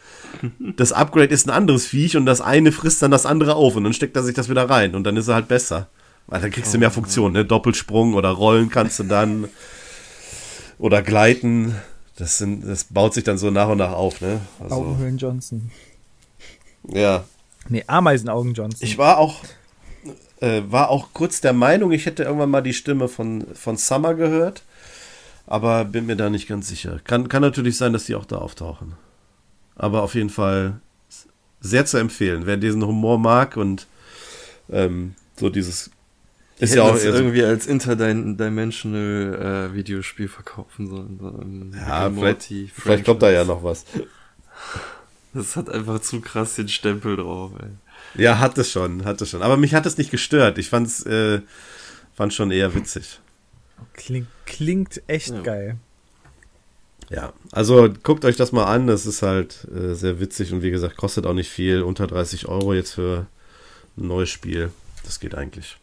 [0.77, 3.85] Das Upgrade ist ein anderes Viech und das eine frisst dann das andere auf und
[3.85, 5.89] dann steckt er sich das wieder rein und dann ist er halt besser.
[6.27, 7.45] Weil dann kriegst du mehr Funktionen, ne?
[7.45, 9.49] Doppelsprung oder Rollen kannst du dann.
[10.79, 11.75] Oder Gleiten.
[12.17, 14.41] Das, sind, das baut sich dann so nach und nach auf, ne?
[14.61, 15.71] Also, Augenhöhlen Johnson.
[16.89, 17.25] Ja.
[17.69, 18.87] Nee, Ameisenaugen Johnson.
[18.87, 19.41] Ich war auch,
[20.41, 24.15] äh, war auch kurz der Meinung, ich hätte irgendwann mal die Stimme von, von Summer
[24.15, 24.63] gehört.
[25.47, 27.01] Aber bin mir da nicht ganz sicher.
[27.05, 28.95] Kann, kann natürlich sein, dass die auch da auftauchen.
[29.77, 30.81] Aber auf jeden Fall
[31.61, 32.47] sehr zu empfehlen.
[32.47, 33.87] Wer diesen Humor mag und
[34.71, 35.91] ähm, so dieses
[36.59, 41.19] ist ja auch irgendwie als interdimensional äh, Videospiel verkaufen sollen.
[41.19, 43.85] So ja, vielleicht, vielleicht kommt da ja noch was.
[45.35, 48.23] Das hat einfach zu krass den Stempel drauf, ey.
[48.23, 49.43] Ja, hat es schon, hat es schon.
[49.43, 50.59] Aber mich hat es nicht gestört.
[50.59, 51.41] Ich fand's, äh,
[52.15, 53.21] fand schon eher witzig.
[53.95, 55.41] Klingt, klingt echt ja.
[55.41, 55.77] geil.
[57.13, 58.87] Ja, also guckt euch das mal an.
[58.87, 61.83] Das ist halt äh, sehr witzig und wie gesagt, kostet auch nicht viel.
[61.83, 63.27] Unter 30 Euro jetzt für
[63.99, 64.71] ein neues Spiel.
[65.05, 65.77] Das geht eigentlich.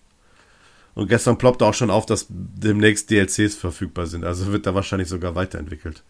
[0.95, 4.25] Und gestern ploppte auch schon auf, dass demnächst DLCs verfügbar sind.
[4.25, 6.03] Also wird da wahrscheinlich sogar weiterentwickelt.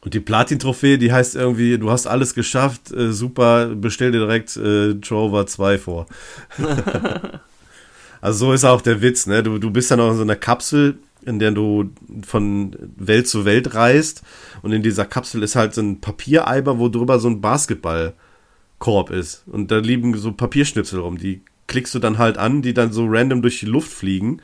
[0.00, 4.56] Und die Platin-Trophäe, die heißt irgendwie, du hast alles geschafft, äh, super, bestell dir direkt
[4.56, 6.06] äh, Trover 2 vor.
[8.20, 9.42] also so ist auch der Witz, ne?
[9.42, 11.90] Du, du bist dann auch in so einer Kapsel, in der du
[12.24, 14.22] von Welt zu Welt reist.
[14.62, 19.44] Und in dieser Kapsel ist halt so ein Papiereiber, wo drüber so ein Basketballkorb ist.
[19.46, 23.06] Und da liegen so Papierschnipsel rum, die klickst du dann halt an, die dann so
[23.06, 24.40] random durch die Luft fliegen.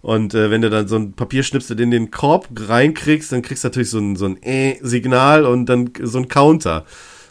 [0.00, 3.68] Und äh, wenn du dann so ein Papierschnipsel in den Korb reinkriegst, dann kriegst du
[3.68, 6.84] natürlich so ein, so ein Äh-Signal und dann so ein Counter,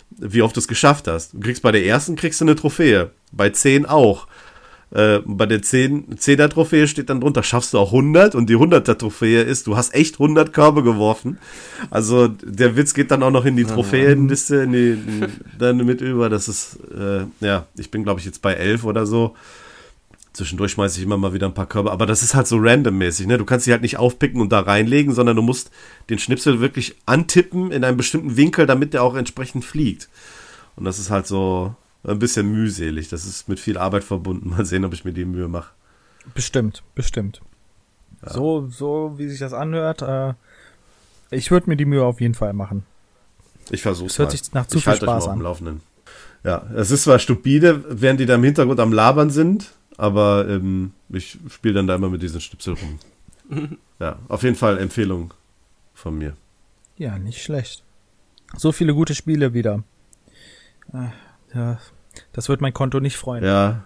[0.09, 1.33] wie oft du es geschafft hast.
[1.33, 4.26] Du kriegst bei der ersten kriegst du eine Trophäe, bei zehn auch.
[4.91, 8.55] Äh, bei der 10, er Trophäe steht dann drunter, schaffst du auch 100 und die
[8.55, 11.39] 100er Trophäe ist, du hast echt 100 Körbe geworfen.
[11.89, 15.27] Also der Witz geht dann auch noch in die Trophäenliste, in die, in,
[15.59, 16.29] dann mit über.
[16.29, 19.35] Das ist, äh, ja, ich bin glaube ich jetzt bei 11 oder so.
[20.31, 23.25] Zwischendurch schmeiße ich immer mal wieder ein paar Körbe, aber das ist halt so randommäßig,
[23.25, 23.39] ne?
[23.39, 25.71] Du kannst sie halt nicht aufpicken und da reinlegen, sondern du musst
[26.11, 30.09] den Schnipsel wirklich antippen in einem bestimmten Winkel, damit der auch entsprechend fliegt.
[30.75, 31.75] Und das ist halt so,
[32.07, 33.09] ein bisschen mühselig.
[33.09, 34.49] Das ist mit viel Arbeit verbunden.
[34.57, 35.71] Mal sehen, ob ich mir die Mühe mache.
[36.33, 37.41] Bestimmt, bestimmt.
[38.21, 38.33] Ja.
[38.33, 40.33] So, so wie sich das anhört, äh,
[41.29, 42.85] ich würde mir die Mühe auf jeden Fall machen.
[43.69, 44.17] Ich versuche es.
[44.17, 45.41] hört sich nach zu ich viel Spaß an.
[45.41, 45.81] Laufenden.
[46.43, 50.93] Ja, es ist zwar stupide, während die da im Hintergrund am Labern sind, aber ähm,
[51.09, 53.77] ich spiele dann da immer mit diesen Schnipsel rum.
[53.99, 55.33] ja, auf jeden Fall Empfehlung
[55.93, 56.35] von mir.
[56.97, 57.83] Ja, nicht schlecht.
[58.55, 59.83] So viele gute Spiele wieder.
[60.93, 61.09] Äh,
[61.53, 61.79] ja,
[62.33, 63.43] das wird mein Konto nicht freuen.
[63.43, 63.83] Ja.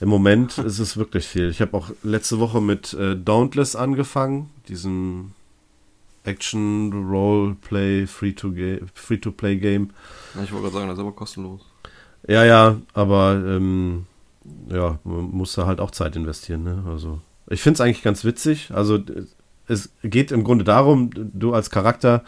[0.00, 1.50] Im Moment ist es wirklich viel.
[1.50, 5.32] Ich habe auch letzte Woche mit äh, Dauntless angefangen, diesem
[6.24, 9.90] Action Roleplay Free-to-Play Game.
[10.34, 11.60] Ja, ich wollte gerade sagen, das ist aber kostenlos.
[12.26, 14.06] Ja, ja, aber ähm,
[14.68, 16.64] ja, man muss da halt auch Zeit investieren.
[16.64, 16.84] Ne?
[16.86, 18.70] Also ich finde es eigentlich ganz witzig.
[18.72, 18.98] Also
[19.66, 22.24] es geht im Grunde darum, du als Charakter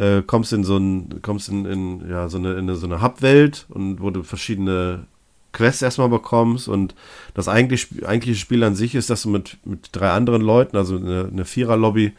[0.00, 3.02] äh, kommst in so ein, kommst in, in ja, so eine, in eine, so eine
[3.02, 5.06] Hub-Welt und wo du verschiedene
[5.52, 6.94] Quests erstmal bekommst und
[7.34, 10.96] das eigentlich, eigentliche Spiel an sich ist, dass du mit, mit drei anderen Leuten, also
[10.96, 12.12] eine, eine Vierer-Lobby,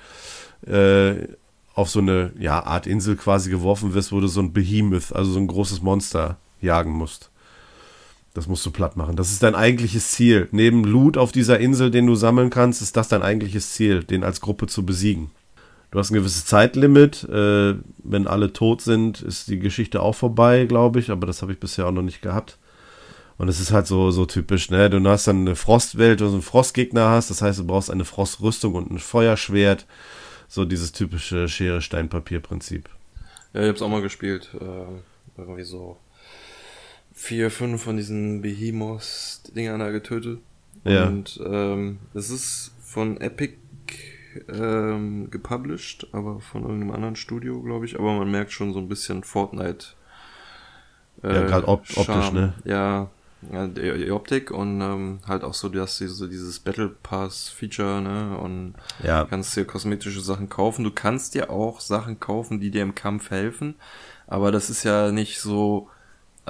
[0.68, 1.28] äh,
[1.74, 5.32] auf so eine ja, Art Insel quasi geworfen wirst, wo du so ein Behemoth, also
[5.32, 7.32] so ein großes Monster jagen musst.
[8.34, 9.16] Das musst du platt machen.
[9.16, 10.48] Das ist dein eigentliches Ziel.
[10.52, 14.24] Neben Loot auf dieser Insel, den du sammeln kannst, ist das dein eigentliches Ziel, den
[14.24, 15.32] als Gruppe zu besiegen.
[15.92, 17.26] Du hast ein gewisses Zeitlimit.
[17.26, 21.12] Äh, wenn alle tot sind, ist die Geschichte auch vorbei, glaube ich.
[21.12, 22.58] Aber das habe ich bisher auch noch nicht gehabt.
[23.38, 24.90] Und es ist halt so, so typisch, ne?
[24.90, 27.30] Du hast dann eine Frostwelt, wo du einen Frostgegner hast.
[27.30, 29.86] Das heißt, du brauchst eine Frostrüstung und ein Feuerschwert.
[30.48, 32.90] So dieses typische Schere-Stein-Papier-Prinzip.
[33.54, 34.50] Ja, ich hab's auch mal gespielt.
[34.60, 35.98] Äh, irgendwie so
[37.14, 40.40] vier, fünf von diesen Behemoths-Dingern da getötet.
[40.86, 41.08] Ja.
[41.08, 43.56] Und ähm, es ist von Epic
[44.50, 47.98] ähm, gepublished, aber von irgendeinem anderen Studio, glaube ich.
[47.98, 49.88] Aber man merkt schon so ein bisschen Fortnite.
[51.24, 52.40] Äh, ja, gerade op optisch, Charme.
[52.40, 52.54] ne?
[52.64, 53.10] Ja,
[53.52, 57.50] ja die, die Optik und ähm, halt auch so, dass sie so dieses Battle Pass
[57.50, 58.38] Feature, ne?
[58.38, 59.24] Und Ja.
[59.24, 60.84] Du kannst dir kosmetische Sachen kaufen.
[60.84, 63.76] Du kannst dir auch Sachen kaufen, die dir im Kampf helfen.
[64.28, 65.90] Aber das ist ja nicht so,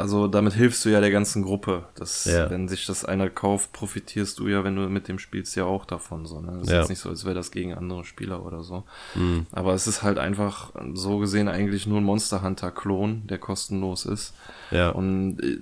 [0.02, 1.86] also damit hilfst du ja der ganzen Gruppe.
[1.96, 2.50] Das, Ja.
[2.50, 5.86] Wenn sich das einer kauft, profitierst du ja, wenn du mit dem spielst, ja auch
[5.86, 6.26] davon.
[6.26, 6.52] So, ne?
[6.54, 6.80] Das ist Ja.
[6.80, 8.84] jetzt nicht so, als wäre das gegen andere Spieler oder so.
[9.16, 9.46] Mhm.
[9.52, 14.06] Aber es ist halt einfach so gesehen eigentlich nur ein Monster Hunter Klon, der kostenlos
[14.06, 14.34] ist.
[14.72, 14.90] Ja.
[14.90, 15.60] Und äh,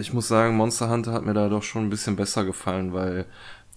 [0.00, 3.26] ich muss sagen, Monster Hunter hat mir da doch schon ein bisschen besser gefallen, weil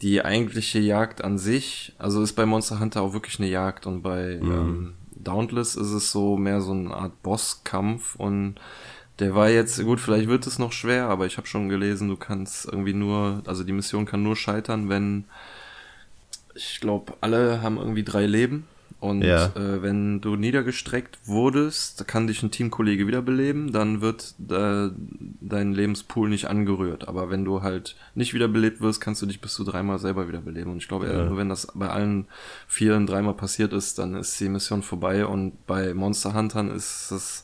[0.01, 4.01] die eigentliche Jagd an sich, also ist bei Monster Hunter auch wirklich eine Jagd und
[4.01, 8.55] bei ähm, Dauntless ist es so mehr so eine Art Bosskampf und
[9.21, 12.17] der war jetzt, gut, vielleicht wird es noch schwer, aber ich habe schon gelesen, du
[12.17, 15.23] kannst irgendwie nur, also die Mission kann nur scheitern, wenn,
[16.55, 18.65] ich glaube, alle haben irgendwie drei Leben.
[18.99, 19.47] Und Ja.
[19.55, 24.89] äh, wenn du niedergestreckt wurdest, kann dich ein Teamkollege wiederbeleben, dann wird äh,
[25.41, 27.07] dein Lebenspool nicht angerührt.
[27.07, 30.71] Aber wenn du halt nicht wiederbelebt wirst, kannst du dich bis zu dreimal selber wiederbeleben.
[30.71, 31.25] Und ich glaube, Ja.
[31.25, 32.27] nur wenn das bei allen
[32.67, 35.25] vieren dreimal passiert ist, dann ist die Mission vorbei.
[35.25, 37.43] Und bei Monster Huntern ist es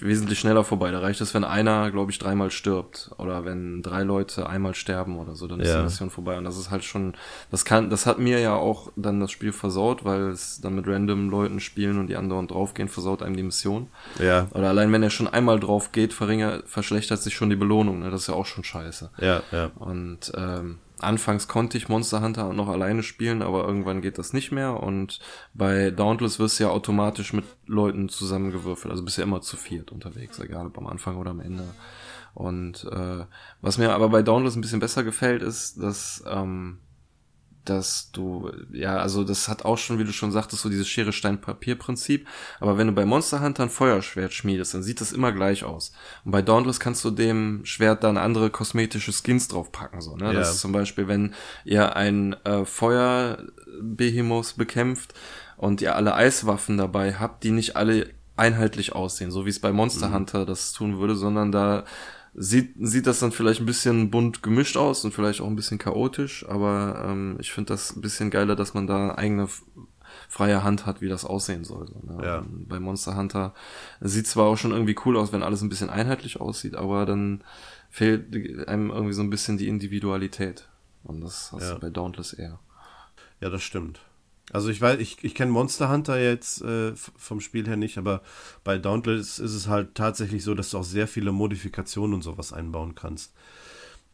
[0.00, 0.90] wesentlich schneller vorbei.
[0.92, 5.18] Da reicht es, wenn einer, glaube ich, dreimal stirbt oder wenn drei Leute einmal sterben
[5.18, 5.78] oder so, dann ist Ja.
[5.78, 6.38] die Mission vorbei.
[6.38, 7.14] Und das ist halt schon,
[7.50, 10.86] das kann, das hat mir ja auch dann das Spiel versaut, weil es dann mit
[10.86, 13.88] random Leuten spielen und die anderen draufgehen, versaut einem die Mission.
[14.20, 14.46] Ja.
[14.52, 18.00] Oder allein wenn er schon einmal drauf geht, verringert, verschlechtert sich schon die Belohnung.
[18.00, 18.10] Ne?
[18.10, 19.10] Das ist ja auch schon scheiße.
[19.20, 19.70] Ja, ja.
[19.76, 24.52] Und ähm, anfangs konnte ich Monster Hunter noch alleine spielen, aber irgendwann geht das nicht
[24.52, 24.82] mehr.
[24.82, 25.20] Und
[25.52, 28.90] bei Dauntless wirst du ja automatisch mit Leuten zusammengewürfelt.
[28.90, 31.64] Also bist ja immer zu viert unterwegs, egal ob am Anfang oder am Ende.
[32.34, 33.24] Und äh,
[33.60, 36.78] was mir aber bei Dauntless ein bisschen besser gefällt, ist, dass ähm,
[37.64, 41.12] dass du, ja, also das hat auch schon, wie du schon sagtest, so dieses Schere,
[41.12, 42.26] Stein, Papier Prinzip.
[42.60, 45.92] Aber wenn du bei Monster Hunter ein Feuerschwert schmiedest, dann sieht das immer gleich aus.
[46.24, 50.26] Und bei Dauntless kannst du dem Schwert dann andere kosmetische Skins draufpacken, so, ne?
[50.26, 50.32] Ja.
[50.32, 51.34] Das ist zum Beispiel, wenn
[51.64, 55.14] ihr ein äh, Feuerbehemoth bekämpft
[55.56, 59.72] und ihr alle Eiswaffen dabei habt, die nicht alle einheitlich aussehen, so wie es bei
[59.72, 61.84] Monster Hunter das tun würde, sondern da
[62.34, 65.78] sieht, sieht das dann vielleicht ein bisschen bunt gemischt aus und vielleicht auch ein bisschen
[65.78, 69.48] chaotisch, aber ähm, ich finde das ein bisschen geiler, dass man da eigene
[70.28, 71.88] freie Hand hat, wie das aussehen soll.
[71.88, 72.24] So, ne?
[72.24, 72.38] Ja.
[72.38, 73.54] Und Bei Monster Hunter
[74.00, 77.42] sieht zwar auch schon irgendwie cool aus, wenn alles ein bisschen einheitlich aussieht, aber dann
[77.90, 80.68] fehlt einem irgendwie so ein bisschen die Individualität.
[81.04, 81.74] Und das hast Ja.
[81.74, 82.58] du bei Dauntless eher.
[83.40, 84.00] Ja, das stimmt.
[84.52, 88.22] Also ich weiß, ich, ich kenne Monster Hunter jetzt äh, vom Spiel her nicht, aber
[88.62, 92.52] bei Dauntless ist es halt tatsächlich so, dass du auch sehr viele Modifikationen und sowas
[92.52, 93.32] einbauen kannst.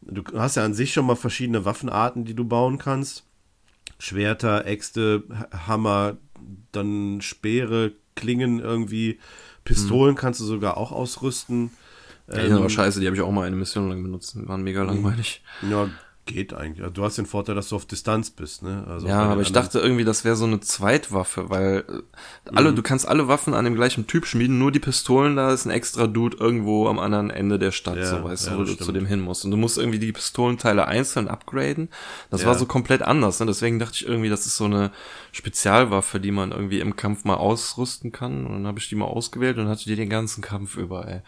[0.01, 3.25] Du hast ja an sich schon mal verschiedene Waffenarten, die du bauen kannst.
[3.99, 5.23] Schwerter, Äxte,
[5.67, 6.17] Hammer,
[6.71, 9.19] dann Speere, Klingen irgendwie,
[9.63, 11.71] Pistolen kannst du sogar auch ausrüsten.
[12.27, 14.35] Ja, die sind aber scheiße, die habe ich auch mal eine Mission lang benutzt.
[14.35, 15.43] Die waren mega langweilig.
[15.69, 15.89] Ja,
[16.25, 16.81] geht eigentlich.
[16.81, 18.85] Also du hast den Vorteil, dass du auf Distanz bist, ne?
[18.87, 22.81] Also Ja, aber ich dachte irgendwie, das wäre so eine Zweitwaffe, weil äh, alle, du
[22.83, 26.05] kannst alle Waffen an dem gleichen Typ schmieden, nur die Pistolen, da ist ein extra
[26.07, 28.91] Dude irgendwo am anderen Ende der Stadt, Ja, so weißt ja, du, wo du zu
[28.91, 29.45] dem hin musst.
[29.45, 31.89] Und du musst irgendwie die Pistolenteile einzeln upgraden.
[32.29, 32.47] Das Ja.
[32.49, 33.47] war so komplett anders, ne?
[33.47, 34.91] Deswegen dachte ich irgendwie, das ist so eine
[35.31, 38.45] Spezialwaffe, die man irgendwie im Kampf mal ausrüsten kann.
[38.45, 41.21] Und dann habe ich die mal ausgewählt und hatte die den ganzen Kampf über, ey.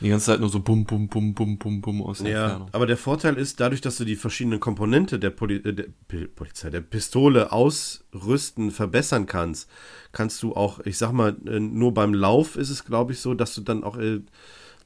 [0.00, 2.68] Die ganze Zeit nur so bum, bum, bum, bum, bum, bum aus der Ja, Entfernung.
[2.72, 5.86] aber der Vorteil ist, dadurch, dass du die verschiedenen Komponente der, Poli äh, der
[6.34, 9.68] Polizei, der Pistole ausrüsten, verbessern kannst,
[10.12, 13.34] kannst du auch, ich sag mal, äh, nur beim Lauf ist es, glaube ich, so,
[13.34, 14.20] dass du dann auch äh,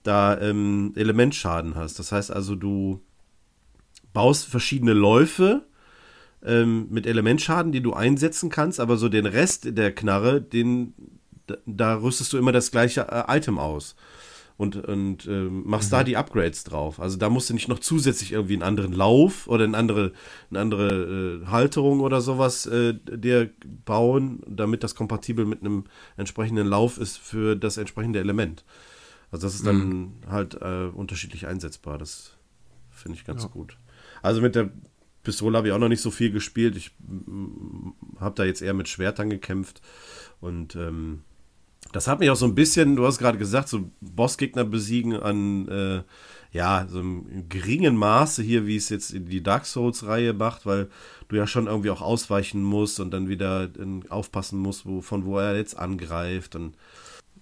[0.03, 1.99] da ähm, Elementschaden hast.
[1.99, 3.01] Das heißt also, du
[4.13, 5.67] baust verschiedene Läufe
[6.45, 10.95] ähm, mit Elementschaden, die du einsetzen kannst, aber so den Rest der Knarre, den
[11.47, 13.97] da, da rüstest du immer das gleiche äh, Item aus
[14.57, 17.01] und, und ähm, machst da die Upgrades drauf.
[17.01, 20.13] Also da musst du nicht noch zusätzlich irgendwie einen anderen Lauf oder eine andere,
[20.51, 23.51] eine andere äh, Halterung oder sowas äh, dir
[23.85, 25.85] bauen, damit das kompatibel mit einem
[26.17, 28.65] entsprechenden Lauf ist für das entsprechende Element.
[29.33, 31.99] Also das ist dann halt äh, unterschiedlich einsetzbar.
[31.99, 32.37] Das
[32.91, 33.49] finde ich ganz ja.
[33.49, 33.77] gut.
[34.23, 34.71] Also mit der
[35.25, 36.77] Pistole habe ich auch noch nicht so viel gespielt.
[36.77, 36.93] Ich
[38.21, 39.83] habe da jetzt eher mit Schwertern gekämpft.
[40.41, 41.25] Und ähm,
[41.95, 45.69] das hat mich auch so ein bisschen, du hast gerade gesagt, so Bossgegner besiegen an,
[45.69, 46.03] äh,
[46.51, 50.89] ja, so einem geringen Maße hier, wie es jetzt in die Dark Souls-Reihe macht, weil
[51.29, 55.25] du ja schon irgendwie auch ausweichen musst und dann wieder äh, aufpassen musst, wo, von
[55.25, 56.57] wo er jetzt angreift.
[56.57, 56.75] Und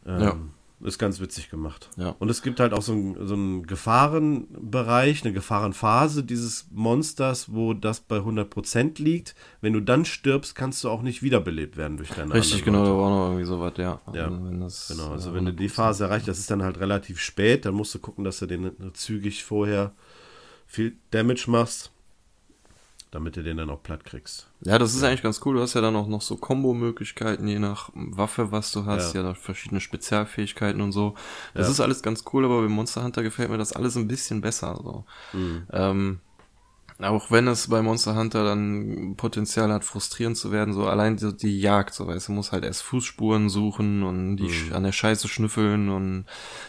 [0.04, 0.36] ähm, ja.
[0.82, 1.90] Ist ganz witzig gemacht.
[1.96, 2.16] Ja.
[2.18, 7.72] Und es gibt halt auch so einen, so einen Gefahrenbereich, eine Gefahrenphase dieses Monsters, wo
[7.72, 9.36] das bei 100% liegt.
[9.60, 12.90] Wenn du dann stirbst, kannst du auch nicht wiederbelebt werden durch deine Richtig, genau, da
[12.90, 14.00] war noch irgendwie sowas, ja.
[14.12, 14.24] ja.
[14.24, 17.20] Also wenn das, genau, also wenn du die Phase erreicht, das ist dann halt relativ
[17.20, 19.92] spät, dann musst du gucken, dass du den zügig vorher
[20.66, 21.92] viel Damage machst
[23.12, 24.48] damit du den dann auch platt kriegst.
[24.62, 25.56] Ja, das ist eigentlich ganz cool.
[25.56, 29.14] Du hast ja dann auch noch so Kombo-Möglichkeiten, je nach Waffe, was du hast.
[29.14, 31.14] Ja, ja verschiedene Spezialfähigkeiten und so.
[31.52, 31.72] Das ja.
[31.72, 34.80] ist alles ganz cool, aber bei Monster Hunter gefällt mir das alles ein bisschen besser.
[34.82, 35.04] So.
[35.34, 35.66] Mhm.
[35.70, 36.20] Ähm,
[37.00, 41.36] auch wenn es bei Monster Hunter dann Potenzial hat, frustrierend zu werden, so allein die,
[41.36, 44.72] die Jagd, so weißt du, muss halt erst Fußspuren suchen und die mhm.
[44.72, 46.24] an der Scheiße schnüffeln und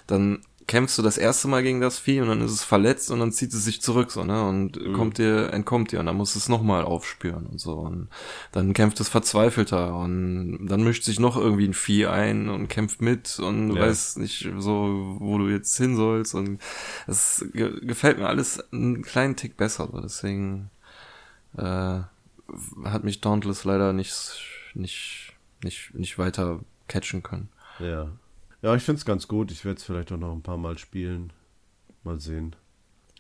[0.08, 3.20] dann kämpfst du das erste Mal gegen das Vieh und dann ist es verletzt und
[3.20, 4.94] dann zieht es sich zurück so ne und mhm.
[4.94, 8.08] kommt dir entkommt dir und dann musst du es nochmal aufspüren und so und
[8.52, 13.02] dann kämpft es verzweifelter und dann mischt sich noch irgendwie ein Vieh ein und kämpft
[13.02, 13.82] mit und du ja.
[13.82, 16.60] weißt nicht so wo du jetzt hin sollst und
[17.08, 20.70] es ge gefällt mir alles einen kleinen Tick besser so deswegen
[21.58, 22.00] äh,
[22.86, 24.40] hat mich Dauntless leider nicht
[24.74, 25.34] nicht
[25.64, 27.50] nicht nicht weiter catchen können
[27.80, 28.10] ja
[28.64, 29.52] ja, ich finde es ganz gut.
[29.52, 31.32] Ich werde es vielleicht auch noch ein paar Mal spielen.
[32.04, 32.56] Mal sehen.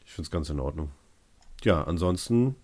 [0.06, 0.92] Ich finde es ganz in Ordnung.
[1.64, 2.56] Ja, ansonsten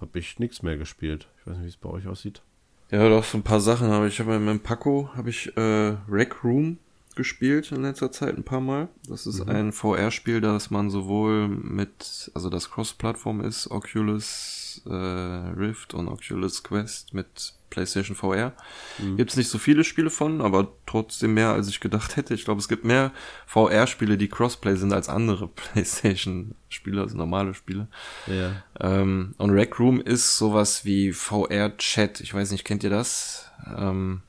[0.00, 1.28] habe ich nichts mehr gespielt.
[1.40, 2.42] Ich weiß nicht, wie es bei euch aussieht.
[2.90, 3.90] Ja, doch, so ein paar Sachen.
[3.90, 6.78] Aber ich habe mit Paco habe ich äh, Rec Room
[7.16, 8.88] gespielt in letzter Zeit ein paar Mal.
[9.08, 9.50] Das ist mhm.
[9.50, 16.62] ein VR-Spiel, das man sowohl mit, also das Cross-Plattform ist, Oculus äh, Rift und Oculus
[16.62, 18.52] Quest mit PlayStation VR.
[18.98, 19.16] Mhm.
[19.16, 22.34] Gibt es nicht so viele Spiele von, aber trotzdem mehr, als ich gedacht hätte.
[22.34, 23.12] Ich glaube, es gibt mehr
[23.46, 27.88] VR-Spiele, die Crossplay sind, als andere PlayStation-Spiele, also normale Spiele.
[28.26, 28.62] Ja.
[28.80, 32.20] Ähm, und Rec Room ist sowas wie VR-Chat.
[32.20, 33.50] Ich weiß nicht, kennt ihr das?
[33.76, 34.22] Ähm,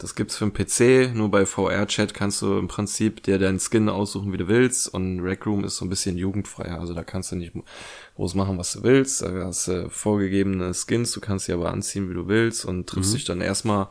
[0.00, 3.88] das gibt's für den PC, nur bei VR-Chat kannst du im Prinzip dir deinen Skin
[3.88, 4.88] aussuchen, wie du willst.
[4.88, 6.80] Und Rec Room ist so ein bisschen jugendfreier.
[6.80, 7.52] Also da kannst du nicht
[8.16, 9.20] groß machen, was du willst.
[9.20, 13.12] Da hast du vorgegebene Skins, du kannst sie aber anziehen, wie du willst und triffst
[13.12, 13.16] mhm.
[13.16, 13.88] dich dann erstmal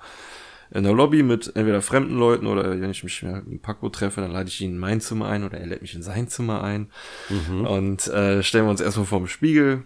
[0.72, 4.32] in der Lobby mit entweder fremden Leuten oder wenn ich mich mit Paco treffe, dann
[4.32, 6.92] lade ich ihn in mein Zimmer ein oder er lädt mich in sein Zimmer ein.
[7.30, 7.66] Mhm.
[7.66, 9.84] Und äh, stellen wir uns erstmal vor dem Spiegel,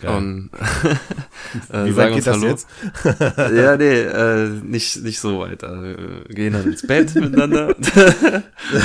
[0.00, 0.16] Geil.
[0.16, 0.50] Und
[1.72, 2.48] äh, Wie weit geht das Hallo.
[2.48, 2.68] jetzt?
[3.36, 5.64] ja, nee, äh, nicht, nicht so weit.
[5.64, 5.94] Also,
[6.28, 7.68] gehen dann ins Bett miteinander,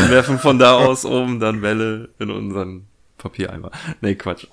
[0.07, 2.88] werfen von da aus oben dann Bälle in unseren
[3.22, 3.72] Papiereimer.
[4.02, 4.48] Nee, Quatsch.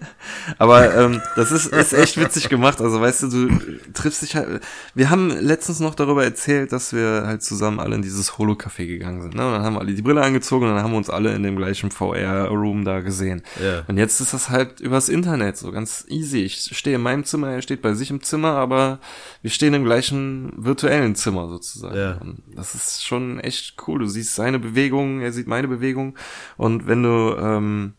[0.58, 2.80] Aber ähm, das ist, ist echt witzig gemacht.
[2.80, 3.48] Also weißt du, du
[3.94, 4.60] triffst dich halt.
[4.94, 9.22] Wir haben letztens noch darüber erzählt, dass wir halt zusammen alle in dieses Holo-Café gegangen
[9.22, 9.34] sind.
[9.34, 9.46] Ne?
[9.46, 11.42] Und dann haben wir alle die Brille angezogen und dann haben wir uns alle in
[11.42, 13.42] dem gleichen VR-Room da gesehen.
[13.62, 13.84] Ja.
[13.86, 16.40] Und jetzt ist das halt übers Internet so ganz easy.
[16.40, 18.98] Ich stehe in meinem Zimmer, er steht bei sich im Zimmer, aber
[19.42, 22.18] wir stehen im gleichen virtuellen Zimmer sozusagen.
[22.20, 24.00] Und das ist schon echt cool.
[24.00, 26.16] Du siehst seine Bewegung, er sieht meine Bewegung.
[26.56, 27.94] Und wenn du ähm,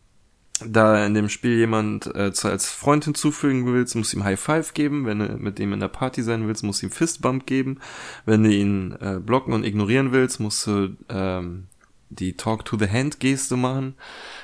[0.66, 4.74] da in dem Spiel jemand äh, als Freund hinzufügen willst, musst du ihm High Five
[4.74, 5.06] geben.
[5.06, 7.78] Wenn du mit dem in der Party sein willst, musst du ihm Fistbump geben.
[8.26, 11.66] Wenn du ihn äh, blocken und ignorieren willst, musst du ähm,
[12.10, 13.94] die Talk to the Hand Geste machen.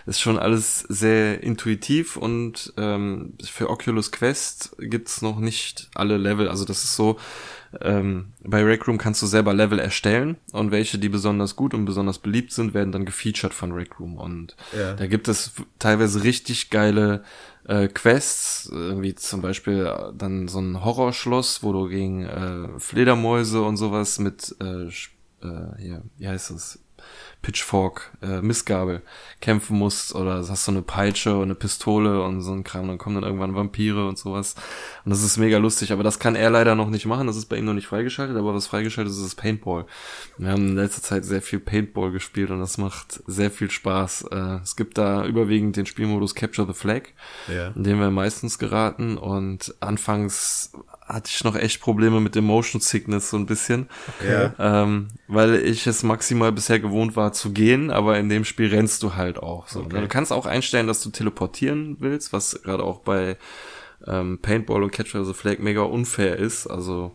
[0.06, 6.48] Ist schon alles sehr intuitiv und ähm, für Oculus Quest gibt's noch nicht alle Level.
[6.48, 7.18] Also das ist so,
[7.81, 11.85] ähm, bei Rec Room kannst du selber Level erstellen und welche, die besonders gut und
[11.85, 14.16] besonders beliebt sind, werden dann gefeatured von Rec Room.
[14.16, 14.94] Und ja.
[14.94, 17.24] da gibt es teilweise richtig geile
[17.66, 23.62] äh, Quests, wie zum Beispiel äh, dann so ein Horrorschloss, wo du gegen äh, Fledermäuse
[23.62, 26.78] und sowas mit äh, äh, hier, wie heißt das?
[27.47, 29.02] Pitchfork, äh, Missgabel
[29.40, 32.98] kämpfen musst oder hast so eine Peitsche und eine Pistole und so ein Kram, dann
[32.98, 34.56] kommen dann irgendwann Vampire und sowas.
[35.05, 37.47] Und das ist mega lustig, aber das kann er leider noch nicht machen, das ist
[37.47, 39.86] bei ihm noch nicht freigeschaltet, aber was freigeschaltet ist, ist das Paintball.
[40.39, 44.23] Wir haben in letzter Zeit sehr viel Paintball gespielt und das macht sehr viel Spaß.
[44.32, 47.02] Äh, es gibt da überwiegend den Spielmodus Capture the Flag,
[47.47, 47.68] ja.
[47.77, 50.73] in dem wir meistens geraten und anfangs
[51.06, 53.88] hatte ich noch echt Probleme mit dem Motion Sickness so ein bisschen.
[54.18, 54.50] Okay.
[54.58, 59.02] Ähm, weil ich es maximal bisher gewohnt war zu gehen, aber in dem Spiel rennst
[59.02, 59.68] du halt auch.
[59.68, 59.80] So.
[59.80, 60.00] Okay.
[60.00, 63.36] Du kannst auch einstellen, dass du teleportieren willst, was gerade auch bei
[64.06, 66.66] ähm, Paintball und Catcher the Flag mega unfair ist.
[66.66, 67.12] Also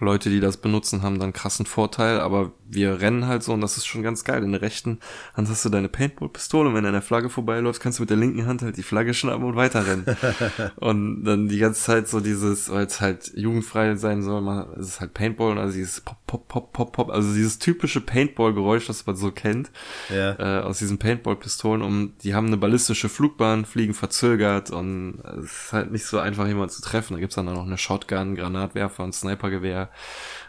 [0.00, 3.76] Leute, die das benutzen, haben dann krassen Vorteil, aber wir rennen halt so und das
[3.76, 4.42] ist schon ganz geil.
[4.42, 4.98] In der rechten
[5.34, 8.10] Hand hast du deine Paintball-Pistole und wenn du an der Flagge vorbeiläufst, kannst du mit
[8.10, 10.04] der linken Hand halt die Flagge schnappen und weiterrennen.
[10.76, 14.88] und dann die ganze Zeit so dieses, weil es halt jugendfrei sein soll, mal, es
[14.88, 18.86] ist halt Paintball und also dieses Pop, Pop, Pop, Pop, Pop, also dieses typische Paintball-Geräusch,
[18.86, 19.70] das man so kennt,
[20.08, 20.60] ja.
[20.60, 25.72] äh, aus diesen Paintball-Pistolen und die haben eine ballistische Flugbahn, fliegen verzögert und es ist
[25.72, 27.14] halt nicht so einfach, jemanden zu treffen.
[27.14, 29.90] Da gibt's dann auch noch eine Shotgun, Granatwerfer und Snipergewehr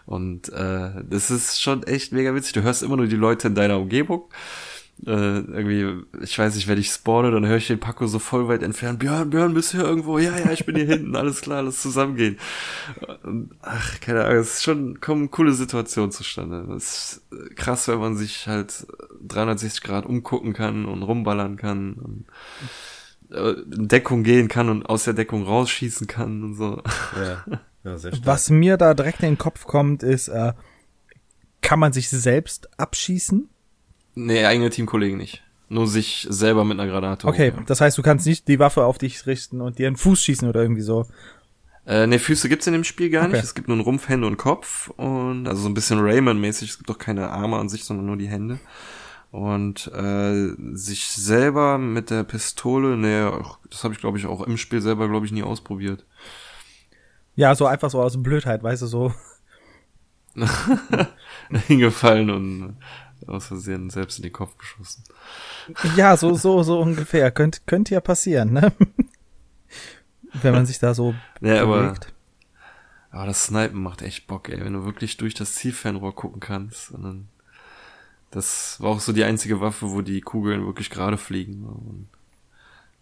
[0.08, 2.54] und äh, das ist schon echt mega witzig.
[2.54, 4.24] Du hörst immer nur die Leute in deiner Umgebung.
[5.06, 8.48] Äh, irgendwie, ich weiß nicht, wenn ich spawne, dann höre ich den Paco so voll
[8.48, 9.00] weit entfernt.
[9.00, 10.18] Björn, Björn, bist du hier irgendwo?
[10.18, 12.40] Ja, ja, ich bin hier hinten, alles klar, lass zusammengehen.
[13.24, 16.66] Und, ach, keine Ahnung, es ist schon, kommen coole Situationen zustande.
[16.70, 18.88] Das ist krass, wenn man sich halt
[19.28, 22.26] 360 Grad umgucken kann und rumballern kann und
[23.32, 26.82] äh, in Deckung gehen kann und aus der Deckung rausschießen kann und so.
[27.22, 27.44] Ja.
[27.88, 30.54] Ja, Was mir da direkt in den Kopf kommt, ist, äh,
[31.62, 33.50] kann man sich selbst abschießen?
[34.16, 35.44] Nee, eigene Teamkollegen nicht.
[35.70, 37.28] Nur sich selber mit einer Granate.
[37.28, 39.98] Okay, hoch, das heißt, du kannst nicht die Waffe auf dich richten und dir einen
[39.98, 41.06] Fuß schießen oder irgendwie so.
[41.86, 43.34] Äh, ne, Füße gibt's in dem Spiel gar okay.
[43.34, 43.44] nicht.
[43.44, 46.70] Es gibt nur einen Rumpf, Hände und Kopf und also so ein bisschen Rayman-mäßig.
[46.70, 48.60] Es gibt doch keine Arme an sich, sondern nur die Hände.
[49.32, 53.32] Und äh, sich selber mit der Pistole, ne,
[53.70, 56.06] das habe ich glaube ich auch im Spiel selber glaube ich nie ausprobiert.
[57.38, 59.14] Ja, so einfach so aus Blödheit, weißt du, so.
[61.68, 62.78] Hingefallen und
[63.28, 65.04] aus Versehen selbst in den Kopf geschossen.
[65.96, 67.30] Ja, so, so, so ungefähr.
[67.30, 68.74] Könnte, könnte ja passieren, ne?
[70.42, 72.14] Wenn man sich da so ja, bewegt.
[73.12, 74.60] Aber, aber das Snipen macht echt Bock, ey.
[74.60, 76.90] Wenn du wirklich durch das Zielfernrohr gucken kannst.
[76.90, 77.28] Und dann,
[78.32, 81.66] das war auch so die einzige Waffe, wo die Kugeln wirklich gerade fliegen.
[81.66, 82.10] Und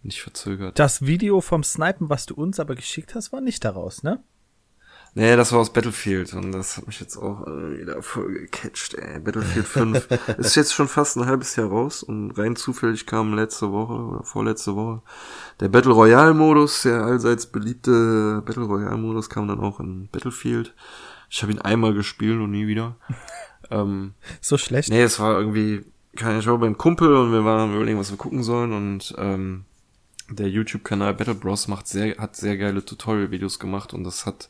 [0.05, 0.79] nicht verzögert.
[0.79, 4.23] Das Video vom Snipen, was du uns aber geschickt hast, war nicht daraus, ne?
[5.17, 8.95] Nee, das war aus Battlefield und das hat mich jetzt auch äh, wieder voll gecatcht,
[8.95, 9.17] ey.
[9.21, 10.07] Battlefield 5
[10.39, 14.23] ist jetzt schon fast ein halbes Jahr raus und rein zufällig kam letzte Woche oder
[14.23, 15.01] vorletzte Woche
[15.61, 20.75] der Battle Royale Modus, der allseits beliebte Battle Royale Modus kam dann auch in Battlefield.
[21.29, 22.97] Ich habe ihn einmal gespielt und nie wieder.
[23.71, 24.89] ähm, so schlecht?
[24.89, 25.85] Nee, es war irgendwie,
[26.17, 29.63] keine Ahnung, beim Kumpel und wir waren überlegen, was wir gucken sollen und ähm,
[30.29, 34.49] der YouTube-Kanal Battle Bros macht sehr, hat sehr geile Tutorial-Videos gemacht und das hat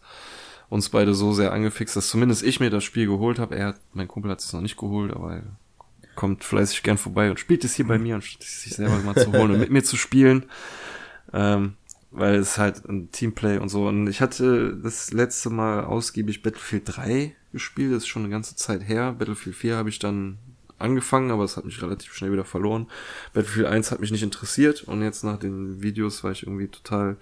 [0.69, 3.55] uns beide so sehr angefixt, dass zumindest ich mir das Spiel geholt habe.
[3.55, 5.43] Er, mein Kumpel hat es noch nicht geholt, aber er
[6.15, 9.31] kommt fleißig gern vorbei und spielt es hier bei mir, anstatt sich selber mal zu
[9.31, 10.45] holen und mit mir zu spielen.
[11.33, 11.75] Ähm,
[12.11, 13.87] weil es halt ein Teamplay und so.
[13.87, 18.55] Und ich hatte das letzte Mal ausgiebig Battlefield 3 gespielt, das ist schon eine ganze
[18.55, 19.13] Zeit her.
[19.13, 20.37] Battlefield 4 habe ich dann
[20.79, 22.87] angefangen, aber es hat mich relativ schnell wieder verloren.
[23.33, 27.17] Battlefield 1 hat mich nicht interessiert und jetzt nach den Videos war ich irgendwie total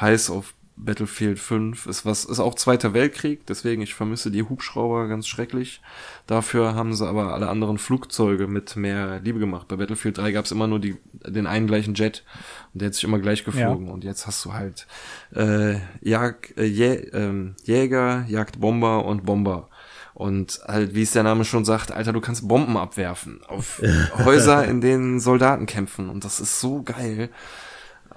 [0.00, 5.08] heiß auf Battlefield 5 ist was, ist auch Zweiter Weltkrieg, deswegen ich vermisse die Hubschrauber
[5.08, 5.80] ganz schrecklich.
[6.26, 9.68] Dafür haben sie aber alle anderen Flugzeuge mit mehr Liebe gemacht.
[9.68, 10.96] Bei Battlefield 3 gab es immer nur die,
[11.26, 12.24] den einen gleichen Jet
[12.72, 13.86] und der hat sich immer gleich geflogen.
[13.86, 13.92] Ja.
[13.92, 14.86] Und jetzt hast du halt
[15.34, 19.68] äh, Jag, äh, Jä, äh, Jäger, Jagdbomber und Bomber.
[20.18, 23.80] Und halt, wie es der Name schon sagt, Alter, du kannst Bomben abwerfen auf
[24.24, 26.10] Häuser, in denen Soldaten kämpfen.
[26.10, 27.30] Und das ist so geil.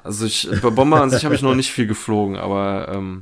[0.03, 3.21] Also ich, bei Bomber an sich habe ich noch nicht viel geflogen, aber ähm,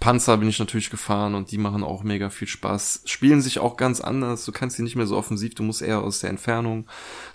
[0.00, 3.02] Panzer bin ich natürlich gefahren und die machen auch mega viel Spaß.
[3.06, 4.44] Spielen sich auch ganz anders.
[4.44, 6.86] Du kannst sie nicht mehr so offensiv, du musst eher aus der Entfernung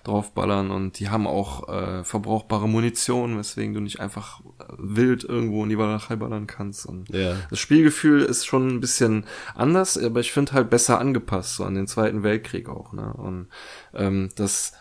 [0.04, 5.64] draufballern und die haben auch äh, verbrauchbare Munition, weswegen du nicht einfach äh, wild irgendwo
[5.64, 6.86] in die Walachei ballern kannst.
[6.86, 7.34] Und ja.
[7.50, 9.24] das Spielgefühl ist schon ein bisschen
[9.56, 12.92] anders, aber ich finde halt besser angepasst, so an den Zweiten Weltkrieg auch.
[12.92, 13.12] Ne?
[13.14, 13.48] Und
[13.94, 14.74] ähm, das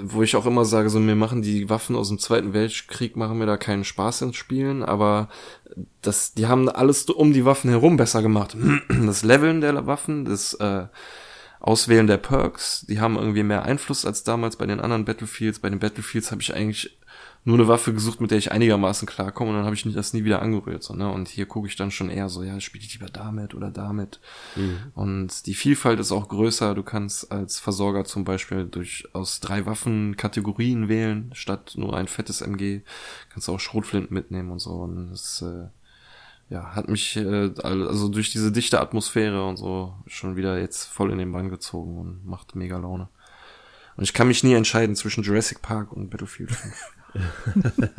[0.00, 3.38] wo ich auch immer sage, so mir machen die Waffen aus dem Zweiten Weltkrieg machen
[3.38, 5.28] mir da keinen Spaß ins Spielen, aber
[6.02, 8.56] das, die haben alles um die Waffen herum besser gemacht.
[8.88, 10.86] Das Leveln der Waffen, das äh,
[11.60, 15.60] Auswählen der Perks, die haben irgendwie mehr Einfluss als damals bei den anderen Battlefields.
[15.60, 16.98] Bei den Battlefields habe ich eigentlich
[17.46, 20.24] nur eine Waffe gesucht, mit der ich einigermaßen klarkomme und dann habe ich das nie
[20.24, 20.82] wieder angerührt.
[20.82, 21.10] So, ne?
[21.10, 24.18] Und hier gucke ich dann schon eher so, ja, spiele ich lieber damit oder damit.
[24.56, 24.78] Mhm.
[24.94, 26.74] Und die Vielfalt ist auch größer.
[26.74, 32.08] Du kannst als Versorger zum Beispiel durch aus drei Waffen Kategorien wählen, statt nur ein
[32.08, 32.80] fettes MG.
[33.28, 34.70] Kannst auch Schrotflinten mitnehmen und so.
[34.70, 35.66] Und das äh,
[36.48, 41.12] ja, hat mich äh, also durch diese dichte Atmosphäre und so schon wieder jetzt voll
[41.12, 43.08] in den Bann gezogen und macht mega Laune.
[43.96, 46.74] Und ich kann mich nie entscheiden zwischen Jurassic Park und Battlefield 5.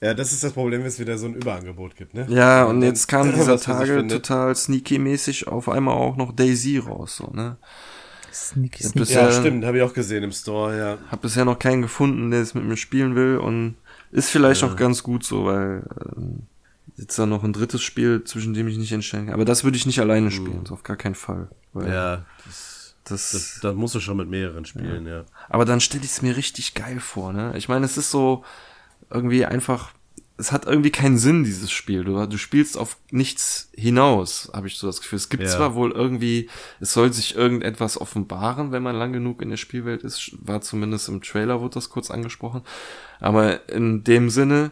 [0.00, 2.26] ja, das ist das Problem, wenn es wieder so ein Überangebot gibt, ne?
[2.28, 7.16] Ja, und, und jetzt kam dieser Tage total sneaky-mäßig auf einmal auch noch Daisy raus,
[7.16, 7.56] so, ne?
[8.32, 8.98] Sneaky, sneaky.
[9.00, 10.98] Bisher, ja, stimmt, habe ich auch gesehen im Store, ja.
[11.10, 13.76] Hab bisher noch keinen gefunden, der es mit mir spielen will und
[14.10, 14.68] ist vielleicht ja.
[14.68, 15.82] auch ganz gut so, weil
[16.16, 16.42] ähm,
[16.96, 19.34] jetzt da noch ein drittes Spiel, zwischen dem ich nicht entscheiden kann.
[19.34, 20.72] Aber das würde ich nicht alleine spielen, mhm.
[20.72, 21.48] auf gar keinen Fall.
[21.74, 22.67] ja, das,
[23.08, 25.18] das, das, das musst du schon mit mehreren spielen, ja.
[25.18, 25.24] ja.
[25.48, 27.52] Aber dann stelle ich es mir richtig geil vor, ne?
[27.56, 28.44] Ich meine, es ist so
[29.10, 29.92] irgendwie einfach
[30.38, 32.04] es hat irgendwie keinen Sinn, dieses Spiel.
[32.04, 35.16] Du, du spielst auf nichts hinaus, habe ich so das Gefühl.
[35.16, 35.48] Es gibt ja.
[35.48, 36.48] zwar wohl irgendwie,
[36.78, 40.30] es soll sich irgendetwas offenbaren, wenn man lang genug in der Spielwelt ist.
[40.40, 42.62] War zumindest im Trailer, wurde das kurz angesprochen.
[43.18, 44.70] Aber in dem Sinne,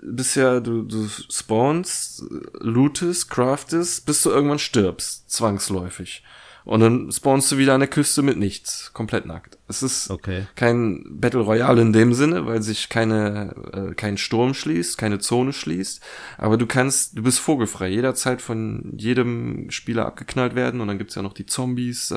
[0.00, 2.24] bist ja, du, du spawnst,
[2.60, 6.22] lootest, craftest, bis du irgendwann stirbst, zwangsläufig.
[6.64, 9.58] Und dann spawnst du wieder an der Küste mit nichts, komplett nackt.
[9.68, 10.46] Es ist okay.
[10.54, 15.52] kein Battle Royale in dem Sinne, weil sich keine äh, kein Sturm schließt, keine Zone
[15.52, 16.02] schließt,
[16.38, 21.14] aber du kannst, du bist vogelfrei, jederzeit von jedem Spieler abgeknallt werden und dann gibt's
[21.14, 22.14] ja noch die Zombies, die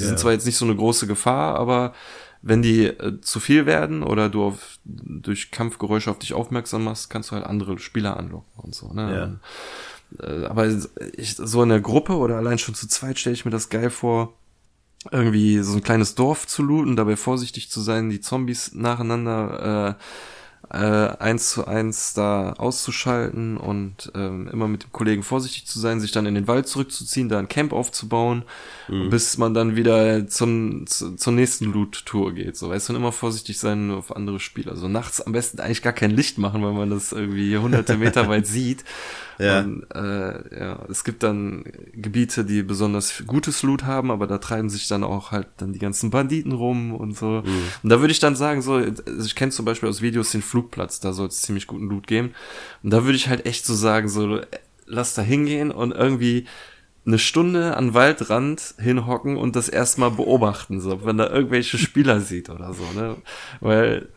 [0.00, 0.06] ja.
[0.06, 1.94] sind zwar jetzt nicht so eine große Gefahr, aber
[2.42, 7.08] wenn die äh, zu viel werden oder du auf, durch Kampfgeräusche auf dich aufmerksam machst,
[7.08, 9.14] kannst du halt andere Spieler anlocken und so, ne?
[9.14, 9.40] Ja.
[10.20, 10.68] Äh, aber
[11.16, 13.90] ich, so in der Gruppe oder allein schon zu zweit stelle ich mir das geil
[13.90, 14.34] vor,
[15.10, 20.02] irgendwie so ein kleines Dorf zu looten, dabei vorsichtig zu sein, die Zombies nacheinander äh,
[20.72, 26.00] äh, eins zu eins da auszuschalten und ähm, immer mit dem Kollegen vorsichtig zu sein,
[26.00, 28.44] sich dann in den Wald zurückzuziehen, da ein Camp aufzubauen,
[28.88, 29.10] mhm.
[29.10, 32.56] bis man dann wieder zum, zu, zur nächsten Loot-Tour geht.
[32.56, 34.72] So, weißt du, und immer vorsichtig sein auf andere Spieler.
[34.72, 38.28] Also nachts am besten eigentlich gar kein Licht machen, weil man das irgendwie hunderte Meter
[38.28, 38.84] weit sieht.
[39.38, 39.60] Ja.
[39.60, 44.70] Und, äh, ja, es gibt dann Gebiete, die besonders gutes Loot haben, aber da treiben
[44.70, 47.42] sich dann auch halt dann die ganzen Banditen rum und so.
[47.44, 47.62] Mhm.
[47.82, 50.42] Und da würde ich dann sagen, so, also ich kenne zum Beispiel aus Videos den
[50.42, 52.34] Flugplatz, da soll es ziemlich guten Loot geben.
[52.82, 54.40] Und da würde ich halt echt so sagen, so,
[54.86, 56.46] lass da hingehen und irgendwie
[57.04, 62.48] eine Stunde an Waldrand hinhocken und das erstmal beobachten, so, wenn da irgendwelche Spieler sieht
[62.48, 63.16] oder so, ne?
[63.60, 64.08] Weil,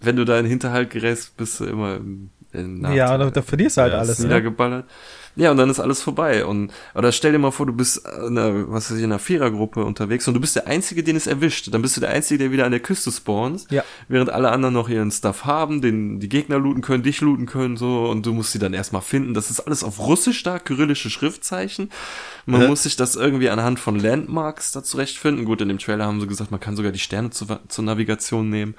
[0.00, 3.82] wenn du da in Hinterhalt gerätst, bist du immer im ja, da, da verlierst du
[3.82, 4.18] halt ja, alles.
[4.18, 4.26] Ne?
[4.26, 4.86] Niedergeballert.
[4.86, 4.92] Ne?
[5.36, 6.46] Ja, und dann ist alles vorbei.
[6.46, 9.18] Und oder stell dir mal vor, du bist in einer, was weiß ich, in einer
[9.18, 11.72] Vierergruppe unterwegs und du bist der Einzige, den es erwischt.
[11.72, 13.84] Dann bist du der Einzige, der wieder an der Küste spawnt, ja.
[14.08, 17.76] während alle anderen noch ihren Stuff haben, den die Gegner looten können, dich looten können,
[17.76, 19.34] so, und du musst sie dann erstmal finden.
[19.34, 21.90] Das ist alles auf Russisch da, kyrillische Schriftzeichen.
[22.46, 22.68] Man ja.
[22.68, 25.44] muss sich das irgendwie anhand von Landmarks da zurechtfinden.
[25.44, 28.48] Gut, in dem Trailer haben sie gesagt, man kann sogar die Sterne zu, zur Navigation
[28.48, 28.74] nehmen.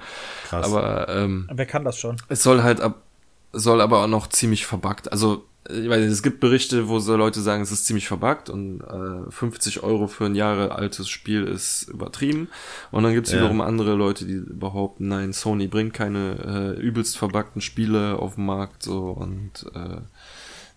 [0.48, 0.66] Krass.
[0.66, 2.16] Aber ähm, wer kann das schon?
[2.28, 3.02] Es soll halt ab
[3.52, 5.12] soll aber auch noch ziemlich verbuggt.
[5.12, 8.48] Also, ich weiß nicht, es gibt Berichte, wo so Leute sagen, es ist ziemlich verbuggt
[8.48, 12.48] und äh, 50 Euro für ein Jahre altes Spiel ist übertrieben.
[12.90, 13.38] Und dann gibt's ja.
[13.38, 18.46] wiederum andere Leute, die behaupten, nein, Sony bringt keine äh, übelst verbuggten Spiele auf den
[18.46, 20.00] Markt so und äh,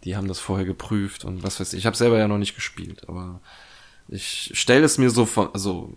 [0.04, 1.80] die haben das vorher geprüft und was weiß ich.
[1.80, 3.40] Ich habe selber ja noch nicht gespielt, aber
[4.10, 5.94] ich stelle es mir so von, also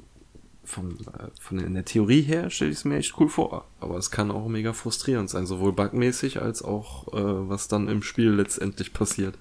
[0.64, 3.66] von, äh, von in der Theorie her stelle ich es mir echt cool vor.
[3.80, 8.02] Aber es kann auch mega frustrierend sein, sowohl bugmäßig als auch äh, was dann im
[8.02, 9.36] Spiel letztendlich passiert.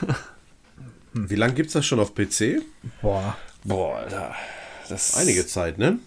[1.12, 2.62] Wie lange gibt's das schon auf PC?
[3.00, 3.36] Boah.
[3.64, 4.34] Boah, Alter.
[4.88, 5.98] Das Einige Zeit, ne?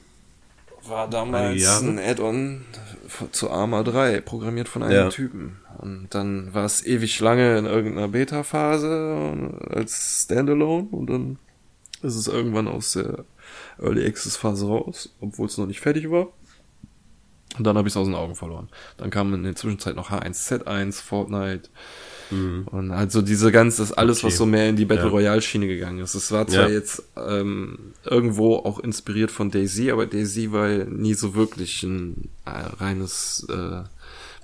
[0.85, 2.65] War damals ein Add-on
[3.31, 5.10] zu Arma 3, programmiert von einem ja.
[5.10, 5.57] Typen.
[5.77, 11.39] Und dann war es ewig lange in irgendeiner Beta-Phase als Standalone und dann
[12.02, 13.26] ist es irgendwann aus der
[13.79, 16.27] Early Access Phase raus, obwohl es noch nicht fertig war.
[17.57, 18.69] Und dann habe ich es aus den Augen verloren.
[18.97, 21.69] Dann kam in der Zwischenzeit noch H1Z1, Fortnite.
[22.29, 22.67] Mhm.
[22.67, 24.27] Und halt so diese ganze, das alles, okay.
[24.27, 25.11] was so mehr in die Battle ja.
[25.11, 26.13] Royale Schiene gegangen ist.
[26.13, 26.75] Es war zwar ja.
[26.75, 32.49] jetzt ähm, irgendwo auch inspiriert von Daisy, aber Daisy war nie so wirklich ein äh,
[32.49, 33.83] reines äh,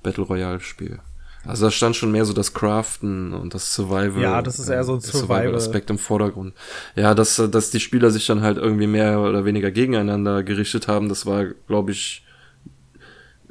[0.02, 1.00] Battle Royale Spiel.
[1.46, 4.22] Also da stand schon mehr so das Craften und das Survival.
[4.22, 6.54] Ja, das ist eher so ein Survival-Aspekt im Vordergrund.
[6.96, 11.10] Ja, dass, dass die Spieler sich dann halt irgendwie mehr oder weniger gegeneinander gerichtet haben,
[11.10, 12.26] das war, glaube ich,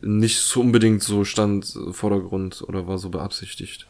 [0.00, 3.86] nicht so unbedingt so stand Vordergrund oder war so beabsichtigt.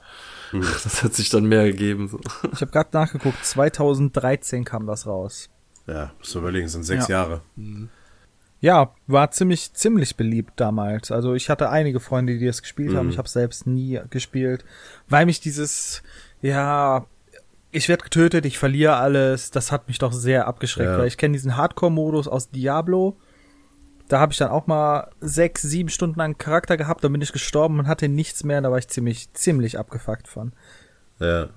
[0.51, 0.62] Hm.
[0.85, 2.09] Das hat sich dann mehr gegeben.
[2.09, 2.20] So.
[2.53, 5.49] Ich habe gerade nachgeguckt, 2013 kam das raus.
[5.87, 7.20] Ja, musst du überlegen, sind sechs ja.
[7.20, 7.43] Jahre.
[7.57, 7.89] Mhm.
[8.63, 11.11] Ja, war ziemlich, ziemlich beliebt damals.
[11.11, 12.97] Also ich hatte einige Freunde, die das gespielt mhm.
[12.97, 13.11] haben.
[13.11, 14.65] Ich habe selbst nie gespielt,
[15.09, 16.05] weil mich dieses,
[16.43, 17.05] ja,
[17.73, 20.99] ich werde getötet, ich verliere alles, das hat mich doch sehr abgeschreckt, ja.
[20.99, 23.19] weil ich kenne diesen Hardcore-Modus aus Diablo.
[24.07, 27.33] Da habe ich dann auch mal sechs, sieben Stunden einen Charakter gehabt, dann bin ich
[27.33, 30.53] gestorben und hatte nichts mehr, da war ich ziemlich, ziemlich abgefuckt von.
[31.19, 31.49] Ja,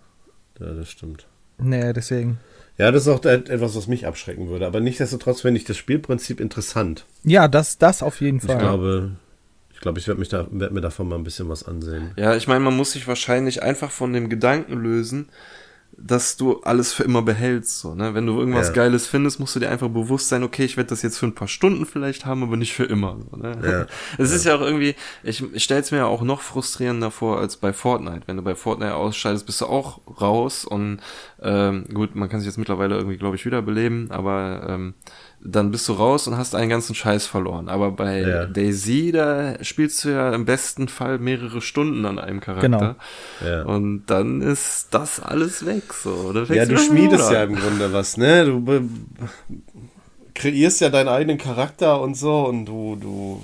[0.60, 1.27] ja das stimmt.
[1.60, 2.40] Nee, deswegen.
[2.77, 4.68] Ja, das ist auch etwas, was mich abschrecken würde.
[4.68, 7.06] Aber nichtsdestotrotz finde ich das Spielprinzip interessant.
[7.23, 8.56] Ja, das, das auf jeden Fall.
[8.56, 9.11] Ich glaube,
[9.73, 12.11] ich glaube, ich werde mich da, werde mir davon mal ein bisschen was ansehen.
[12.18, 15.30] Ja, ich meine, man muss sich wahrscheinlich einfach von dem Gedanken lösen,
[15.97, 17.80] dass du alles für immer behältst.
[17.80, 18.13] So, ne?
[18.13, 18.73] Wenn du irgendwas Ja.
[18.73, 21.35] Geiles findest, musst du dir einfach bewusst sein, okay, ich werde das jetzt für ein
[21.35, 23.17] paar Stunden vielleicht haben, aber nicht für immer.
[23.31, 23.57] So, ne?
[23.63, 23.85] Ja.
[24.17, 27.39] Es ist ja auch irgendwie, ich, ich stelle es mir ja auch noch frustrierender vor
[27.39, 28.23] als bei Fortnite.
[28.27, 30.99] Wenn du bei Fortnite ausscheidest, bist du auch raus und
[31.41, 34.93] ähm, gut, man kann sich jetzt mittlerweile irgendwie, glaube ich, wiederbeleben, aber ähm,
[35.47, 37.69] dann bist du raus und hast einen ganzen Scheiß verloren.
[37.69, 38.45] Aber bei Ja.
[38.45, 42.67] Daisy, da spielst du ja im besten Fall mehrere Stunden an einem Charakter.
[42.67, 42.95] Genau.
[43.45, 43.63] Ja.
[43.63, 46.09] Und dann ist das alles weg, so.
[46.11, 48.45] Oder Ja, du schmiedest ja im Grunde was, ne?
[48.45, 48.89] Du
[50.34, 53.41] kreierst ja deinen eigenen Charakter und so und du, du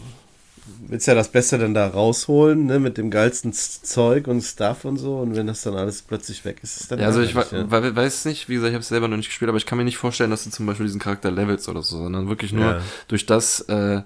[0.91, 2.77] willst ja das Beste dann da rausholen, ne?
[2.77, 5.17] Mit dem geilsten Zeug und Stuff und so.
[5.19, 8.25] Und wenn das dann alles plötzlich weg ist, ist dann Ja, also ich we weiß
[8.25, 9.97] nicht, wie gesagt, ich habe es selber noch nicht gespielt, aber ich kann mir nicht
[9.97, 12.81] vorstellen, dass du zum Beispiel diesen Charakter levelst oder so, sondern wirklich nur Ja.
[13.07, 14.01] durch das äh,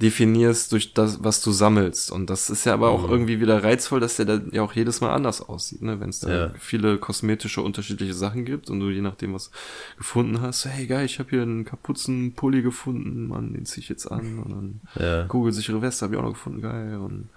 [0.00, 2.12] definierst, durch das, was du sammelst.
[2.12, 5.00] Und das ist ja aber auch irgendwie wieder reizvoll, dass der dann ja auch jedes
[5.00, 5.98] Mal anders aussieht, ne?
[6.00, 6.50] Wenn es da Ja.
[6.58, 9.50] viele kosmetische unterschiedliche Sachen gibt und du je nachdem was
[9.96, 14.06] gefunden hast, hey geil, ich habe hier einen Kapuzenpulli gefunden, Mann, den zieh ich jetzt
[14.06, 15.24] an und dann Ja.
[15.24, 16.96] Kugelsichere Weste habe ich auch noch gefunden, geil.
[16.98, 17.28] Und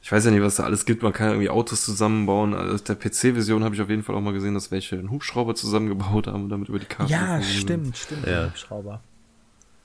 [0.00, 1.02] ich weiß ja nicht, was da alles gibt.
[1.02, 2.54] Man kann irgendwie Autos zusammenbauen.
[2.54, 5.56] Also der PC-Version habe ich auf jeden Fall auch mal gesehen, dass welche einen Hubschrauber
[5.56, 7.10] zusammengebaut haben und damit über die Karte.
[7.12, 7.50] Ja, sind.
[7.62, 8.24] stimmt, stimmt.
[8.24, 8.30] Ja.
[8.32, 9.00] der Hubschrauber.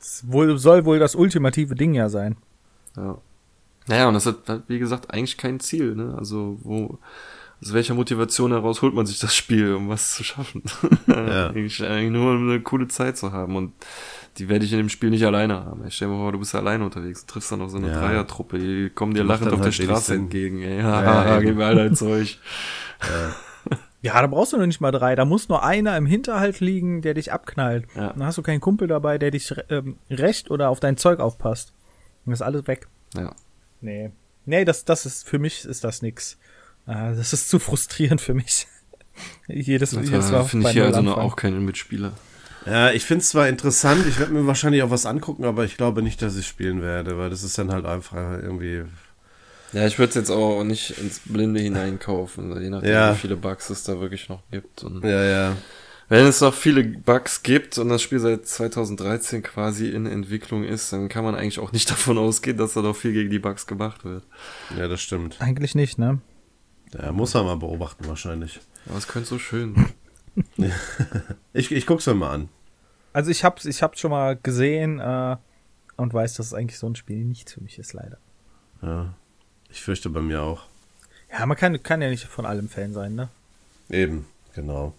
[0.01, 2.35] Das wohl, soll wohl das ultimative Ding ja sein.
[2.97, 3.17] Ja.
[3.87, 6.15] Naja, und das hat, hat, wie gesagt, eigentlich kein Ziel, ne?
[6.17, 6.97] Also, wo,
[7.61, 10.63] aus welcher Motivation heraus holt man sich das Spiel, um was zu schaffen?
[11.07, 11.49] Ja.
[11.49, 13.55] eigentlich, eigentlich nur, um eine coole Zeit zu haben.
[13.55, 13.73] Und
[14.37, 15.85] die werde ich in dem Spiel nicht alleine haben.
[15.85, 17.99] Ich stell mir vor, du bist alleine unterwegs, du triffst dann auf so eine Ja.
[17.99, 20.79] Dreiertruppe, die kommen dir lachend auf der halt wenig Straße entgegen, ey.
[20.79, 21.45] Ja, Ja, eben.
[21.45, 22.37] gib mir all dein Zeug.
[23.03, 23.35] Ja,
[24.03, 25.15] da brauchst du noch nicht mal drei.
[25.15, 27.85] Da muss nur einer im Hinterhalt liegen, der dich abknallt.
[27.95, 28.13] Ja.
[28.13, 31.73] Dann hast du keinen Kumpel dabei, der dich ähm, recht oder auf dein Zeug aufpasst.
[32.25, 32.87] Dann ist alles weg.
[33.15, 33.35] Ja.
[33.79, 34.11] Nee.
[34.45, 36.37] Nee, das, das ist, für mich ist das nix.
[36.87, 38.67] Äh, das ist zu frustrierend für mich.
[39.47, 42.13] jedes, jedes Da Mal finde ich hier also auch keinen Mitspieler.
[42.65, 45.77] Ja, ich finde es zwar interessant, ich werde mir wahrscheinlich auch was angucken, aber ich
[45.77, 48.83] glaube nicht, dass ich spielen werde, weil das ist dann halt einfach irgendwie.
[49.73, 53.13] Ja, ich würde es jetzt auch nicht ins Blinde hineinkaufen, je nachdem, Ja.
[53.13, 54.83] wie viele Bugs es da wirklich noch gibt.
[54.83, 55.57] Und Ja, ja.
[56.09, 60.91] wenn es noch viele Bugs gibt und das Spiel seit 2013 quasi in Entwicklung ist,
[60.91, 63.65] dann kann man eigentlich auch nicht davon ausgehen, dass da noch viel gegen die Bugs
[63.65, 64.23] gemacht wird.
[64.77, 65.39] Ja, das stimmt.
[65.39, 66.19] Eigentlich nicht, ne?
[66.93, 68.59] Ja, muss man mal beobachten wahrscheinlich.
[68.89, 69.75] Aber es könnte so schön.
[71.53, 72.49] Ich, ich guck's mir mal an.
[73.13, 75.35] Also ich hab's, ich hab's schon mal gesehen äh,
[75.97, 78.17] und weiß, dass es eigentlich so ein Spiel nicht für mich ist, leider.
[78.81, 79.13] Ja.
[79.71, 80.63] Ich fürchte bei mir auch.
[81.31, 83.29] Ja, man kann, kann ja nicht von allem Fan sein, ne?
[83.89, 84.93] Eben, genau.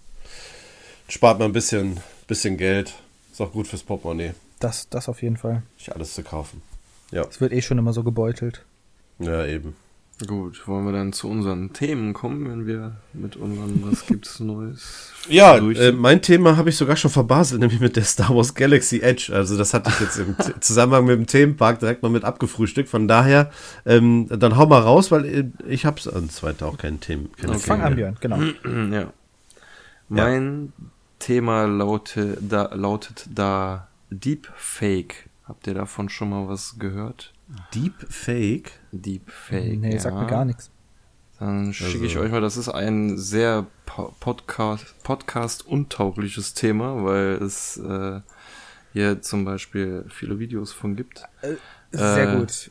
[1.08, 2.94] Spart man ein bisschen, bisschen Geld.
[3.30, 5.62] Ist auch gut fürs Portemonnaie, Das, das auf jeden Fall.
[5.78, 6.62] nicht alles zu kaufen.
[7.10, 8.62] Ja, Es wird eh schon immer so gebeutelt.
[9.18, 9.76] ja, eben.
[10.26, 15.08] Gut, wollen wir dann zu unseren Themen kommen, wenn wir mit unseren Was gibt's Neues?
[15.28, 18.54] Ja, durch äh, mein Thema habe ich sogar schon verbaselt, nämlich mit der Star Wars
[18.54, 19.32] Galaxy Edge.
[19.32, 22.88] Also das hatte ich jetzt im Zusammenhang mit dem Themenpark direkt mal mit abgefrühstückt.
[22.88, 23.50] Von daher,
[23.86, 27.28] ähm, dann hau mal raus, weil äh, ich hab's an zweiter auch kein Thema.
[27.36, 27.60] Keine Okay.
[27.60, 28.38] Fang an, Björn, genau.
[28.92, 29.12] ja.
[30.08, 30.72] Mein
[31.20, 35.30] Thema laute, da, lautet da Deepfake.
[35.44, 37.32] Habt ihr davon schon mal was gehört?
[37.74, 38.72] Deepfake?
[38.92, 39.78] Deepfake.
[39.78, 40.00] nee, ja.
[40.00, 40.70] sagt mir gar nichts.
[41.38, 47.32] Dann schicke ich Also- euch mal, das ist ein sehr po- Podcast, Podcast-untaugliches Thema, weil
[47.42, 48.20] es äh,
[48.92, 51.22] hier zum Beispiel viele Videos von gibt.
[51.90, 52.70] Sehr Äh, gut.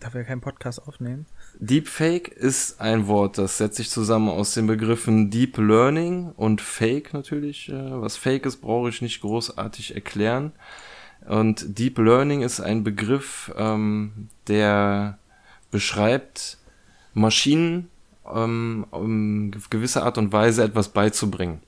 [0.00, 1.26] Darf er keinen Podcast aufnehmen?
[1.58, 7.12] Deepfake ist ein Wort, das setzt sich zusammen aus den Begriffen Deep Learning und Fake
[7.12, 7.68] natürlich.
[7.68, 10.52] Äh, Was Fake ist, brauche ich nicht großartig erklären.
[11.26, 15.18] Und Deep Learning ist ein Begriff, ähm, der
[15.70, 16.58] beschreibt,
[17.14, 17.88] Maschinen
[18.26, 21.60] ähm, um gewisse Art und Weise etwas beizubringen.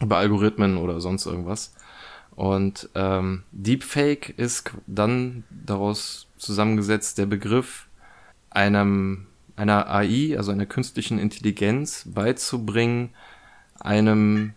[0.00, 1.74] Über Algorithmen oder sonst irgendwas.
[2.34, 7.86] Und ähm, Deepfake ist dann daraus zusammengesetzt der Begriff,
[8.50, 9.26] einem
[9.56, 13.10] einer AI, also einer künstlichen Intelligenz, beizubringen,
[13.80, 14.52] einem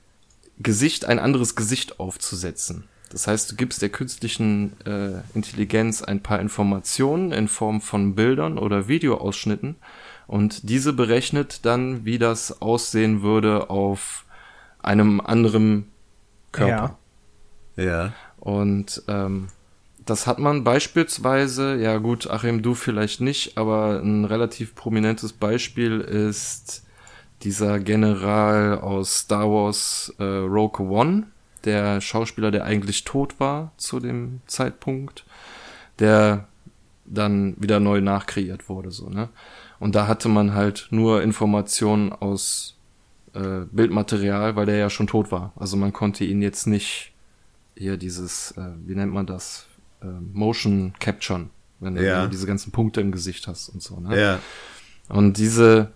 [0.57, 2.83] Gesicht ein anderes Gesicht aufzusetzen.
[3.09, 8.57] Das heißt, du gibst der künstlichen äh, Intelligenz ein paar Informationen in Form von Bildern
[8.57, 9.75] oder Videoausschnitten
[10.27, 14.25] und diese berechnet dann, wie das aussehen würde auf
[14.81, 15.87] einem anderen
[16.51, 16.97] Körper.
[17.75, 17.83] Ja.
[17.83, 18.13] Ja.
[18.39, 19.47] Und ähm,
[20.05, 26.01] das hat man beispielsweise, ja gut, Achim, du vielleicht nicht, aber ein relativ prominentes Beispiel
[26.01, 26.83] ist
[27.43, 31.27] dieser General aus Star Wars äh, Rogue One,
[31.65, 35.25] der Schauspieler, der eigentlich tot war zu dem Zeitpunkt,
[35.99, 36.47] der
[37.05, 39.29] dann wieder neu nachkreiert wurde, so, ne?
[39.79, 42.75] Und da hatte man halt nur Informationen aus
[43.33, 45.53] äh, Bildmaterial, weil der ja schon tot war.
[45.55, 47.13] Also man konnte ihn jetzt nicht
[47.77, 49.67] hier dieses, äh, wie nennt man das,
[50.01, 51.49] äh, Motion Capturen,
[51.79, 52.23] wenn Ja.
[52.23, 53.99] du diese ganzen Punkte im Gesicht hast und so.
[54.01, 54.19] Ne?
[54.19, 54.39] Ja.
[55.07, 55.91] Und diese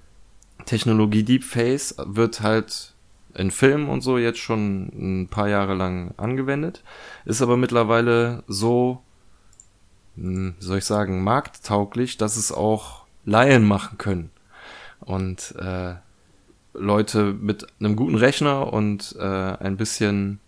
[0.66, 2.93] Technologie Deepface wird halt
[3.36, 6.84] in Filmen und so jetzt schon ein paar Jahre lang angewendet,
[7.26, 9.02] ist aber mittlerweile so,
[10.16, 14.30] hm, wie soll ich sagen, markttauglich, dass es auch Laien machen können.
[15.00, 15.96] Und äh,
[16.74, 20.40] Leute mit einem guten Rechner und äh, ein bisschen,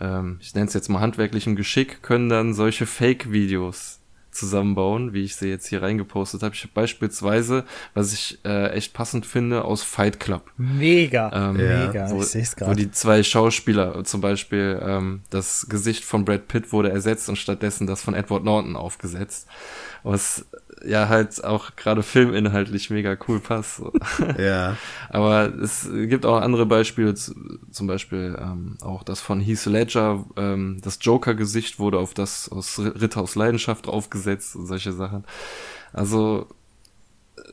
[0.00, 4.00] ähm, ich nenne es jetzt mal handwerklichem Geschick, können dann solche Fake-Videos
[4.34, 6.54] zusammenbauen, wie ich sie jetzt hier reingepostet habe.
[6.54, 10.50] Ich habe beispielsweise, was ich äh, echt passend finde, aus Fight Club.
[10.56, 11.50] Mega.
[11.50, 11.56] Ähm.
[11.56, 12.10] Mega.
[12.10, 12.76] wo, ich sehe es wo gerade.
[12.76, 17.86] die zwei Schauspieler, zum Beispiel ähm, das Gesicht von Brad Pitt wurde ersetzt und stattdessen
[17.86, 19.46] das von Edward Norton aufgesetzt.
[20.02, 20.46] Was
[20.84, 23.76] ja halt auch gerade filminhaltlich mega cool passt.
[23.76, 23.92] So.
[24.38, 24.76] Ja.
[25.10, 30.80] Aber es gibt auch andere Beispiele, zum Beispiel ähm, auch das von Heath Ledger, ähm,
[30.82, 35.24] das Joker-Gesicht wurde auf das aus Ritter aus Leidenschaft draufgesetzt und solche Sachen.
[35.92, 36.48] Also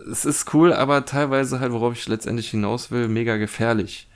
[0.10, 4.08] es ist cool, aber teilweise halt, worauf ich letztendlich hinaus will, mega gefährlich.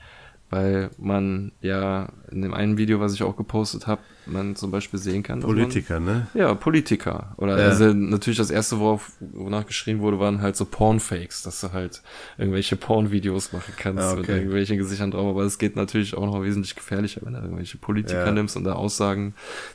[0.50, 5.00] Weil man ja in dem einen Video, was ich auch gepostet habe, man zum Beispiel
[5.00, 5.40] sehen kann.
[5.42, 6.28] dass man- Politiker, ne?
[6.34, 7.34] ja, Politiker.
[7.38, 7.66] Oder Ja.
[7.68, 12.02] also natürlich das erste, worauf, wonach geschrieben wurde, waren halt so Pornfakes, dass du halt
[12.38, 14.38] irgendwelche Pornvideos machen kannst Ah, mit okay.
[14.38, 15.28] irgendwelchen Gesichtern drauf.
[15.30, 18.32] Aber es geht natürlich auch noch wesentlich gefährlicher, wenn du irgendwelche Politiker Ja.
[18.32, 19.34] nimmst und da Aussagen,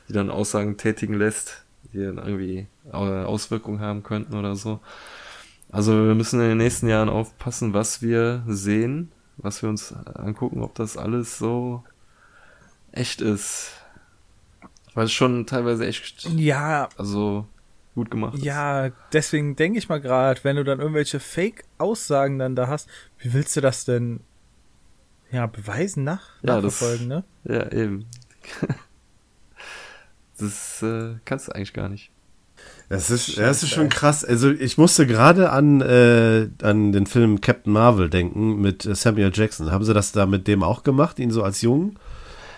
[0.09, 1.63] die dann Aussagen tätigen lässt,
[1.93, 4.79] die dann irgendwie äh, Auswirkungen haben könnten oder so.
[5.71, 10.61] Also wir müssen in den nächsten Jahren aufpassen, was wir sehen, was wir uns angucken,
[10.63, 11.83] ob das alles so
[12.91, 13.71] echt ist.
[14.93, 17.45] Weil es schon teilweise echt Ja, also
[17.95, 18.43] gut gemacht ist.
[18.43, 22.89] ja, deswegen denke ich mal gerade, wenn du dann irgendwelche Fake-Aussagen dann da hast,
[23.19, 24.19] wie willst du das denn
[25.31, 27.23] ja beweisen nach Ja, das- nachverfolgen, ne?
[27.45, 28.05] Ja, eben.
[30.39, 32.09] das äh, kannst du eigentlich gar nicht.
[32.89, 34.25] Das ist, das ist schon krass.
[34.25, 39.31] Also ich musste gerade an, äh, an den Film Captain Marvel denken mit äh, Samuel
[39.33, 39.71] Jackson.
[39.71, 41.97] Haben sie das da mit dem auch gemacht, ihn so als Jungen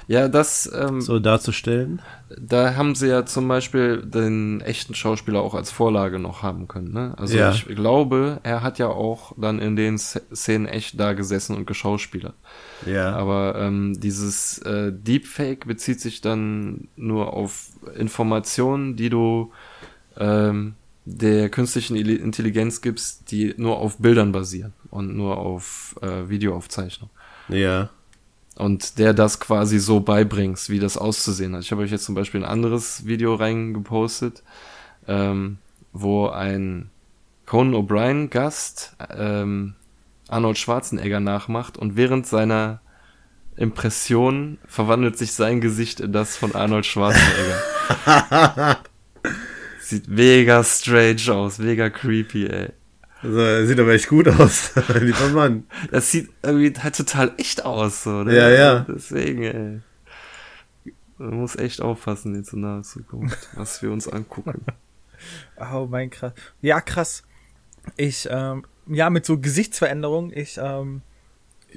[0.07, 2.01] Ja, das, ähm, so darzustellen?
[2.37, 6.91] da haben sie ja zum Beispiel den echten Schauspieler auch als Vorlage noch haben können.
[6.91, 7.13] Ne?
[7.17, 7.51] Also Ja.
[7.51, 11.67] ich glaube, er hat ja auch dann in den Sz- Szenen echt da gesessen und
[11.67, 12.33] geschauspielert.
[12.85, 13.15] Ja.
[13.15, 19.51] Aber ähm, dieses äh, Deepfake bezieht sich dann nur auf Informationen, die du
[20.17, 20.73] ähm,
[21.05, 27.09] der künstlichen Intelligenz gibst, die nur auf Bildern basieren und nur auf äh, Videoaufzeichnung.
[27.49, 27.89] ja.
[28.55, 31.63] Und der das quasi so beibringst, wie das auszusehen hat.
[31.63, 34.43] Ich habe euch jetzt zum Beispiel ein anderes Video reingepostet,
[35.07, 35.57] ähm,
[35.91, 36.91] wo ein
[37.45, 39.73] Conan O'Brien Gast ähm,
[40.27, 42.81] Arnold Schwarzenegger nachmacht und während seiner
[43.55, 48.79] Impression verwandelt sich sein Gesicht in das von Arnold Schwarzenegger.
[49.79, 52.69] Sieht mega strange aus, mega creepy, ey.
[53.23, 55.65] Also, sieht aber echt gut aus, lieber Mann.
[55.91, 58.35] Das sieht irgendwie halt total echt aus, so, ne?
[58.35, 58.85] Ja, ja.
[58.87, 59.81] Deswegen, ey.
[61.17, 64.65] Man muss echt aufpassen jetzt in naher Zukunft, was wir uns angucken.
[65.57, 66.33] Oh mein krass.
[66.61, 67.23] Ja, krass.
[67.95, 71.01] Ich, ähm, ja, mit so Gesichtsveränderungen, ich ähm,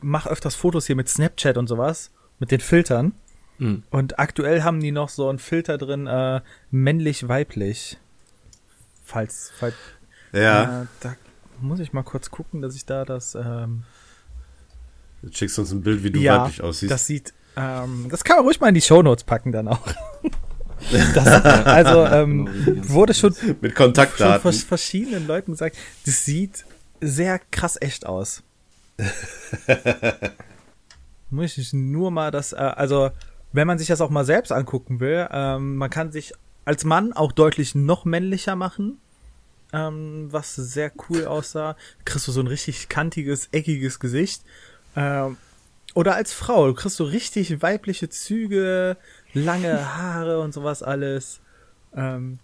[0.03, 2.11] mache öfters Fotos hier mit Snapchat und sowas,
[2.41, 3.13] mit den Filtern.
[3.59, 3.85] Hm.
[3.91, 6.41] Und aktuell haben die noch so einen Filter drin, äh,
[6.73, 7.99] männlich-weiblich.
[9.05, 9.77] Falls, falls,
[10.33, 10.83] Ja.
[10.83, 11.15] äh, da
[11.61, 13.85] muss ich mal kurz gucken, dass ich da das, ähm,
[15.23, 16.93] Du schickst uns ein Bild, wie du ja, weiblich aussiehst.
[16.93, 19.81] das sieht, ähm, das kann man ruhig mal in die Shownotes packen dann auch.
[21.15, 21.27] das,
[21.65, 22.49] also, ähm,
[22.89, 24.43] wurde schon Mit schon Kontaktdaten.
[24.43, 26.65] vers verschiedenen Leuten gesagt, das sieht
[27.01, 28.43] sehr krass echt aus.
[31.31, 33.11] Muss ich nur mal das, äh, also
[33.53, 36.35] wenn man sich das auch mal selbst angucken will, ähm, man kann sich
[36.65, 38.99] als Mann auch deutlich noch männlicher machen,
[39.73, 41.77] ähm, was sehr cool aussah.
[42.05, 44.43] Kriegst du so ein richtig kantiges, eckiges Gesicht.
[44.95, 45.37] Ähm,
[45.95, 48.97] oder als Frau, du kriegst so richtig weibliche Züge,
[49.33, 51.41] lange Haare und sowas alles.
[51.95, 52.39] Ähm,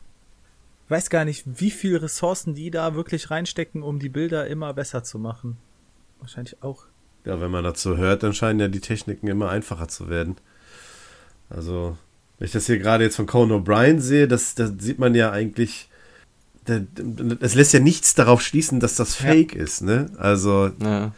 [0.89, 5.05] weiß gar nicht, wie viel Ressourcen die da wirklich reinstecken, um die Bilder immer besser
[5.05, 5.57] zu machen.
[6.21, 6.85] Wahrscheinlich auch.
[7.25, 10.37] Ja, wenn man dazu hört, dann scheinen ja die Techniken immer einfacher zu werden.
[11.49, 11.97] Also,
[12.39, 15.31] wenn ich das hier gerade jetzt von Conan O'Brien sehe, das, das sieht man ja
[15.31, 15.89] eigentlich.
[17.41, 19.27] Es lässt ja nichts darauf schließen, dass das Ja.
[19.27, 20.11] Fake ist, ne?
[20.19, 21.11] Also, Ja.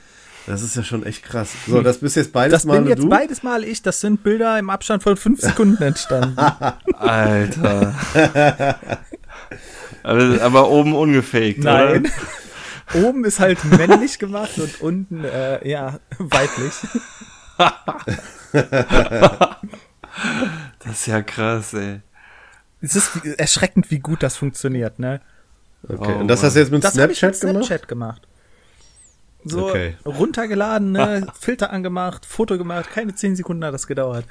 [0.46, 1.50] das ist ja schon echt krass.
[1.66, 3.08] So, das bist jetzt beides Das Mal bin jetzt du.
[3.08, 3.82] beides Mal ich.
[3.82, 6.36] Das sind Bilder im Abstand von fünf Sekunden entstanden.
[6.98, 7.94] Alter.
[10.02, 12.06] aber, aber oben ungefaked, Nein.
[12.06, 12.10] oder?
[13.06, 16.74] oben ist halt männlich gemacht und unten, äh, ja, weiblich.
[20.78, 22.00] das ist ja krass, ey.
[22.80, 25.20] Es ist erschreckend, wie gut das funktioniert, ne?
[25.88, 27.64] Okay, oh, und das hast du jetzt mit das Snapchat mit gemacht?
[27.66, 28.28] Snapchat gemacht.
[29.44, 29.96] So Okay.
[30.06, 34.24] runtergeladen, ne, Filter angemacht, Foto gemacht, keine 10 Sekunden hat das gedauert.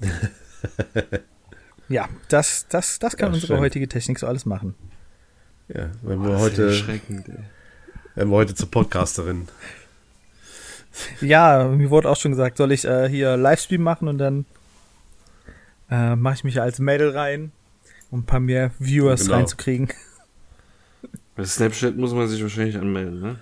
[1.88, 3.60] ja, das, das, das kann Ja, unsere schön.
[3.60, 4.74] heutige Technik so alles machen.
[5.68, 7.00] Ja, wenn wir Das ist heute,
[8.14, 9.48] wenn wir heute zur Podcasterin.
[11.20, 14.46] Ja, mir wurde auch schon gesagt, soll ich äh, hier Livestream machen und dann
[15.90, 17.50] äh, mache ich mich als Mädel rein,
[18.12, 19.34] um ein paar mehr Viewers Genau.
[19.34, 19.88] reinzukriegen.
[21.36, 23.36] Bei Snapchat muss man sich wahrscheinlich anmelden, ne?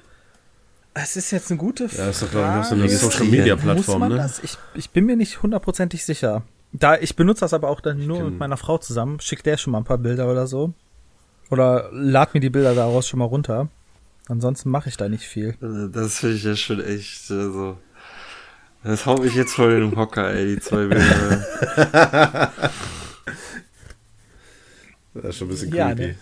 [0.95, 2.03] Es ist jetzt eine gute Frage.
[2.03, 2.89] Ja, ist doch, glaube ich, noch so eine.
[2.89, 4.17] Social Media Muss Plattform, man ne?
[4.19, 4.41] das?
[4.43, 6.43] Ich, ich bin mir nicht hundertprozentig sicher.
[6.73, 9.21] Da, ich benutze das aber auch dann nur mit meiner Frau zusammen.
[9.21, 10.73] Schick der schon mal ein paar Bilder oder so.
[11.51, 13.69] Oder lad mir die Bilder daraus schon mal runter.
[14.29, 15.55] Ansonsten mache ich da nicht viel.
[15.61, 17.77] Also Das finde ich ja schon echt, also.
[18.85, 22.53] Das haut mich jetzt voll in den Hocker, ey, die zwei Bilder.
[25.15, 26.07] Das ist schon ein bisschen Ja, creepy.
[26.09, 26.15] ne?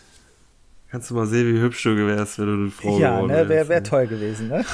[0.90, 3.48] Kannst du mal sehen, wie hübsch du wärst, wenn du eine Frau ja, geworden ne,
[3.48, 3.88] wäre wärst, wär ne?
[3.88, 4.64] toll gewesen, ne?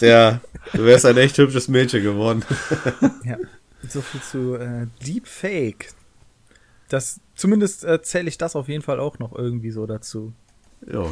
[0.00, 0.40] Ja,
[0.74, 2.44] du wärst ein echt hübsches Mädchen geworden.
[3.24, 3.36] Ja.
[3.88, 5.88] So viel zu äh, Deepfake.
[6.88, 10.32] Das, zumindest äh, zähle ich das auf jeden Fall auch noch irgendwie so dazu.
[10.86, 11.06] Ja.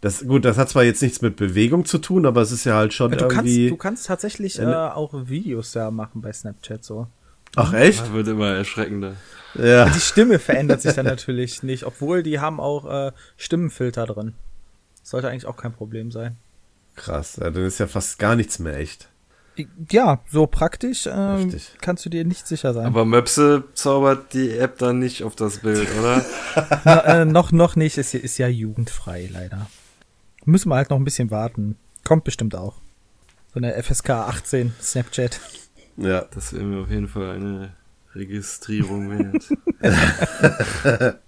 [0.00, 2.74] Das, gut, das hat zwar jetzt nichts mit Bewegung zu tun, aber es ist ja
[2.74, 3.68] halt schon Du kannst, irgendwie.
[3.68, 7.06] du kannst tatsächlich äh, auch Videos da machen bei Snapchat so.
[7.56, 8.00] Ach echt?
[8.00, 9.16] Das wird immer erschreckender.
[9.54, 9.88] Ja.
[9.88, 14.34] Die Stimme verändert sich dann natürlich nicht, obwohl die haben auch äh, Stimmenfilter drin.
[15.02, 16.36] Sollte eigentlich auch kein Problem sein.
[16.94, 19.08] Krass, ja, dann ist ja fast gar nichts mehr echt.
[19.90, 21.70] Ja, so praktisch ähm, Heftig.
[21.80, 22.86] kannst du dir nicht sicher sein.
[22.86, 26.24] Aber Möpse zaubert die App dann nicht auf das Bild, oder?
[26.84, 29.66] Na, äh, noch, noch nicht, ist, ist ja jugendfrei leider.
[30.44, 31.76] Müssen wir halt noch ein bisschen warten.
[32.04, 32.74] Kommt bestimmt auch.
[33.54, 35.40] So eine FSK 18 Snapchat.
[35.96, 36.26] Ja.
[36.34, 37.72] Das wäre mir auf jeden Fall eine
[38.14, 39.48] Registrierung wert.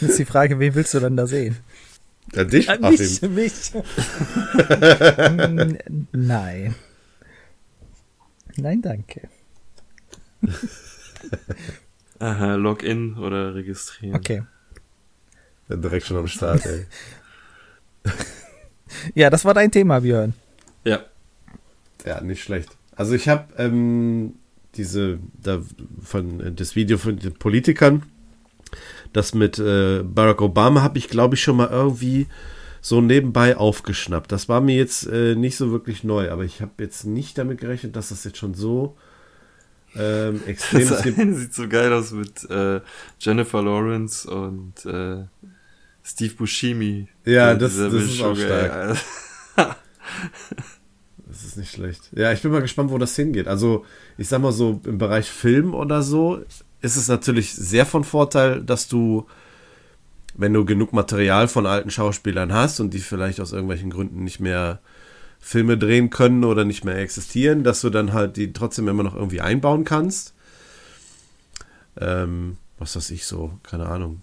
[0.00, 1.56] Jetzt ist die Frage, wen willst du denn da sehen?
[2.32, 2.90] ja dich, Achim.
[2.90, 3.72] mich, mich.
[6.12, 6.74] Nein.
[8.56, 9.28] Nein, danke.
[12.18, 14.16] Aha, Login oder registrieren.
[14.16, 14.42] Okay.
[15.68, 16.86] Ja, direkt schon am Start, ey.
[19.14, 20.34] Ja, das war dein Thema, Björn.
[20.84, 21.00] Ja.
[22.04, 22.76] Ja, nicht schlecht.
[22.96, 24.34] Also ich habe ähm,
[24.76, 25.60] diese da
[26.02, 28.02] von äh, das Video von den Politikern,
[29.12, 32.26] das mit äh, Barack Obama habe ich glaube ich schon mal irgendwie
[32.80, 34.30] so nebenbei aufgeschnappt.
[34.30, 37.58] Das war mir jetzt äh, nicht so wirklich neu, aber ich habe jetzt nicht damit
[37.60, 38.96] gerechnet, dass das jetzt schon so
[39.96, 41.02] ähm, extrem Das
[41.40, 42.80] sieht so geil aus mit äh,
[43.20, 45.24] Jennifer Lawrence und äh,
[46.02, 47.08] Steve Buscemi.
[47.24, 48.98] Ja, das- das ist auch stark.
[51.44, 52.08] Das ist nicht schlecht.
[52.12, 53.48] Ja, ich bin mal gespannt, wo das hingeht.
[53.48, 53.84] Also,
[54.16, 56.42] ich sag mal so, im Bereich Film oder so
[56.80, 59.26] ist es natürlich sehr von Vorteil, dass du,
[60.34, 64.40] wenn du genug Material von alten Schauspielern hast und die vielleicht aus irgendwelchen Gründen nicht
[64.40, 64.80] mehr
[65.38, 69.14] Filme drehen können oder nicht mehr existieren, dass du dann halt die trotzdem immer noch
[69.14, 70.32] irgendwie einbauen kannst.
[72.00, 74.22] Ähm, was weiß ich so, keine Ahnung.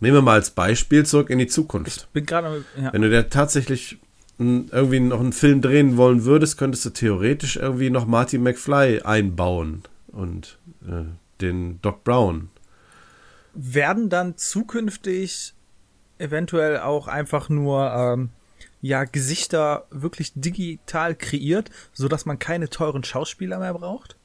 [0.00, 2.08] Nehmen wir mal als Beispiel zurück in die Zukunft.
[2.80, 2.94] Ja.
[2.94, 3.98] Wenn du dir tatsächlich
[4.38, 9.82] irgendwie noch einen Film drehen wollen würdest, könntest du theoretisch irgendwie noch Marty McFly einbauen
[10.08, 11.04] und äh,
[11.40, 12.50] den Doc Brown.
[13.54, 15.54] Werden dann zukünftig
[16.18, 18.30] eventuell auch einfach nur ähm,
[18.80, 24.16] ja Gesichter wirklich digital kreiert, so dass man keine teuren Schauspieler mehr braucht?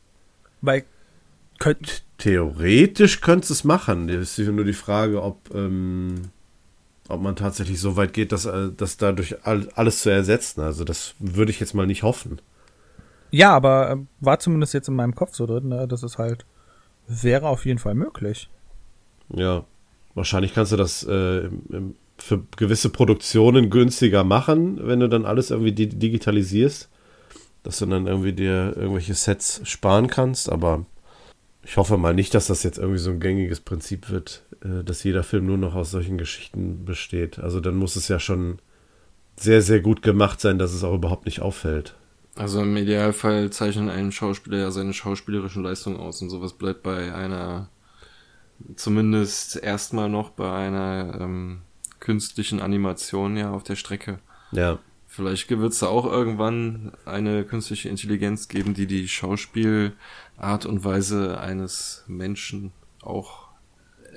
[0.62, 0.86] Weil
[1.60, 4.08] könnt, Theoretisch könntest du es machen.
[4.08, 6.30] Das ist nur die Frage, ob, ähm,
[7.10, 10.62] ob man tatsächlich so weit geht, dass, äh, dass dadurch all, alles zu ersetzen.
[10.62, 12.40] Also das würde ich jetzt mal nicht hoffen.
[13.32, 16.46] ja, aber äh, war zumindest jetzt in meinem Kopf so drin, ne, dass es halt
[17.08, 18.50] wäre auf jeden Fall möglich.
[19.30, 19.66] Ja,
[20.16, 25.26] wahrscheinlich kannst du das äh, im, im, für gewisse Produktionen günstiger machen, wenn du dann
[25.26, 26.90] alles irgendwie di digitalisierst,
[27.64, 30.86] dass du dann irgendwie dir irgendwelche Sets sparen kannst, aber
[31.64, 35.04] ich hoffe mal nicht, dass das jetzt irgendwie so ein gängiges Prinzip wird, äh, dass
[35.04, 37.40] jeder Film nur noch aus solchen Geschichten besteht.
[37.40, 38.60] Also dann muss es ja schon
[39.38, 41.96] sehr, sehr gut gemacht sein, dass es auch überhaupt nicht auffällt.
[42.36, 47.14] Also im Idealfall zeichnet ein Schauspieler ja seine schauspielerischen Leistungen aus und sowas bleibt bei
[47.14, 47.70] einer,
[48.76, 51.62] zumindest erstmal noch bei einer ähm,
[52.00, 54.20] künstlichen Animation ja auf der Strecke.
[54.52, 54.80] Ja,
[55.14, 59.08] Vielleicht wird es da auch irgendwann eine künstliche Intelligenz geben, die die
[60.36, 63.48] Schauspielart und Weise eines Menschen auch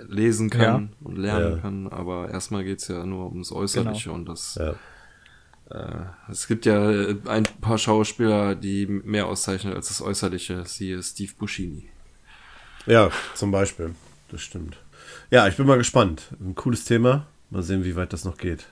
[0.09, 1.59] lesen kann und lernen Ja.
[1.59, 1.89] kann.
[1.89, 4.75] Aber erstmal geht's ja nur ums Äußerliche und das ja.
[5.69, 6.79] Äh, es gibt ja
[7.27, 10.65] ein paar Schauspieler, die mehr auszeichnen als das Äußerliche.
[10.65, 11.89] Siehe Steve Buscini.
[12.87, 13.95] Ja, zum Beispiel.
[14.31, 14.77] Das stimmt.
[15.31, 16.29] Ja, ich bin mal gespannt.
[16.41, 17.27] Ein cooles Thema.
[17.51, 18.67] Mal sehen, wie weit das noch geht.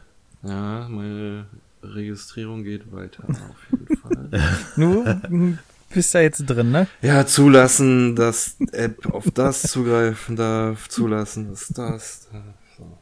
[0.44, 1.46] Ja, meine
[1.82, 4.30] Registrierung geht weiter, auf jeden Fall.
[4.76, 5.58] du
[5.94, 6.86] bist da jetzt drin, ne?
[7.02, 12.28] Ja, zulassen, dass App auf das zugreifen darf, zulassen, dass das.
[12.76, 12.98] So.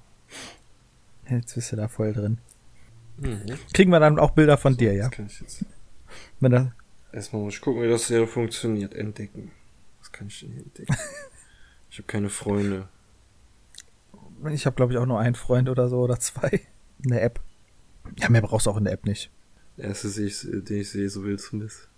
[1.28, 2.38] Jetzt bist du da voll drin.
[3.18, 3.58] Mhm.
[3.72, 5.08] Kriegen wir dann auch Bilder von so, dir, ja?
[5.08, 5.64] Kann ich jetzt
[6.40, 6.72] Wenn da
[7.12, 8.94] Erstmal muss ich gucken, wie das hier funktioniert.
[8.94, 9.50] Entdecken.
[10.00, 10.96] Was kann ich denn hier entdecken?
[11.90, 12.88] ich habe keine Freunde.
[14.50, 16.62] Ich habe, glaube ich, auch nur einen Freund oder so oder zwei.
[17.04, 17.40] Eine App.
[18.18, 19.30] Ja, mehr brauchst du auch in der App nicht.
[19.76, 21.88] Der erste, den ich sehe, so will zumindest.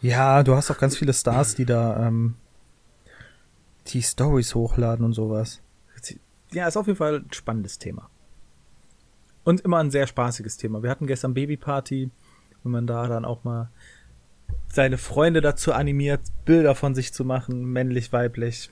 [0.00, 2.34] Ja, du hast auch ganz viele Stars, die da ähm,
[3.88, 5.60] die Stories hochladen und sowas.
[6.52, 8.08] Ja, ist auf jeden Fall ein spannendes Thema.
[9.44, 10.82] Und immer ein sehr spaßiges Thema.
[10.82, 12.10] Wir hatten gestern Babyparty,
[12.62, 13.70] wenn man da dann auch mal
[14.68, 18.70] seine Freunde dazu animiert, Bilder von sich zu machen, männlich, weiblich.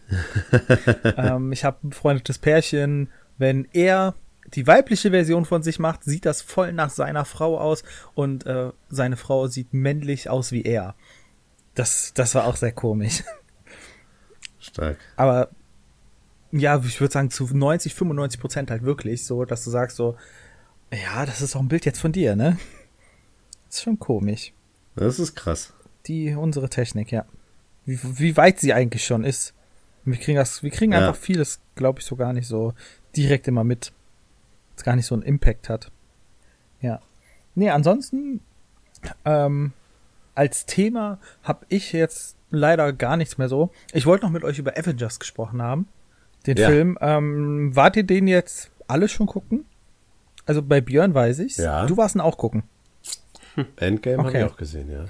[1.16, 3.08] ähm, ich habe ein befreundetes Pärchen,
[3.38, 4.14] wenn er
[4.54, 7.82] die weibliche Version von sich macht, sieht das voll nach seiner Frau aus
[8.14, 10.94] und äh, seine Frau sieht männlich aus wie er.
[11.74, 13.24] Das, das war auch sehr komisch.
[14.60, 14.98] Stark.
[15.16, 15.50] Aber
[16.52, 20.16] ja, ich würde sagen zu 90, 95 Prozent halt wirklich so, dass du sagst so,
[20.92, 22.56] ja, das ist auch ein Bild jetzt von dir, ne?
[23.66, 24.52] Das ist schon komisch.
[24.94, 25.72] Das ist krass.
[26.06, 27.24] Die, unsere Technik, ja.
[27.86, 29.52] Wie, wie weit sie eigentlich schon ist.
[30.04, 31.00] Wir kriegen das, wir kriegen ja.
[31.00, 32.74] einfach vieles, glaube ich, so gar nicht so
[33.16, 33.92] direkt immer mit
[34.76, 35.90] es gar nicht so einen Impact hat.
[36.80, 37.00] Ja.
[37.54, 38.40] Nee, ansonsten,
[39.24, 39.72] ähm,
[40.34, 43.70] als Thema habe ich jetzt leider gar nichts mehr so.
[43.92, 45.88] Ich wollte noch mit euch über Avengers gesprochen haben.
[46.46, 46.68] Den ja.
[46.68, 46.98] Film.
[47.00, 49.64] Ähm, wart ihr den jetzt alle schon gucken?
[50.46, 51.56] Also bei Björn weiß ich's.
[51.56, 51.86] Ja.
[51.86, 52.64] Du warst ihn auch gucken.
[53.76, 54.26] Endgame okay.
[54.26, 55.04] habe ich auch gesehen, ja.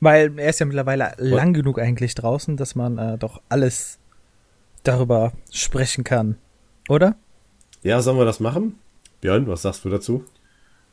[0.00, 1.18] Weil er ist ja mittlerweile What?
[1.18, 3.98] lang genug eigentlich draußen, dass man äh, doch alles
[4.82, 6.36] darüber sprechen kann.
[6.88, 7.16] Oder?
[7.82, 8.78] Ja, sollen wir das machen?
[9.24, 10.22] Björn, was sagst du dazu?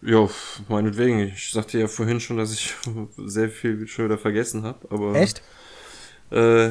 [0.01, 0.25] Ja,
[0.69, 1.19] meinetwegen.
[1.19, 2.73] Ich sagte ja vorhin schon, dass ich
[3.17, 5.15] sehr viel schon wieder vergessen habe, aber.
[5.15, 5.41] Echt?
[6.31, 6.69] Äh,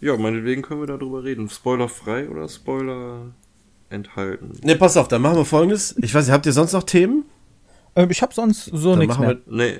[0.00, 1.50] ja, meinetwegen können wir darüber reden.
[1.50, 3.32] Spoiler frei oder Spoiler
[3.88, 4.52] enthalten?
[4.62, 5.96] Ne, pass auf, dann machen wir folgendes.
[5.98, 7.24] Ich weiß nicht, habt ihr sonst noch Themen?
[7.96, 9.30] Ähm, ich habe sonst so nichts mehr.
[9.30, 9.78] Wir, nee.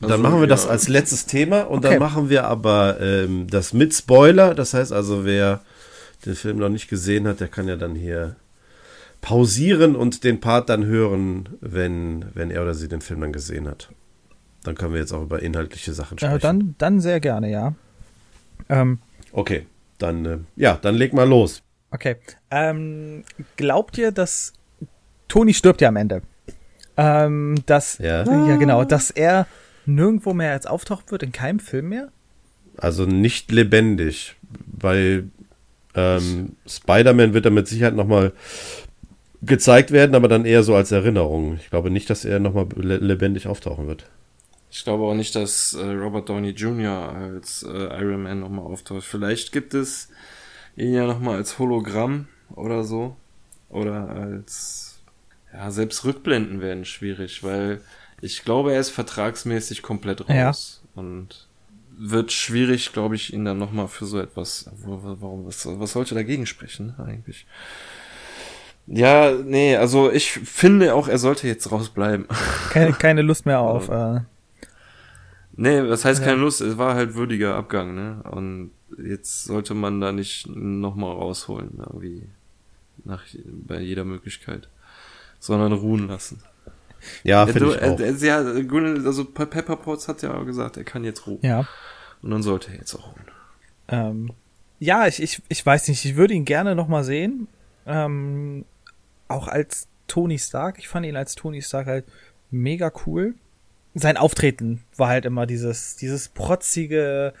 [0.00, 0.46] Also, dann machen wir ja.
[0.46, 1.90] das als letztes Thema und okay.
[1.90, 4.54] dann machen wir aber ähm, das mit Spoiler.
[4.54, 5.60] Das heißt also, wer
[6.24, 8.36] den Film noch nicht gesehen hat, der kann ja dann hier
[9.20, 13.68] pausieren und den Part dann hören, wenn, wenn er oder sie den Film dann gesehen
[13.68, 13.90] hat.
[14.62, 16.36] Dann können wir jetzt auch über inhaltliche Sachen sprechen.
[16.36, 17.74] Äh, dann, dann sehr gerne, ja.
[18.68, 18.98] Ähm,
[19.32, 19.66] okay,
[19.98, 21.62] dann, äh, ja, dann leg mal los.
[21.90, 22.16] Okay.
[22.50, 23.24] Ähm,
[23.56, 24.52] glaubt ihr, dass
[25.28, 26.22] Toni stirbt ja am Ende?
[26.96, 28.24] Ähm, dass, ja.
[28.24, 29.46] ja, genau, dass er
[29.84, 32.08] nirgendwo mehr als auftauchen wird, in keinem Film mehr?
[32.76, 34.36] Also nicht lebendig,
[34.66, 35.30] weil
[35.94, 38.32] ähm, Spider-Man wird da mit Sicherheit nochmal
[39.46, 41.56] gezeigt werden, aber dann eher so als Erinnerung.
[41.56, 44.06] Ich glaube nicht, dass er nochmal lebendig auftauchen wird.
[44.70, 47.14] Ich glaube auch nicht, dass äh, Robert Downey Jr.
[47.14, 49.04] als äh, Iron Man nochmal auftaucht.
[49.04, 50.10] Vielleicht gibt es
[50.76, 53.16] ihn ja nochmal als Hologramm oder so.
[53.68, 55.00] Oder als.
[55.52, 57.80] Ja, selbst Rückblenden werden schwierig, weil
[58.20, 60.82] ich glaube, er ist vertragsmäßig komplett raus.
[60.94, 61.00] Ja.
[61.00, 61.46] Und
[61.98, 64.70] wird schwierig, glaube ich, ihn dann nochmal für so etwas.
[64.84, 67.46] Warum, was, was sollte dagegen sprechen, eigentlich?
[68.86, 72.26] Ja, nee, also ich finde auch, er sollte jetzt rausbleiben.
[72.70, 73.88] Keine, keine Lust mehr auf.
[73.88, 74.20] äh,
[75.56, 76.26] nee, was heißt ja.
[76.26, 76.60] keine Lust?
[76.60, 78.22] Es war halt würdiger Abgang, ne?
[78.30, 78.70] Und
[79.02, 82.28] jetzt sollte man da nicht nochmal rausholen, irgendwie.
[83.04, 84.68] Nach, bei jeder Möglichkeit.
[85.38, 86.42] Sondern ruhen lassen.
[87.22, 88.00] Ja, finde ich auch.
[88.00, 91.38] Er, ja, also Pepper Potts hat ja gesagt, er kann jetzt ruhen.
[91.42, 91.66] Ja.
[92.22, 93.26] Und dann sollte er jetzt auch ruhen.
[93.88, 94.32] Ähm,
[94.78, 97.48] ja, ich, ich, ich weiß nicht, ich würde ihn gerne nochmal sehen.
[97.86, 98.64] Ähm,
[99.28, 100.78] auch als Tony Stark.
[100.78, 102.04] Ich fand ihn als Tony Stark halt
[102.50, 103.34] mega cool.
[103.94, 107.32] Sein Auftreten war halt immer dieses, dieses protzige,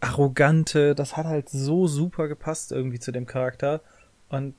[0.00, 0.94] arrogante.
[0.94, 3.80] Das hat halt so super gepasst irgendwie zu dem Charakter.
[4.28, 4.54] Und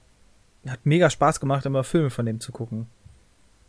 [0.68, 2.88] hat mega Spaß gemacht, immer Filme von dem zu gucken.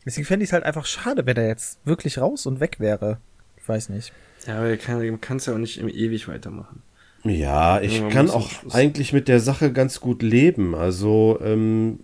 [0.04, 3.18] Deswegen fände ich es halt einfach schade, wenn er jetzt wirklich raus und weg wäre.
[3.56, 4.12] Ich weiß nicht.
[4.46, 6.82] Ja, aber er kann es ja auch nicht ewig weitermachen.
[7.24, 10.74] Ja, ich kann auch eigentlich mit der Sache ganz gut leben.
[10.74, 12.00] Also, ähm,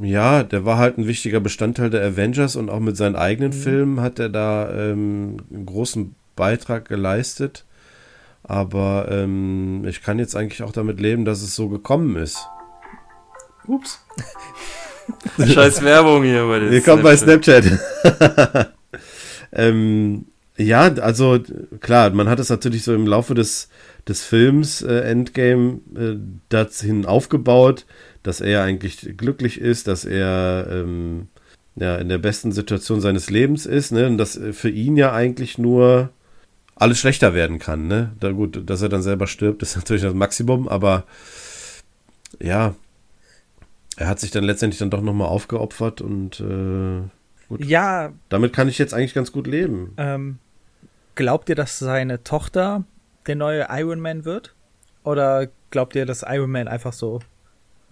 [0.00, 3.62] ja, der war halt ein wichtiger Bestandteil der Avengers und auch mit seinen eigenen mhm.
[3.62, 7.64] Filmen hat er da ähm, einen großen Beitrag geleistet.
[8.42, 12.46] Aber ähm, ich kann jetzt eigentlich auch damit leben, dass es so gekommen ist.
[13.66, 14.04] Ups.
[15.38, 17.64] Scheiß Werbung hier bei Willkommen bei Snapchat.
[19.52, 20.26] ähm,
[20.56, 21.40] ja, also
[21.80, 23.68] klar, man hat es natürlich so im Laufe des,
[24.06, 26.16] des Films äh, Endgame äh,
[26.48, 27.86] dahin aufgebaut,
[28.24, 31.28] dass er eigentlich glücklich ist, dass er ähm,
[31.76, 34.06] ja, in der besten Situation seines Lebens ist, ne?
[34.06, 36.10] Und dass für ihn ja eigentlich nur
[36.74, 38.12] alles schlechter werden kann, ne?
[38.18, 41.04] Da gut, dass er dann selber stirbt, ist natürlich das Maximum, aber
[42.40, 42.74] ja,
[43.96, 47.02] er hat sich dann letztendlich dann doch nochmal aufgeopfert und äh,
[47.48, 47.64] gut.
[47.64, 48.12] Ja.
[48.28, 49.92] Damit kann ich jetzt eigentlich ganz gut leben.
[49.98, 50.38] Ähm,
[51.14, 52.84] glaubt ihr, dass seine Tochter
[53.26, 54.54] der neue Iron Man wird?
[55.04, 57.20] Oder glaubt ihr, dass Iron Man einfach so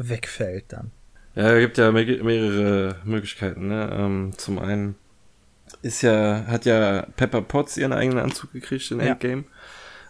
[0.09, 0.91] wegfällt dann?
[1.35, 3.69] Ja, es gibt ja mehrere Möglichkeiten.
[3.69, 3.91] Ne?
[3.93, 4.97] Ähm, zum einen
[5.81, 9.43] ist ja, hat ja Pepper Potts ihren eigenen Anzug gekriegt in Endgame.
[9.43, 9.49] Ja.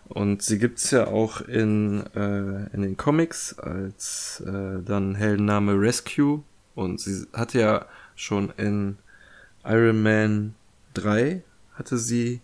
[0.09, 6.43] Und sie gibt's ja auch in, äh, in den Comics als äh, dann Heldenname Rescue.
[6.75, 7.87] Und sie hatte ja
[8.17, 8.99] schon in
[9.65, 10.55] Iron Man
[10.95, 11.43] 3
[11.75, 12.41] hatte sie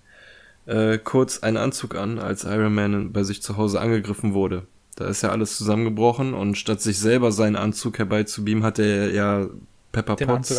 [0.66, 4.66] äh, kurz einen Anzug an, als Iron Man bei sich zu Hause angegriffen wurde.
[4.98, 9.46] Da ist ja alles zusammengebrochen und statt sich selber seinen Anzug herbeizubeamen, hat er ja
[9.92, 10.50] Pepper Den Potts.
[10.50, 10.56] Äh,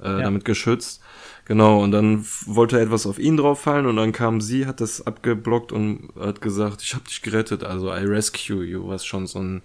[0.00, 0.20] ja.
[0.20, 1.02] damit geschützt.
[1.44, 5.04] Genau, und dann wollte etwas auf ihn drauf fallen und dann kam sie, hat das
[5.04, 9.40] abgeblockt und hat gesagt, ich hab dich gerettet, also I rescue you, was schon so
[9.40, 9.62] ein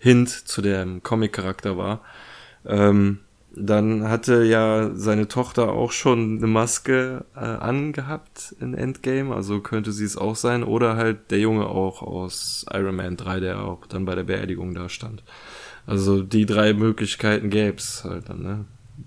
[0.00, 2.02] Hint zu dem Comic-Charakter war.
[2.66, 3.20] Ähm,
[3.56, 9.92] dann hatte ja seine Tochter auch schon eine Maske äh, angehabt in Endgame, also könnte
[9.92, 10.62] sie es auch sein.
[10.62, 14.74] Oder halt der Junge auch aus Iron Man 3, der auch dann bei der Beerdigung
[14.74, 15.22] da stand.
[15.86, 18.64] Also die drei Möglichkeiten gäb's halt dann, ne?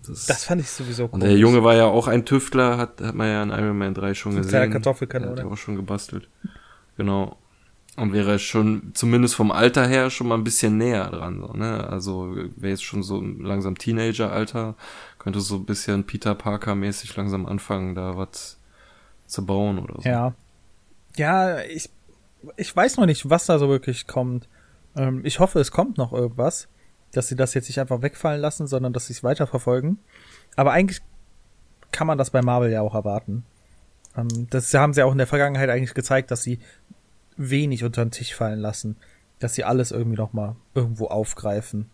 [0.08, 1.10] Das, das fand ich sowieso cool.
[1.14, 3.94] Und der Junge war ja auch ein Tüftler, hat, hat man ja in Iron Man
[3.94, 4.72] 3 schon so gesehen.
[4.72, 5.42] Kartoffelkanone.
[5.42, 6.28] Hat auch schon gebastelt.
[6.96, 7.39] Genau.
[8.00, 11.40] Und wäre schon, zumindest vom Alter her, schon mal ein bisschen näher dran.
[11.40, 11.88] So, ne?
[11.90, 14.76] Also wäre jetzt schon so langsam Teenager-Alter,
[15.18, 18.58] könnte so ein bisschen Peter Parker-mäßig langsam anfangen, da was
[19.28, 20.08] zu bauen oder so.
[20.08, 20.34] Ja.
[21.16, 21.90] Ja, ich,
[22.56, 24.48] ich weiß noch nicht, was da so wirklich kommt.
[24.96, 26.68] Ähm, ich hoffe, es kommt noch irgendwas,
[27.12, 30.00] dass sie das jetzt nicht einfach wegfallen lassen, sondern dass sie es weiterverfolgen.
[30.56, 31.02] Aber eigentlich
[31.92, 33.44] kann man das bei Marvel ja auch erwarten.
[34.16, 36.60] Ähm, das haben sie auch in der Vergangenheit eigentlich gezeigt, dass sie
[37.40, 38.98] wenig unter den Tisch fallen lassen,
[39.40, 41.90] dass sie alles irgendwie noch mal irgendwo aufgreifen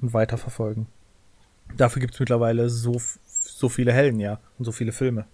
[0.00, 0.86] und weiterverfolgen.
[1.76, 5.24] Dafür gibt's mittlerweile so, so viele Helden, ja, und so viele Filme.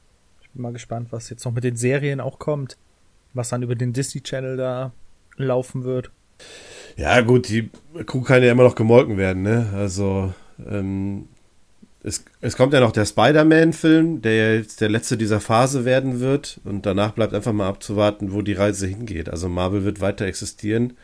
[0.40, 2.78] Ich bin mal gespannt, was jetzt noch mit den Serien auch kommt,
[3.34, 4.92] was dann über den Disney Channel da
[5.36, 6.10] laufen wird.
[6.96, 7.70] Ja, gut, die
[8.06, 9.70] Kuh kann ja immer noch gemolken werden, ne?
[9.74, 10.32] Also,
[10.64, 11.28] ähm,
[12.06, 16.60] es, es kommt ja noch der Spider-Man-Film, der jetzt der letzte dieser Phase werden wird.
[16.62, 19.28] Und danach bleibt einfach mal abzuwarten, wo die Reise hingeht.
[19.28, 20.96] Also Marvel wird weiter existieren.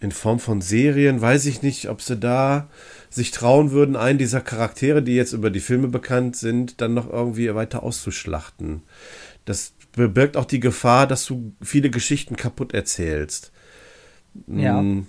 [0.00, 2.68] In Form von Serien weiß ich nicht, ob sie da
[3.08, 7.10] sich trauen würden, einen dieser Charaktere, die jetzt über die Filme bekannt sind, dann noch
[7.10, 8.82] irgendwie weiter auszuschlachten.
[9.46, 13.50] Das bewirkt auch die Gefahr, dass du viele Geschichten kaputt erzählst.
[14.46, 14.78] Ja.
[14.78, 15.06] Hm,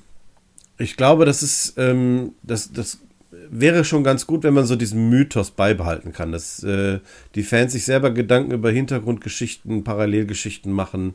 [0.77, 2.99] ich glaube, das ist, ähm, das, das
[3.59, 6.99] wäre schon ganz gut, wenn man so diesen Mythos beibehalten kann, dass äh,
[7.35, 11.13] die Fans sich selber Gedanken über Hintergrundgeschichten, Parallelgeschichten machen,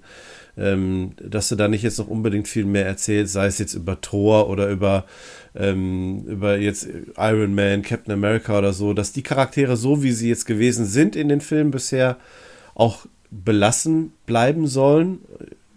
[0.56, 4.00] ähm, dass du da nicht jetzt noch unbedingt viel mehr erzählst, sei es jetzt über
[4.00, 5.04] Thor oder über,
[5.54, 10.28] ähm, über jetzt Iron Man, Captain America oder so, dass die Charaktere so, wie sie
[10.28, 12.16] jetzt gewesen sind in den Filmen bisher,
[12.74, 15.18] auch belassen bleiben sollen.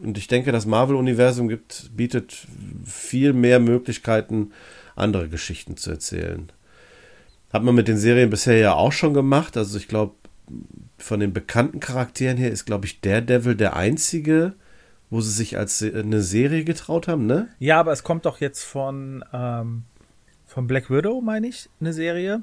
[0.01, 1.51] Und ich denke, das Marvel-Universum
[1.95, 2.47] bietet
[2.85, 4.51] viel mehr Möglichkeiten,
[5.01, 6.51] andere Geschichten zu erzählen.
[7.51, 9.57] Hat man mit den Serien bisher ja auch schon gemacht.
[9.57, 10.15] Also ich glaube,
[10.97, 14.53] von den bekannten Charakteren her ist, glaube ich, Daredevil der einzige,
[15.09, 17.49] wo sie sich als eine Serie getraut haben, ne?
[17.59, 19.83] Ja, aber es kommt doch jetzt von, ähm,
[20.45, 22.41] von Black Widow, meine ich, eine Serie.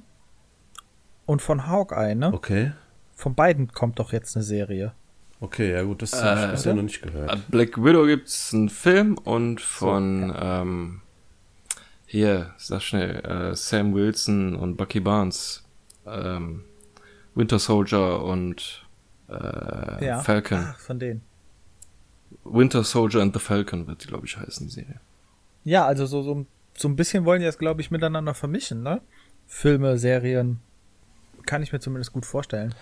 [1.24, 2.32] Und von Hawkeye, ne?
[2.32, 2.72] Okay.
[3.14, 4.92] Von beiden kommt doch jetzt eine Serie.
[5.40, 7.50] Okay, ja gut, das äh, habe ich bisher noch nicht gehört.
[7.50, 10.62] Black Widow gibt es einen Film und von so, ja.
[10.62, 11.00] ähm,
[12.10, 15.62] hier, sag schnell, äh, Sam Wilson und Bucky Barnes,
[16.06, 16.64] ähm,
[17.34, 18.86] Winter Soldier und
[19.28, 20.20] äh, ja.
[20.20, 20.58] Falcon.
[20.70, 21.20] Ach, von denen.
[22.44, 25.00] Winter Soldier and the Falcon wird die, glaube ich, heißen, die Serie.
[25.64, 29.02] Ja, also so, so, so ein bisschen wollen die das, glaube ich, miteinander vermischen, ne?
[29.46, 30.60] Filme, Serien.
[31.44, 32.74] Kann ich mir zumindest gut vorstellen.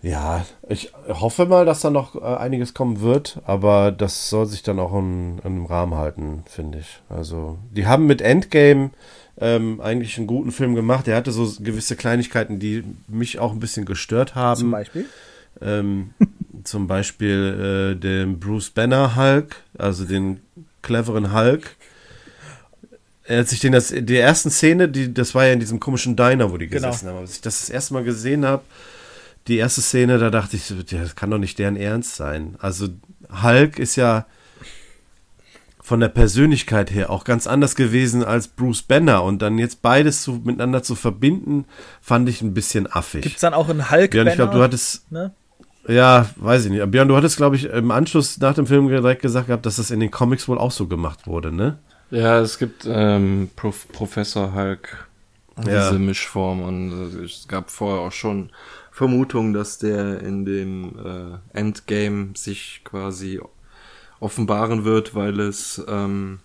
[0.00, 4.62] Ja, ich hoffe mal, dass da noch äh, einiges kommen wird, aber das soll sich
[4.62, 7.00] dann auch in, in einem Rahmen halten, finde ich.
[7.08, 8.90] Also, die haben mit Endgame
[9.40, 11.06] ähm, eigentlich einen guten Film gemacht.
[11.08, 14.60] Der hatte so gewisse Kleinigkeiten, die mich auch ein bisschen gestört haben.
[14.60, 15.06] Zum Beispiel?
[15.60, 16.10] Ähm,
[16.64, 20.40] zum Beispiel äh, den Bruce Banner Hulk, also den
[20.82, 21.74] cleveren Hulk.
[23.28, 26.52] als ich den das, die ersten Szene, die, das war ja in diesem komischen Diner,
[26.52, 26.86] wo die Genau.
[26.88, 27.18] gesessen haben.
[27.18, 28.62] Als ich das das erste Mal gesehen habe,
[29.48, 32.56] die erste Szene, da dachte ich, das kann doch nicht deren Ernst sein.
[32.60, 32.88] Also
[33.42, 34.26] Hulk ist ja
[35.82, 40.22] von der Persönlichkeit her auch ganz anders gewesen als Bruce Banner und dann jetzt beides
[40.22, 41.64] zu, miteinander zu verbinden,
[42.02, 43.22] fand ich ein bisschen affig.
[43.22, 45.32] Gibt's dann auch einen hulk Björn, ich glaube, du hattest, ne?
[45.88, 46.90] ja, weiß ich nicht.
[46.90, 49.90] Björn, du hattest, glaube ich, im Anschluss nach dem Film direkt gesagt gehabt, dass das
[49.90, 51.78] in den Comics wohl auch so gemacht wurde, ne?
[52.10, 55.08] Ja, es gibt ähm, Prof Professor Hulk,
[55.58, 55.92] diese Ja.
[55.92, 58.50] Mischform und äh, es gab vorher auch schon
[58.98, 63.40] Vermutungen, dass der in dem äh, Endgame sich quasi
[64.18, 66.40] offenbaren wird, weil es, ähm,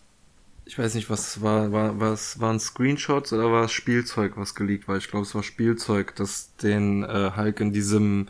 [0.64, 4.88] ich weiß nicht, was war, war, was waren Screenshots oder war es Spielzeug, was geleakt
[4.88, 4.98] war?
[4.98, 8.28] Ich glaube, es war Spielzeug, das den äh, Hulk in diesem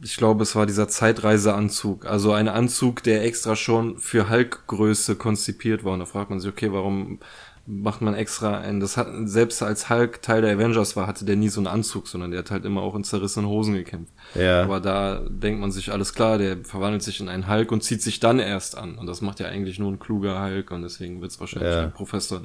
[0.00, 2.06] ich glaube, es war dieser Zeitreiseanzug.
[2.06, 5.94] Also ein Anzug, der extra schon für Hulk-Größe konzipiert war.
[5.94, 7.18] Und da fragt man sich, okay, warum
[7.70, 11.36] macht man extra einen, das hat, selbst als Hulk Teil der Avengers war, hatte der
[11.36, 14.10] nie so einen Anzug, sondern der hat halt immer auch in zerrissenen Hosen gekämpft.
[14.34, 14.62] Ja.
[14.62, 18.00] Aber da denkt man sich, alles klar, der verwandelt sich in einen Hulk und zieht
[18.00, 18.96] sich dann erst an.
[18.96, 21.82] Und das macht ja eigentlich nur ein kluger Hulk und deswegen wird es wahrscheinlich Ja.
[21.82, 22.40] einen Professor,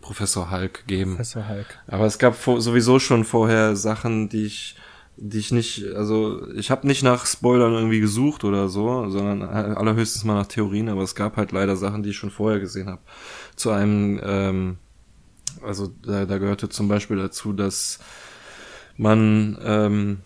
[0.00, 1.12] Professor Hulk geben.
[1.16, 1.66] Professor Hulk.
[1.86, 4.76] Aber es gab vor, sowieso schon vorher Sachen, die ich,
[5.16, 10.24] die ich nicht, also ich habe nicht nach Spoilern irgendwie gesucht oder so, sondern allerhöchstens
[10.24, 13.02] mal nach Theorien, aber es gab halt leider Sachen, die ich schon vorher gesehen habe.
[13.54, 14.76] Zu einem, ähm,
[15.62, 17.98] also da, da gehörte zum Beispiel dazu, dass
[18.96, 20.18] man ähm,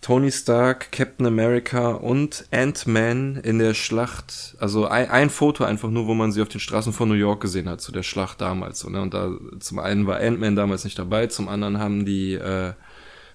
[0.00, 6.06] Tony Stark, Captain America und Ant-Man in der Schlacht, also ein, ein Foto einfach nur,
[6.06, 8.80] wo man sie auf den Straßen von New York gesehen hat, zu der Schlacht damals.
[8.80, 9.02] So, ne?
[9.02, 12.72] Und da zum einen war Ant-Man damals nicht dabei, zum anderen haben die äh,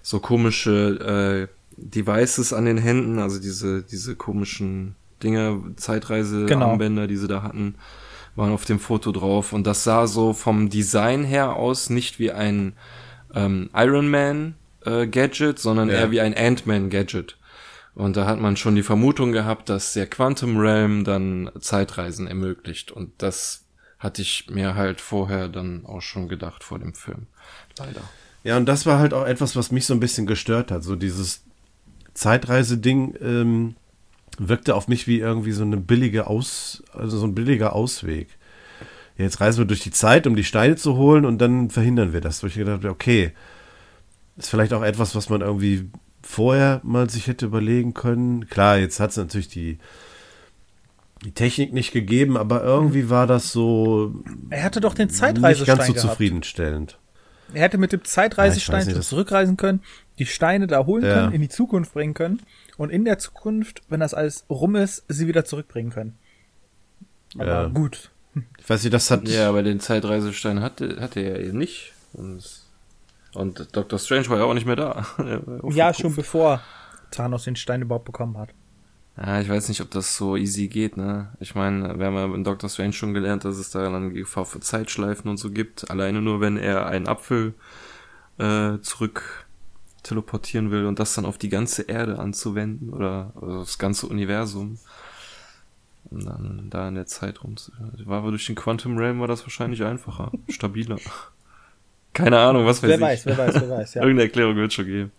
[0.06, 7.26] so komische äh, Devices an den Händen, also diese, diese komischen Dinger, Zeitreise-Armbänder, die sie
[7.26, 7.74] da hatten,
[8.36, 9.52] waren auf dem Foto drauf.
[9.52, 12.74] Und das sah so vom Design her aus nicht wie ein
[13.34, 14.54] ähm, Iron Man
[14.84, 15.96] äh, Gadget, sondern Ja.
[15.96, 17.36] eher wie ein Ant-Man Gadget.
[17.96, 22.92] Und da hat man schon die Vermutung gehabt, dass der Quantum Realm dann Zeitreisen ermöglicht.
[22.92, 23.64] Und das
[23.98, 27.26] hatte ich mir halt vorher dann auch schon gedacht vor dem Film.
[27.76, 28.02] Leider.
[28.46, 30.84] Ja, und das war halt auch etwas, was mich so ein bisschen gestört hat.
[30.84, 31.42] So dieses
[32.14, 33.74] Zeitreise-Ding ähm,
[34.38, 38.28] wirkte auf mich wie irgendwie so eine billige Aus, also so ein billiger Ausweg.
[39.18, 42.12] Ja, jetzt reisen wir durch die Zeit, um die Steine zu holen und dann verhindern
[42.12, 42.40] wir das.
[42.44, 43.32] Wo ich gedacht habe, okay,
[44.36, 45.90] ist vielleicht auch etwas, was man irgendwie
[46.22, 48.48] vorher mal sich hätte überlegen können.
[48.48, 49.78] Klar, jetzt hat es natürlich die,
[51.24, 54.14] die Technik nicht gegeben, aber irgendwie war das so
[54.50, 56.10] Er hatte doch den nicht Zeitreisestein ganz so gehabt.
[56.10, 56.98] zufriedenstellend.
[57.54, 59.82] Er hätte mit dem Ja, Zeitreisestein das- zurückreisen können,
[60.18, 61.14] die Steine da holen Ja.
[61.14, 62.42] können, in die Zukunft bringen können
[62.76, 66.18] und in der Zukunft, wenn das alles rum ist, sie wieder zurückbringen können.
[67.38, 67.66] Aber Ja.
[67.68, 68.10] gut.
[68.58, 69.28] Ich weiß nicht, das hat.
[69.28, 71.92] Ja, aber den Zeitreisestein hatte, hatte er eben nicht.
[72.12, 72.44] Und,
[73.34, 73.98] und Dr.
[73.98, 75.06] Strange war ja auch nicht mehr da.
[75.70, 76.60] Ja, schon bevor
[77.10, 78.50] Thanos den Stein überhaupt bekommen hat.
[79.16, 81.32] Ja, ich weiß nicht, ob das so easy geht, ne?
[81.40, 84.44] Ich meine, wir haben ja in Doctor Strange schon gelernt, dass es da dann Gefahr
[84.44, 85.90] für Zeitschleifen und so gibt.
[85.90, 87.54] Alleine nur, wenn er einen Apfel
[88.38, 89.46] äh, zurück
[90.02, 94.78] teleportieren will und das dann auf die ganze Erde anzuwenden oder also das ganze Universum.
[96.10, 97.56] Und dann da in der Zeit rum.
[98.04, 100.98] War aber durch den Quantum Realm war das wahrscheinlich einfacher, stabiler.
[102.12, 103.02] Keine Ahnung, was weiß Wer ich.
[103.02, 104.02] weiß, wer weiß, wer weiß, ja.
[104.02, 105.12] Irgendeine Erklärung wird schon geben.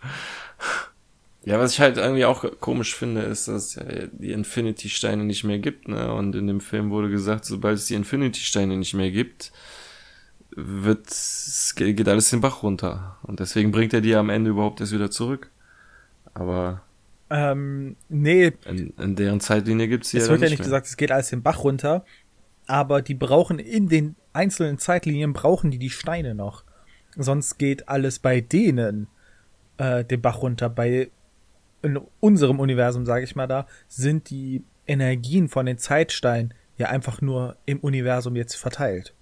[1.48, 5.46] Ja, was ich halt irgendwie auch komisch finde, ist, dass es ja die Infinity-Steine nicht
[5.46, 6.14] mehr gibt, ne?
[6.14, 9.54] Und in dem Film wurde gesagt, sobald es die Infinity-Steine nicht mehr gibt,
[10.52, 11.08] wird,
[11.78, 13.18] geht alles den Bach runter.
[13.24, 15.52] Und deswegen bringt er die am Ende überhaupt erst wieder zurück.
[16.34, 16.84] Aber
[17.30, 20.66] Ähm, nee, in, in deren Zeitlinie gibt's die es ja wird ja nicht mehr.
[20.66, 22.06] gesagt, es geht alles den Bach runter,
[22.68, 26.64] aber die brauchen in den einzelnen Zeitlinien brauchen die die Steine noch.
[27.16, 29.08] Sonst geht alles bei denen
[29.78, 30.70] äh, den Bach runter.
[30.70, 31.12] Bei
[31.88, 37.22] in unserem Universum, sage ich mal da, sind die Energien von den Zeitsteinen ja einfach
[37.22, 39.14] nur im Universum jetzt verteilt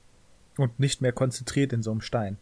[0.58, 2.38] und nicht mehr konzentriert in so einem Stein.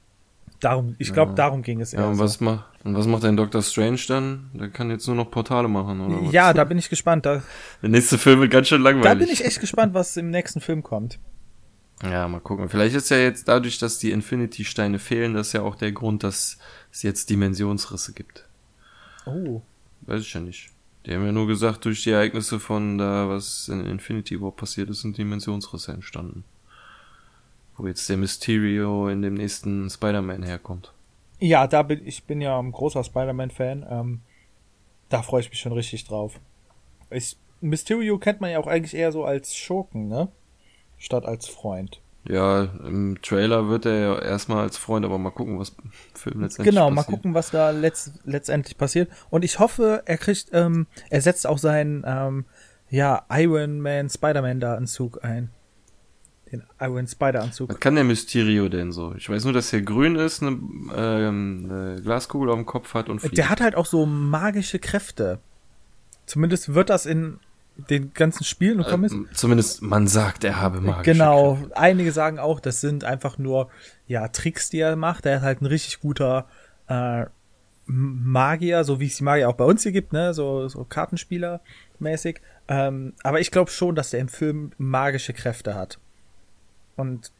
[0.59, 2.23] Darum, ich glaube, darum ging es Ja, eher und so.
[2.23, 4.49] was macht, und was macht ein Doctor Strange dann?
[4.53, 6.31] Der kann jetzt nur noch Portale machen, oder was?
[6.33, 7.25] Ja, da bin ich gespannt.
[7.25, 7.43] Da,
[7.81, 9.05] Der nächste Film wird ganz schön langweilig.
[9.11, 11.19] da bin ich echt gespannt, was im nächsten Film kommt.
[12.01, 12.69] Ja, mal gucken.
[12.69, 16.57] Vielleicht ist ja jetzt dadurch, dass die Infinity-Steine fehlen, das ja auch der Grund, dass
[16.91, 18.47] es jetzt Dimensionsrisse gibt.
[19.25, 19.61] Oh.
[20.05, 20.69] Weiß ich ja nicht.
[21.05, 24.89] Die haben ja nur gesagt, durch die Ereignisse von da, was in Infinity War passiert
[24.89, 26.45] ist, sind Dimensionsrisse entstanden.
[27.75, 30.93] Wo jetzt der Mysterio in dem nächsten Spider-Man herkommt.
[31.39, 33.85] Ja, da bin ich bin ja ein großer Spider-Man-Fan.
[33.89, 34.21] Ähm,
[35.09, 36.39] da freue ich mich schon richtig drauf.
[37.09, 40.29] Ich, Mysterio kennt man ja auch eigentlich eher so als Schurken, ne?
[40.97, 41.99] Statt als Freund.
[42.25, 45.75] Ja, im Trailer wird er ja erstmal als Freund, aber mal gucken, was
[46.13, 46.95] Film letztendlich Genau, passiert.
[46.95, 49.09] mal gucken, was da letzt, letztendlich passiert.
[49.29, 52.45] Und ich hoffe, er kriegt, ähm, er setzt auch seinen, ähm,
[52.89, 55.49] ja, Iron Man, Spider-Man da Anzug ein.
[56.51, 57.69] Den Iron Spider-Anzug.
[57.69, 59.15] Was kann der Mysterio denn so?
[59.17, 60.51] Ich weiß nur, dass er grün ist, eine,
[60.95, 63.37] ähm, eine Glaskugel auf dem Kopf hat und fliegt.
[63.37, 65.39] Der hat halt auch so magische Kräfte.
[66.25, 67.39] Zumindest wird das in
[67.75, 69.13] den ganzen Spielen und Comics.
[69.13, 71.77] Ähm, Zumindest man sagt, er habe magische Genau, Kräfte.
[71.77, 73.69] einige sagen auch, das sind einfach nur
[74.07, 75.25] ja Tricks, die er macht.
[75.25, 76.47] Er ist halt ein richtig guter
[76.87, 77.25] äh,
[77.85, 81.61] Magier, so wie es die Magier auch bei uns hier gibt, ne, so, so Kartenspieler
[81.99, 82.39] mäßig.
[82.67, 85.99] Ähm, aber ich glaube schon, dass der im Film magische Kräfte hat
[86.95, 87.31] und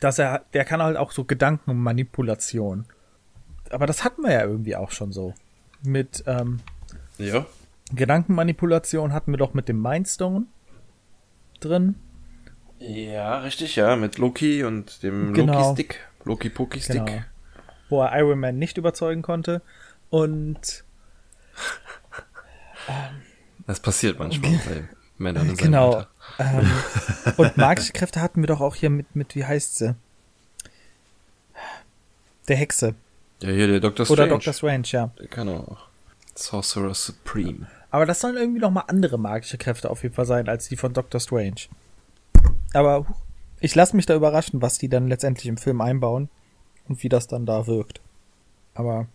[0.00, 2.86] dass er, der kann halt auch so Gedankenmanipulation.
[3.70, 5.34] Aber das hatten wir ja irgendwie auch schon so
[5.82, 6.60] mit ähm,
[7.18, 7.46] Ja.
[7.92, 10.46] Gedankenmanipulation hatten wir doch mit dem Mindstone
[11.60, 11.96] drin.
[12.78, 15.70] Ja, richtig, ja, mit Loki und dem Genau.
[15.70, 16.00] Loki-Stick.
[16.24, 17.06] Loki-Poki-Stick.
[17.06, 17.22] Genau.
[17.88, 19.62] Wo er Iron Man nicht überzeugen konnte.
[20.10, 20.84] Und
[23.66, 24.88] Das passiert manchmal bei
[25.18, 26.04] Männern in genau.
[26.38, 26.70] Ähm,
[27.36, 29.94] und magische Kräfte hatten wir doch auch hier mit, mit wie heißt sie?
[32.48, 32.94] Der Hexe.
[33.40, 34.04] Ja, hier der Dr.
[34.04, 34.22] Strange.
[34.22, 35.10] Oder Doctor Strange, ja.
[35.18, 35.88] Der kann auch.
[36.34, 37.66] Sorcerer Supreme.
[37.90, 40.76] Aber das sollen irgendwie noch mal andere magische Kräfte auf jeden Fall sein, als die
[40.76, 41.62] von Doctor Strange.
[42.72, 43.06] Aber
[43.60, 46.28] ich lasse mich da überraschen, was die dann letztendlich im Film einbauen
[46.88, 48.00] und wie das dann da wirkt.
[48.74, 49.06] Aber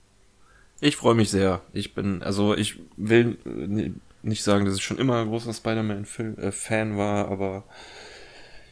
[0.80, 1.62] Ich freue mich sehr.
[1.74, 3.92] Ich bin, also ich will äh,
[4.22, 7.64] nicht sagen, dass ich schon immer ein großer Spider-Man-Fan war, aber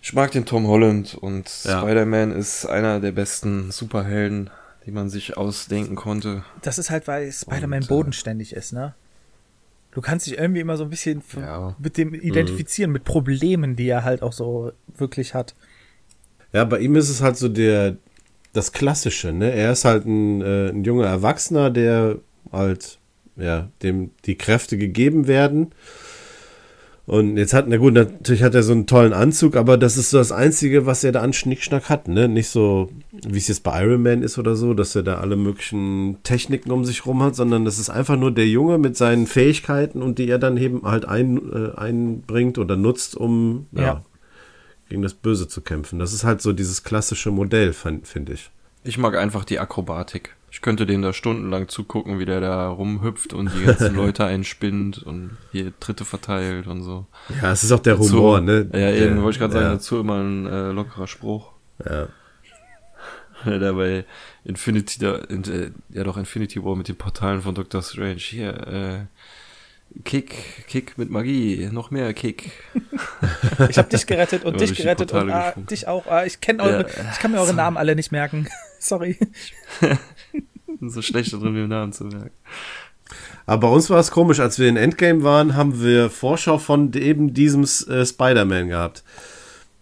[0.02, 1.82] ich mag den Tom Holland und Ja.
[1.82, 4.50] Spider-Man ist einer der besten Superhelden,
[4.88, 6.44] die man sich ausdenken konnte.
[6.64, 8.96] das ist halt, weil Spider-Man äh, bodenständig ist, ne?
[9.92, 11.76] Du kannst dich irgendwie immer so ein bisschen Ja.
[11.80, 15.56] mit dem identifizieren, mit Problemen, die er halt auch so wirklich hat.
[16.54, 17.98] Ja, bei ihm ist es halt so der,
[18.54, 19.52] das Klassische, ne?
[19.52, 22.20] Er ist halt ein, äh, ein junger Erwachsener, der
[22.52, 22.98] halt,
[23.36, 25.74] ja, dem die Kräfte gegeben werden.
[27.08, 30.10] Und jetzt hat, na gut, natürlich hat er so einen tollen Anzug, aber das ist
[30.10, 32.28] so das Einzige, was er da an Schnickschnack hat, ne?
[32.28, 32.90] Nicht so,
[33.26, 36.70] wie es jetzt bei Iron Man ist oder so, dass er da alle möglichen Techniken
[36.70, 40.20] um sich rum hat, sondern das ist einfach nur der Junge mit seinen Fähigkeiten und
[40.20, 44.04] die er dann eben halt ein, äh, einbringt oder nutzt, um, ja, Ja.
[44.90, 46.00] gegen das Böse zu kämpfen.
[46.00, 48.52] Das ist halt so dieses klassische Modell, finde ich.
[48.84, 50.36] Ich mag einfach die Akrobatik.
[50.58, 55.04] Ich könnte den da stundenlang zugucken, wie der da rumhüpft und die ganzen Leute einspinnt
[55.04, 57.06] und hier Tritte verteilt und so.
[57.44, 58.68] Ja, es ist auch der Dazu- Humor, ne?
[58.74, 61.52] Ja, eben, Der- wollte ich gerade sagen, ja, dazu immer ein äh, lockerer Spruch.
[61.88, 62.08] ja.
[63.46, 64.04] Ja, da bei
[64.46, 68.16] Infinity, da, in, äh, ja doch, Infinity War mit den Portalen von Doctor Strange.
[68.16, 72.52] Hier, äh, Kick, Kick mit Magie, noch mehr Kick.
[73.70, 76.08] Ich habe dich gerettet und dich gerettet und ah, dich auch.
[76.08, 77.54] Ah, ich kenne eure, Ja, ich kann mir eure.
[77.54, 78.48] Namen alle nicht merken.
[78.80, 79.18] Sorry.
[80.82, 82.32] So schlecht drin, mir den Namen zu merken.
[83.46, 86.92] Aber bei uns war es komisch, als wir in Endgame waren, haben wir Vorschau von
[86.94, 89.04] eben diesem äh, Spider-Man gehabt.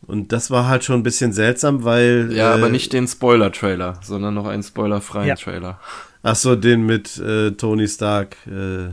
[0.06, 2.30] Und das war halt schon ein bisschen seltsam, weil.
[2.32, 5.36] Ja, äh, aber nicht den Spoiler-Trailer, sondern noch einen spoilerfreien Ja.
[5.36, 5.80] Trailer.
[6.22, 8.38] Ach so, den mit äh, Tony Stark.
[8.46, 8.90] Äh,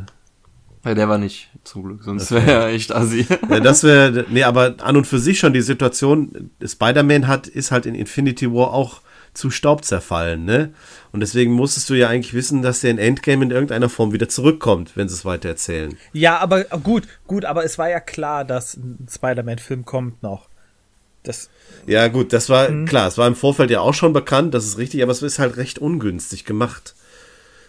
[0.85, 3.27] Ja, der war nicht, zum Glück, sonst wäre er echt assi.
[3.51, 4.25] ja, das wäre.
[4.31, 8.51] Nee, aber an und für sich schon die Situation, Spider-Man hat, ist halt in Infinity
[8.51, 9.03] War auch
[9.35, 10.75] zu Staub zerfallen, ne?
[11.11, 14.29] Und deswegen musstest du ja eigentlich wissen, dass der in Endgame in irgendeiner Form wieder
[14.29, 15.97] zurückkommt, wenn sie es weiter erzählen.
[16.13, 20.49] Ja, aber äh, gut, gut, aber es war ja klar, dass ein Spider-Man-Film kommt noch.
[21.23, 21.49] Das,
[21.87, 22.85] Ja, gut, das war Mhm.
[22.87, 25.39] klar, es war im Vorfeld ja auch schon bekannt, das ist richtig, aber es ist
[25.39, 26.95] halt recht ungünstig gemacht.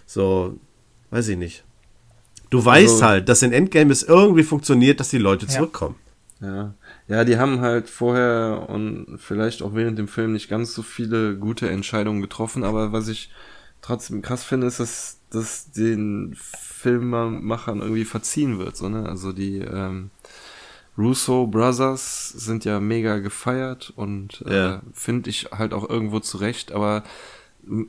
[0.05, 0.57] So,
[1.11, 1.63] weiß ich nicht.
[2.49, 5.51] Du weißt Also- halt, dass in Endgame es irgendwie funktioniert, dass die Leute Ja.
[5.53, 5.95] zurückkommen.
[6.41, 6.73] Ja.
[7.07, 11.35] Ja, die haben halt vorher und vielleicht auch während dem Film nicht ganz so viele
[11.37, 13.29] gute Entscheidungen getroffen, aber was ich
[13.81, 18.77] trotzdem krass finde, ist, dass, dass den Filmemachern irgendwie verziehen wird.
[18.77, 19.07] So, ne?
[19.07, 20.09] Also die ähm,
[20.97, 24.81] Russo Brothers sind ja mega gefeiert und äh, Ja.
[24.93, 27.03] finde ich halt auch irgendwo zurecht, aber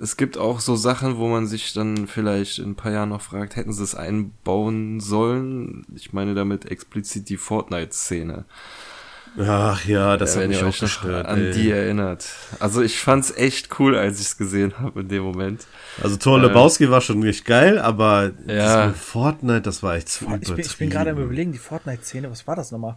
[0.00, 3.20] es gibt auch so Sachen, wo man sich dann vielleicht in ein paar Jahren noch
[3.20, 5.84] fragt, hätten sie es einbauen sollen?
[5.96, 8.44] Ich meine damit explizit die Fortnite-Szene.
[9.36, 11.26] Ach ja, das Ja, hat mich auch gestört.
[11.26, 11.52] an ey.
[11.52, 12.24] die erinnert.
[12.60, 15.66] Also ich fand's echt cool, als ich's gesehen habe in dem Moment.
[16.02, 18.56] Also Thor Lebowski war schon richtig geil, aber Äh.
[18.56, 18.92] Ja.
[18.92, 22.46] Fortnite, das war echt zu ich, bin, ich bin gerade am überlegen, die Fortnite-Szene, was
[22.46, 22.96] war das nochmal?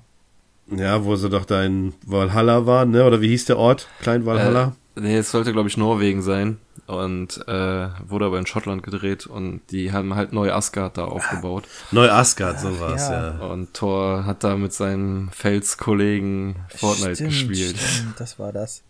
[0.70, 3.06] Ja, wo sie doch da in Valhalla waren, ne?
[3.06, 3.88] Oder wie hieß der Ort?
[4.02, 4.76] Klein Valhalla?
[5.00, 6.58] Nee, es sollte, glaube ich, Norwegen sein.
[6.88, 11.66] Und äh, wurde aber in Schottland gedreht und die haben halt neu Asgard da aufgebaut.
[11.92, 13.38] Neu Asgard, so war's, ja.
[13.40, 13.46] ja.
[13.46, 17.78] Und Thor hat da mit seinen Felskollegen Fortnite Stimmt, gespielt.
[17.78, 18.84] Stimmt, das war das.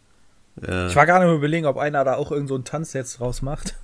[0.62, 0.88] ja.
[0.88, 3.42] Ich war gerade mal überlegen, ob einer da auch irgend so einen Tanz jetzt draus
[3.42, 3.76] macht.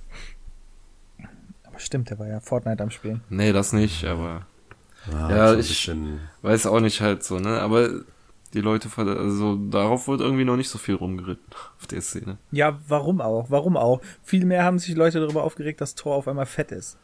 [1.64, 3.22] Aber stimmt, der war ja Fortnite am Spielen.
[3.30, 4.46] Nee, das nicht, aber
[5.12, 7.60] Ah, Ja, ich- bisschen- weiß auch nicht halt so, ne?
[7.60, 7.90] Aber
[8.54, 11.44] die Leute, also darauf wird irgendwie noch nicht so viel rumgeritten
[11.78, 12.38] auf der Szene.
[12.52, 13.50] Ja, warum auch?
[13.50, 14.00] Warum auch?
[14.22, 16.96] Vielmehr haben sich Leute darüber aufgeregt, dass Thor auf einmal fett ist.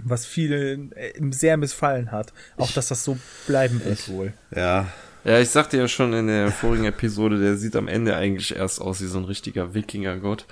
[0.00, 2.32] Was vielen äh, sehr missfallen hat.
[2.56, 4.32] Auch, dass das so bleiben wird wohl.
[4.54, 4.86] Ja,
[5.24, 8.80] Ja, ich sagte ja schon in der vorigen Episode, der sieht am Ende eigentlich erst
[8.80, 10.46] aus wie so ein richtiger Wikingergott.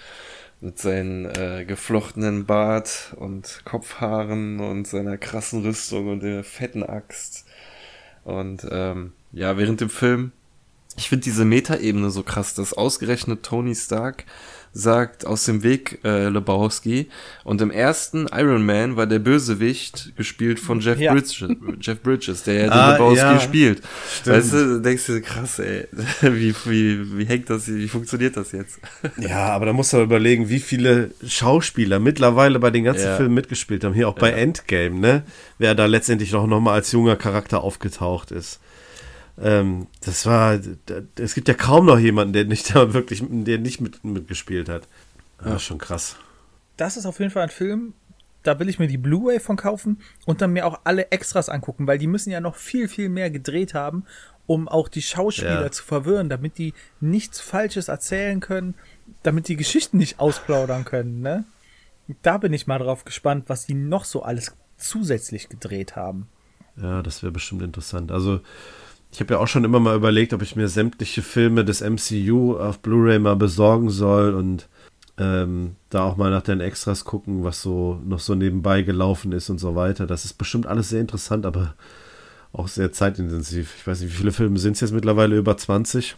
[0.60, 7.46] Mit seinen äh, geflochtenen Bart und Kopfhaaren und seiner krassen Rüstung und der fetten Axt.
[8.24, 10.32] Und ähm, ja, während dem Film,
[10.96, 14.24] ich finde diese Metaebene so krass, dass ausgerechnet Tony Stark
[14.72, 17.08] sagt aus dem Weg äh, Lebowski
[17.44, 21.12] und im ersten Iron Man war der Bösewicht gespielt von Jeff, Ja.
[21.14, 21.44] Bridges,
[21.80, 23.40] Jeff Bridges, der ja den Ah, Lebowski ja.
[23.40, 23.82] spielt.
[24.20, 24.36] Stimmt.
[24.36, 25.86] Weißt du, denkst du, krass, ey,
[26.22, 28.78] wie, wie, wie hängt das, wie funktioniert das jetzt?
[29.18, 33.16] Ja, aber da musst du überlegen, wie viele Schauspieler mittlerweile bei den ganzen Ja.
[33.16, 33.94] Filmen mitgespielt haben.
[33.94, 35.22] Hier auch bei Endgame, ne?
[35.58, 38.60] Wer da letztendlich noch, noch mal als junger Charakter aufgetaucht ist.
[39.38, 43.58] Ähm, das war, da- es gibt ja kaum noch jemanden, der nicht da wirklich, der
[43.58, 44.88] nicht mit, mitgespielt hat.
[45.44, 46.16] Ja, schon krass.
[46.76, 47.94] Das ist auf jeden Fall ein Film,
[48.42, 51.86] da will ich mir die Blu-ray von kaufen und dann mir auch alle Extras angucken,
[51.86, 54.04] weil die müssen ja noch viel, viel mehr gedreht haben,
[54.46, 55.70] um auch die Schauspieler Ja.
[55.72, 58.74] zu verwirren, damit die nichts Falsches erzählen können,
[59.22, 61.44] damit die Geschichten nicht ausplaudern können, ne?
[62.22, 66.28] Da bin ich mal drauf gespannt, was die noch so alles zusätzlich gedreht haben.
[66.80, 68.12] Ja, das wäre bestimmt interessant.
[68.12, 68.40] Also,
[69.16, 72.58] ich habe ja auch schon immer mal überlegt, ob ich mir sämtliche Filme des MCU
[72.58, 74.68] auf Blu-ray mal besorgen soll und
[75.16, 79.48] ähm, da auch mal nach den Extras gucken, was so noch so nebenbei gelaufen ist
[79.48, 80.06] und so weiter.
[80.06, 81.74] Das ist bestimmt alles sehr interessant, aber
[82.52, 83.74] auch sehr zeitintensiv.
[83.78, 85.38] Ich weiß nicht, wie viele Filme sind es jetzt mittlerweile?
[85.38, 86.14] Über 20?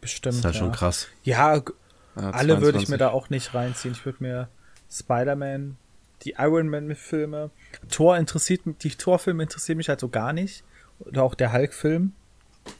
[0.00, 0.26] Bestimmt.
[0.26, 0.58] Das ist halt ja.
[0.58, 1.06] schon krass.
[1.22, 2.88] Ja, Ja, alle würde ich 22.
[2.88, 3.92] mir da auch nicht reinziehen.
[3.92, 4.48] Ich würde mir
[4.90, 5.76] Spider-Man,
[6.22, 7.50] die Iron Man-Filme,
[7.90, 10.64] Thor interessiert mich, die Thor-Filme interessieren mich halt so gar nicht.
[11.00, 12.12] Oder auch der Hulk-Film.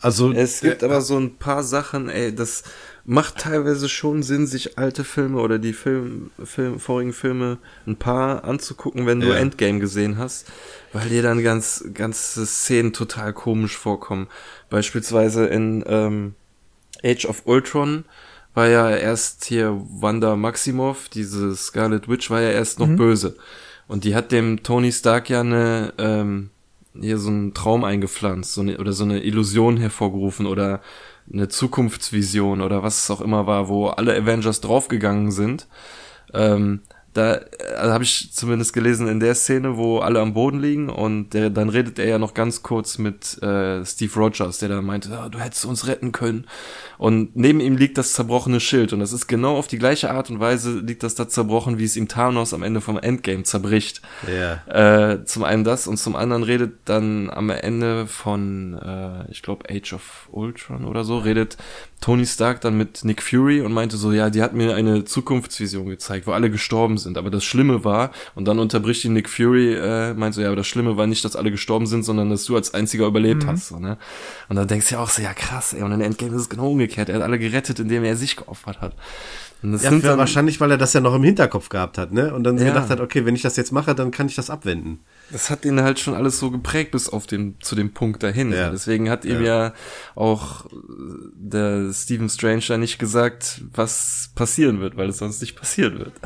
[0.01, 2.63] Also, Es gibt aber so ein paar Sachen, ey, das
[3.05, 8.45] macht teilweise schon Sinn, sich alte Filme oder die Film, Film, vorigen Filme ein paar
[8.45, 9.37] anzugucken, wenn du Ja.
[9.37, 10.47] Endgame gesehen hast,
[10.93, 14.29] weil dir dann ganz, ganze Szenen total komisch vorkommen.
[14.69, 16.35] Beispielsweise in ähm,
[17.03, 18.05] Age of Ultron
[18.55, 23.37] war ja erst hier Wanda Maximoff, diese Scarlet Witch war ja erst noch böse.
[23.89, 26.51] Und die hat dem Tony Stark ja eine, ähm,
[26.99, 30.81] hier so einen Traum eingepflanzt, so eine, oder so eine Illusion hervorgerufen oder
[31.33, 35.69] eine Zukunftsvision oder was es auch immer war, wo alle Avengers draufgegangen sind.
[36.33, 36.81] Ähm,
[37.12, 37.43] da äh,
[37.78, 41.69] habe ich zumindest gelesen in der Szene, wo alle am Boden liegen und der, dann
[41.69, 45.41] redet er ja noch ganz kurz mit äh, Steve Rogers, der da meinte, ah, du
[45.41, 46.47] hättest uns retten können.
[46.99, 50.31] Und neben ihm liegt das zerbrochene Schild und das ist genau auf die gleiche Art
[50.31, 54.03] und Weise liegt das da zerbrochen, wie es ihm Thanos am Ende vom Endgame zerbricht.
[54.28, 54.61] ja.
[54.66, 59.65] Äh, zum einen das und zum anderen redet dann am Ende von, äh, ich glaube,
[59.69, 61.57] Age of Ultron oder so, redet
[62.01, 65.87] Tony Stark dann mit Nick Fury und meinte so, ja, die hat mir eine Zukunftsvision
[65.87, 67.19] gezeigt, wo alle gestorben sind.
[67.19, 70.57] Aber das Schlimme war, und dann unterbricht ihn Nick Fury, äh, meint so, ja, aber
[70.57, 73.69] das Schlimme war nicht, dass alle gestorben sind, sondern dass du als einziger überlebt hast.
[73.69, 73.99] So, ne?
[74.49, 76.49] Und dann denkst du ja auch so, ja krass, ey, und in Endgame ist es
[76.49, 77.11] genau umgekehrt.
[77.11, 78.95] Er hat alle gerettet, indem er sich geopfert hat.
[79.62, 82.32] Und das Ja, dann, wahrscheinlich, weil er das ja noch im Hinterkopf gehabt hat, ne?
[82.35, 82.65] Und dann Ja.
[82.65, 85.01] gedacht hat, okay, wenn ich das jetzt mache, dann kann ich das abwenden.
[85.31, 88.53] das hat ihn halt schon alles so geprägt bis auf den zu dem Punkt dahin.
[88.53, 88.70] Ja.
[88.70, 89.74] Deswegen hat ihm ja
[90.15, 90.70] auch äh,
[91.35, 96.15] der Stephen Strange da nicht gesagt, was passieren wird, weil es sonst nicht passieren wird.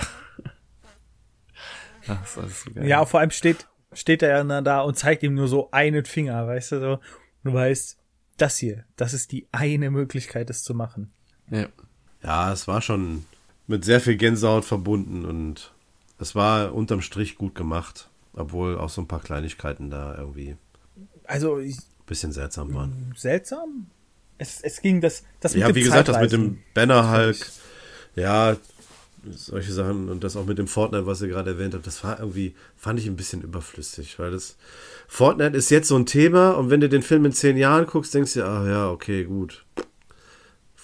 [2.06, 2.86] Ach, das ist alles so geil.
[2.86, 6.46] Ja, vor allem steht, steht er ja da und zeigt ihm nur so einen Finger,
[6.46, 6.98] weißt du, so.
[7.44, 7.98] Du weißt,
[8.36, 11.12] das hier, das ist die eine Möglichkeit, es zu machen.
[11.50, 11.66] ja.
[12.24, 13.24] Ja, es war schon
[13.66, 15.72] mit sehr viel Gänsehaut verbunden und
[16.18, 20.58] es war unterm Strich gut gemacht, obwohl auch so ein paar Kleinigkeiten da irgendwie ein
[21.24, 21.76] Also, ich,
[22.06, 23.14] bisschen seltsam waren.
[23.16, 23.86] seltsam.
[24.38, 27.52] Es, es ging das, das mit Ja, dem wie gesagt, das mit dem Banner Hulk,
[28.16, 28.56] ja,
[29.24, 32.20] solche Sachen und das auch mit dem Fortnite, was ihr gerade erwähnt habt, das war
[32.20, 34.56] irgendwie, fand ich ein bisschen überflüssig, weil das
[35.08, 38.14] Fortnite ist jetzt so ein Thema und wenn du den Film in zehn Jahren guckst,
[38.14, 39.64] denkst du, ah ja, okay, gut.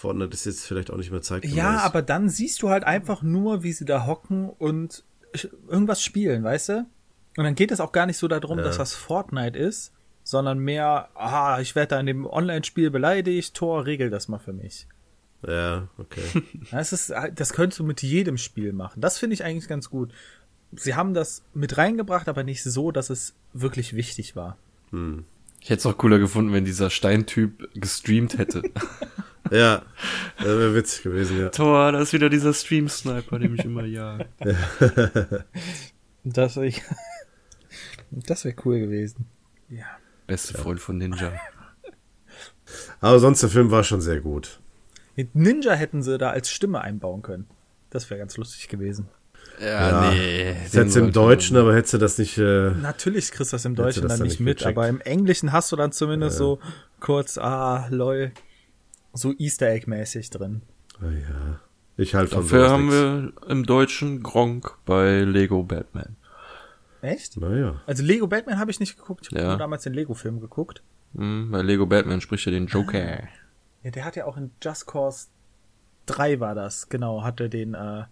[0.01, 1.55] Fortnite ist jetzt vielleicht auch nicht mehr zeitgemäß.
[1.57, 5.05] Ja, aber dann siehst du halt einfach nur, wie sie da hocken und
[5.69, 6.87] irgendwas spielen, weißt du?
[7.37, 8.65] Und dann geht es auch gar nicht so darum, Ja.
[8.65, 9.93] dass das Fortnite ist,
[10.25, 14.55] sondern mehr, ah, ich werde da in dem Online-Spiel beleidigt, Tor, regel das mal für
[14.55, 14.87] mich.
[15.47, 16.43] Ja, okay.
[16.71, 19.01] Das, ist, das könntest du mit jedem Spiel machen.
[19.03, 20.13] Das finde ich eigentlich ganz gut.
[20.73, 24.57] Sie haben das mit reingebracht, aber nicht so, dass es wirklich wichtig war.
[24.93, 25.25] Hm.
[25.61, 28.63] Ich hätte es auch cooler gefunden, wenn dieser Steintyp gestreamt hätte.
[29.51, 29.83] ja,
[30.39, 31.49] das wäre witzig gewesen, ja.
[31.49, 34.29] Tor, da ist wieder dieser Stream-Sniper, der mich immer jagt.
[36.25, 36.73] das wäre
[38.11, 39.27] das wär cool gewesen.
[39.69, 39.87] Ja.
[40.27, 41.33] Beste Freund von Ninja.
[43.01, 44.61] Aber sonst der Film war schon sehr gut.
[45.17, 47.47] Mit Ninja hätten sie da als Stimme einbauen können.
[47.91, 49.09] Das wäre ganz lustig gewesen.
[49.61, 50.55] Ja, ja nee.
[50.65, 52.39] Das hättest du im Deutschen, aber hättest du das nicht.
[52.39, 54.77] Äh, Natürlich kriegst du das im Deutschen das dann nicht mit, gecheckt.
[54.77, 56.39] aber im Englischen hast du dann zumindest ja.
[56.39, 56.59] so
[57.01, 58.33] kurz, ah, lol,
[59.13, 60.63] so Easter Egg-mäßig drin.
[61.03, 61.61] Oh ja.
[61.97, 66.17] Ich halt von Dafür haben wir im Deutschen Gronk bei Lego Batman.
[67.03, 67.37] Echt?
[67.37, 67.81] Naja.
[67.87, 69.29] Also Lego Batman habe ich nicht geguckt.
[69.31, 69.57] Ich habe ja.
[69.57, 70.83] damals den Lego-Film geguckt.
[71.13, 73.29] Mhm, bei Lego Batman spricht er den Joker.
[73.83, 75.29] Ja, der hat ja auch in Just Cause
[76.07, 78.05] 3 war das, genau, hat er den, äh,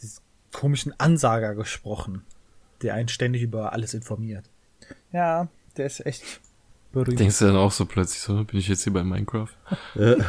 [0.00, 2.24] diesen komischen Ansager gesprochen,
[2.82, 4.50] der einen ständig über alles informiert.
[5.12, 6.40] Ja, der ist echt
[6.92, 7.18] berühmt.
[7.18, 9.48] Denkst du dann auch so plötzlich so, bin ich jetzt hier bei Minecraft?
[9.94, 10.16] ja.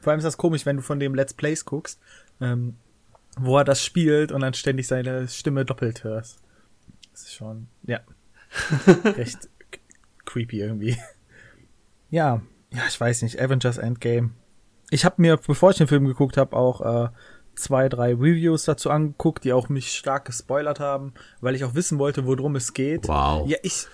[0.00, 1.98] Vor allem ist das komisch, wenn du von dem Let's Plays guckst,
[2.40, 2.76] ähm,
[3.36, 6.38] wo er das spielt und dann ständig seine Stimme doppelt hörst.
[7.10, 7.98] Das ist schon, ja,
[9.04, 9.48] recht
[10.24, 10.96] creepy irgendwie.
[12.10, 12.40] Ja,
[12.72, 14.30] ja, ich weiß nicht, Avengers Endgame.
[14.90, 17.08] Ich habe mir, bevor ich den Film geguckt habe, auch äh,
[17.56, 21.98] zwei, drei Reviews dazu angeguckt, die auch mich stark gespoilert haben, weil ich auch wissen
[21.98, 23.08] wollte, worum es geht.
[23.08, 23.48] Wow.
[23.48, 23.86] Ja, ich.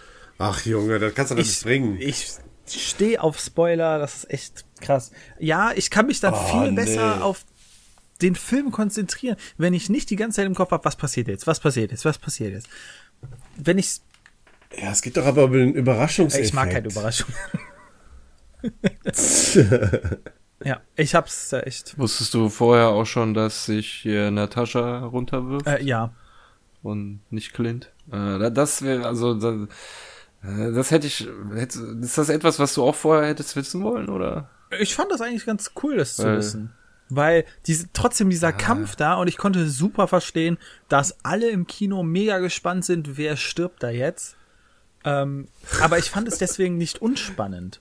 [0.43, 1.97] Ach Junge, das kannst du doch nicht bringen.
[2.01, 2.33] Ich
[2.67, 5.13] stehe auf Spoiler, das ist echt krass.
[5.39, 6.77] Ja, ich kann mich dann oh, viel nee.
[6.77, 7.45] besser auf
[8.21, 11.47] den Film konzentrieren, wenn ich nicht die ganze Zeit im Kopf habe, was passiert jetzt,
[11.47, 12.69] was passiert jetzt, was passiert jetzt.
[13.57, 14.01] Wenn ich
[14.77, 16.49] ja, es geht doch aber um den Überraschungseffekt.
[16.49, 17.29] Ich mag keine Überraschung.
[20.65, 21.97] ja, ich hab's echt.
[21.99, 25.67] Wusstest du vorher auch schon, dass sich hier Natascha runterwirft?
[25.67, 26.15] Äh, ja.
[26.83, 27.93] Und nicht Clint?
[28.11, 29.69] Äh, das wäre, also,
[30.43, 33.83] das, äh, das hätte ich, hätte, ist das etwas, was du auch vorher hättest wissen
[33.83, 34.49] wollen, oder?
[34.81, 36.73] Ich fand das eigentlich ganz cool, das Weil, zu wissen.
[37.09, 38.53] Weil diese, trotzdem dieser ah.
[38.53, 40.59] Kampf da und ich konnte super verstehen,
[40.89, 44.37] dass alle im Kino mega gespannt sind, wer stirbt da jetzt.
[45.05, 45.49] Ähm,
[45.81, 47.81] aber ich fand es deswegen nicht unspannend.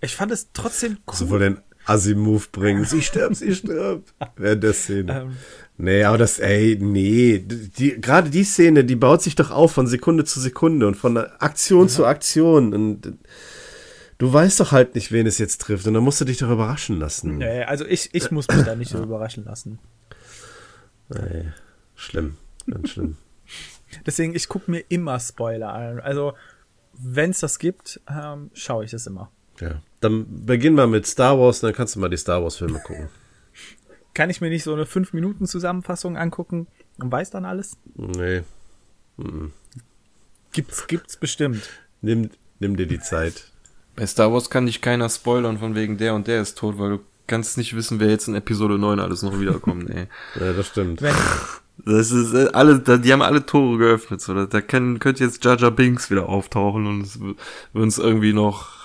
[0.00, 1.14] Ich fand es trotzdem cool.
[1.14, 1.60] So wohl den
[1.90, 2.84] Assi-Move bringen.
[2.84, 4.14] Sie stirbt, sie stirbt.
[4.36, 5.20] Während der Szene.
[5.22, 5.36] Ähm.
[5.76, 7.38] Nee, aber das, ey, nee.
[7.38, 11.16] Die, gerade die Szene, die baut sich doch auf von Sekunde zu Sekunde und von
[11.16, 11.88] Aktion ja.
[11.88, 12.74] zu Aktion.
[12.74, 13.18] Und
[14.18, 15.86] du weißt doch halt nicht, wen es jetzt trifft.
[15.86, 17.38] Und dann musst du dich doch überraschen lassen.
[17.38, 19.78] Nee, also ich, ich muss mich da nicht so überraschen lassen.
[21.08, 21.46] Nee,
[21.94, 22.36] schlimm.
[22.70, 23.16] Ganz schlimm.
[24.06, 26.00] Deswegen, ich gucke mir immer Spoiler an.
[26.00, 26.34] Also,
[26.92, 29.30] wenn es das gibt, ähm, schaue ich es immer.
[29.60, 29.80] Ja.
[30.00, 33.08] Dann beginnen wir mit Star Wars, dann kannst du mal die Star Wars-Filme gucken.
[34.14, 36.66] Kann ich mir nicht so eine 5-Minuten-Zusammenfassung angucken
[36.98, 37.76] und weiß dann alles?
[37.94, 38.42] Nee.
[39.18, 39.52] Mhm.
[40.52, 41.68] Gibt's, gibt's bestimmt.
[42.00, 43.50] Nimm, nimm dir die Zeit.
[43.94, 46.90] Bei Star Wars kann dich keiner spoilern von wegen der und der ist tot, weil
[46.90, 50.06] du kannst nicht wissen, wer jetzt in Episode 9 alles noch wiederkommt, ey.
[50.40, 51.02] ja, das stimmt.
[51.02, 51.14] Wenn,
[51.84, 54.46] das ist äh, alle, die haben alle Tore geöffnet, so.
[54.46, 57.18] Da können, könnte jetzt Jar Jar Binks wieder auftauchen und es
[57.72, 58.79] uns irgendwie noch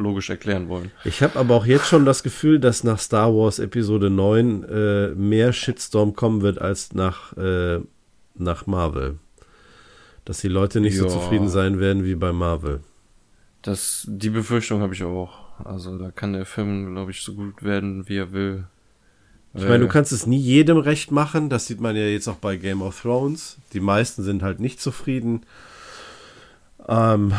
[0.00, 0.90] logisch erklären wollen.
[1.04, 5.08] Ich habe aber auch jetzt schon das Gefühl, dass nach Star Wars Episode 9 äh,
[5.14, 7.80] mehr Shitstorm kommen wird als nach, äh,
[8.34, 9.18] nach Marvel.
[10.24, 11.02] Dass die Leute nicht ja.
[11.02, 12.80] so zufrieden sein werden wie bei Marvel.
[13.62, 15.38] Das, die Befürchtung habe ich auch.
[15.64, 18.64] Also da kann der Film, glaube ich, so gut werden, wie er will.
[19.52, 21.48] Ich meine, du kannst es nie jedem recht machen.
[21.48, 23.58] Das sieht man ja jetzt auch bei Game of Thrones.
[23.72, 25.42] Die meisten sind halt nicht zufrieden.
[26.88, 27.32] Ähm,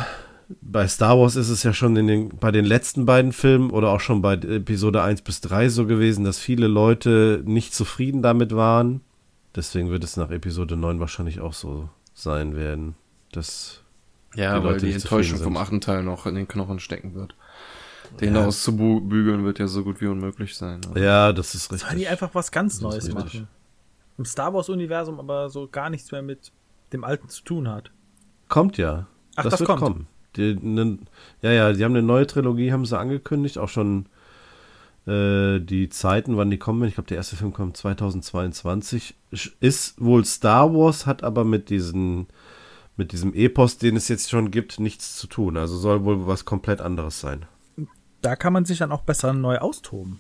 [0.62, 3.90] bei Star Wars ist es ja schon in den, bei den letzten beiden Filmen oder
[3.90, 8.56] auch schon bei Episode 1 bis 3 so gewesen, dass viele Leute nicht zufrieden damit
[8.56, 9.02] waren.
[9.56, 12.96] Deswegen wird es nach Episode 9 wahrscheinlich auch so sein werden,
[13.32, 13.82] dass
[14.36, 17.36] ja, die weil Leute die Enttäuschung vom achten Teil noch in den Knochen stecken wird.
[18.20, 18.46] Den ja.
[18.46, 20.82] auszubügeln wird ja so gut wie unmöglich sein.
[20.88, 21.00] Also.
[21.00, 21.88] Ja, das ist richtig.
[21.88, 23.48] Sollen die einfach was ganz Neues machen?
[24.18, 26.52] Im Star Wars-Universum aber so gar nichts mehr mit
[26.92, 27.92] dem Alten zu tun hat.
[28.50, 29.08] Kommt ja.
[29.36, 29.82] Ach, das, das wird kommt.
[29.82, 30.08] kommen.
[30.38, 31.00] Die, ne,
[31.42, 34.06] ja, ja, die haben eine neue Trilogie, haben sie angekündigt, auch schon
[35.06, 36.88] äh, die Zeiten, wann die kommen.
[36.88, 39.16] Ich glaube, der erste Film kommt 2022.
[39.60, 42.28] Ist wohl Star Wars, hat aber mit diesen
[42.98, 45.58] mit diesem Epos, den es jetzt schon gibt, nichts zu tun.
[45.58, 47.46] Also soll wohl was komplett anderes sein.
[48.22, 50.20] Da kann man sich dann auch besser neu austoben.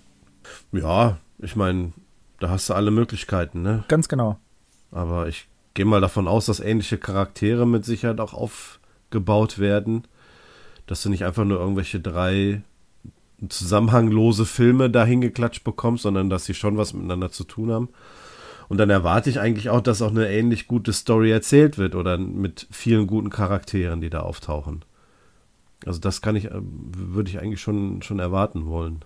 [0.72, 1.94] Ja, ich meine,
[2.40, 3.84] da hast du alle Möglichkeiten, ne?
[3.88, 4.40] Ganz genau.
[4.92, 8.34] Aber ich gehe mal davon aus, dass ähnliche Charaktere mit Sicherheit auch
[9.12, 10.04] aufgebaut werden.
[10.88, 12.64] Dass du nicht einfach nur irgendwelche drei
[13.48, 17.90] zusammenhanglose Filme dahin geklatscht bekommst, sondern dass sie schon was miteinander zu tun haben.
[18.70, 22.18] Und dann erwarte ich eigentlich auch, dass auch eine ähnlich gute Story erzählt wird oder
[22.18, 24.86] mit vielen guten Charakteren, die da auftauchen.
[25.86, 29.04] Also das kann ich, äh, würde ich eigentlich schon, schon erwarten wollen.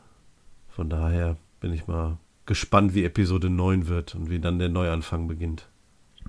[0.70, 5.28] Von daher bin ich mal gespannt, wie Episode 9 wird und wie dann der Neuanfang
[5.28, 5.70] beginnt.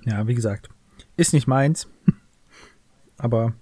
[0.05, 0.69] Ja, wie gesagt,
[1.17, 1.89] ist nicht meins.
[3.17, 3.53] Aber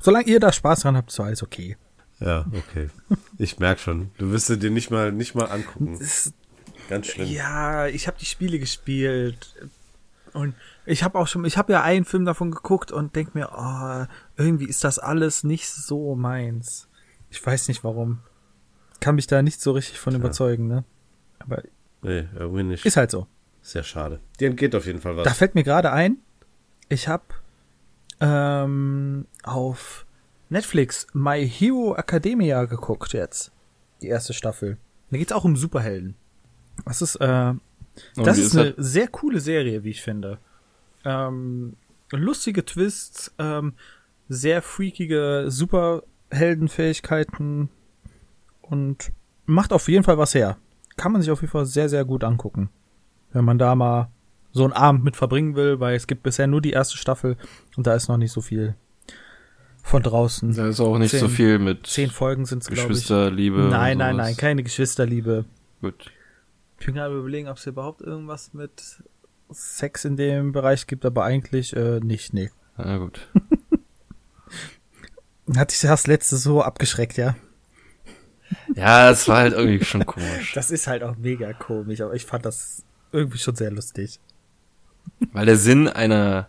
[0.00, 1.76] solange ihr da Spaß dran habt, ist alles okay.
[2.20, 2.90] Ja, okay.
[3.38, 4.10] Ich merke schon.
[4.18, 5.98] Du wirst dir nicht mal, nicht mal angucken.
[6.88, 7.28] Ganz schlimm.
[7.28, 9.54] Ja, ich habe die Spiele gespielt.
[10.32, 10.54] Und
[10.86, 14.06] ich habe auch schon, ich habe ja einen Film davon geguckt und denk mir, oh,
[14.36, 16.88] irgendwie ist das alles nicht so meins.
[17.30, 18.20] Ich weiß nicht warum.
[19.00, 20.18] Kann mich da nicht so richtig von ja.
[20.18, 20.84] überzeugen, ne?
[21.38, 21.62] Aber
[22.02, 22.84] nee, irgendwie nicht.
[22.84, 23.26] Ist halt so.
[23.62, 24.20] Sehr schade.
[24.38, 25.24] Dir entgeht auf jeden Fall was.
[25.24, 26.18] Da fällt mir gerade ein,
[26.88, 27.24] ich habe
[28.20, 30.06] ähm, auf
[30.48, 33.52] Netflix My Hero Academia geguckt jetzt.
[34.02, 34.78] Die erste Staffel.
[35.10, 36.14] Da geht's auch um Superhelden.
[36.84, 37.54] Das ist, äh,
[38.16, 40.38] das ist, ist eine sehr coole Serie, wie ich finde.
[41.04, 41.74] Ähm,
[42.12, 43.74] lustige Twists, ähm,
[44.28, 47.68] sehr freakige Superheldenfähigkeiten
[48.62, 49.12] und
[49.46, 50.58] macht auf jeden Fall was her.
[50.96, 52.70] Kann man sich auf jeden Fall sehr, sehr gut angucken.
[53.32, 54.10] Wenn man da mal
[54.52, 57.36] so einen Abend mit verbringen will, weil es gibt bisher nur die erste Staffel
[57.76, 58.74] und da ist noch nicht so viel
[59.82, 60.54] von draußen.
[60.54, 63.68] Da ist auch nicht zehn, so viel mit zehn Folgen sind es Geschwisterliebe.
[63.70, 65.44] Nein, nein, nein, keine Geschwisterliebe.
[65.80, 66.10] Gut.
[66.78, 69.02] Ich bin gerade überlegen, ob es überhaupt irgendwas mit
[69.50, 72.50] Sex in dem Bereich gibt, aber eigentlich äh, nicht, nee.
[72.76, 73.28] Na gut.
[75.56, 77.34] Hat dich das letzte so abgeschreckt, ja?
[78.74, 80.52] Ja, es war halt irgendwie schon komisch.
[80.54, 84.20] Das ist halt auch mega komisch, aber ich fand das irgendwie schon sehr lustig.
[85.32, 86.48] Weil der Sinn einer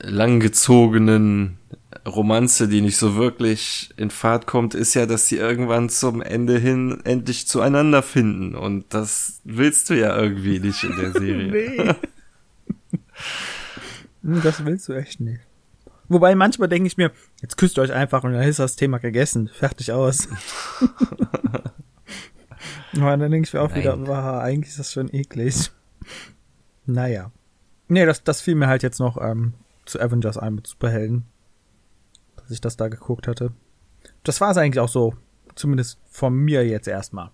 [0.00, 1.58] langgezogenen
[2.06, 6.58] Romanze, die nicht so wirklich in Fahrt kommt, ist ja, dass sie irgendwann zum Ende
[6.58, 8.54] hin endlich zueinander finden.
[8.54, 11.50] Und das willst du ja irgendwie nicht in der Serie.
[14.22, 14.40] nee.
[14.42, 15.40] das willst du echt nicht.
[16.08, 17.10] Wobei manchmal denke ich mir,
[17.42, 19.50] jetzt küsst ihr euch einfach und dann ist das Thema gegessen.
[19.52, 20.28] Fertig aus.
[22.96, 23.80] Aber dann denke ich mir auch Nein.
[23.80, 25.70] wieder, wow, eigentlich ist das schon eklig.
[26.86, 27.30] Naja.
[27.88, 29.54] Nee, das, das fiel mir halt jetzt noch ähm,
[29.84, 31.26] zu Avengers ein mit Superhelden
[32.46, 33.50] dass ich das da geguckt hatte.
[34.22, 35.14] Das war es eigentlich auch so.
[35.56, 37.30] Zumindest von mir jetzt erstmal.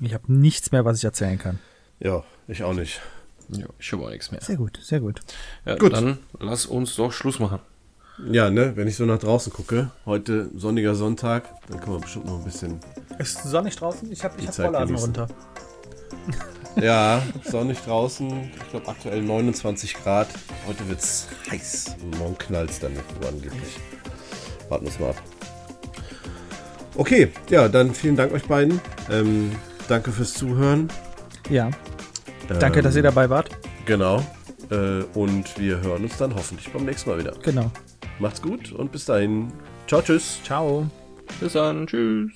[0.00, 1.58] Ich habe nichts mehr, was ich erzählen kann.
[2.00, 3.00] Ja, ich auch nicht.
[3.48, 4.40] Ja, ich habe auch nichts mehr.
[4.40, 5.20] Sehr gut, sehr gut.
[5.66, 5.92] Ja, gut.
[5.92, 7.58] Dann lass uns doch Schluss machen.
[8.30, 12.26] Ja, ne, wenn ich so nach draußen gucke, heute sonniger Sonntag, dann können wir bestimmt
[12.26, 12.78] noch ein bisschen.
[13.18, 14.10] Ist sonnig draußen?
[14.10, 15.28] Ich habe ich hab Rollladen runter.
[16.80, 18.50] Ja, sonnig draußen.
[18.56, 20.28] Ich glaube aktuell 29 Grad.
[20.66, 21.96] Heute wird's heiß.
[22.18, 22.92] Morgen knallt's dann
[23.26, 23.78] angeblich.
[24.68, 25.22] Warten wir es mal ab.
[26.96, 28.80] Okay, ja, dann vielen Dank euch beiden.
[29.10, 29.52] Ähm,
[29.88, 30.88] danke fürs Zuhören.
[31.50, 31.70] Ja.
[32.48, 33.50] Danke, ähm, dass ihr dabei wart.
[33.84, 34.24] Genau.
[34.70, 37.34] Äh, und wir hören uns dann hoffentlich beim nächsten Mal wieder.
[37.42, 37.70] Genau.
[38.18, 39.52] Macht's gut und bis dahin.
[39.86, 40.38] Ciao, tschüss.
[40.44, 40.88] Ciao.
[41.40, 41.86] Bis dann.
[41.86, 42.32] Tschüss.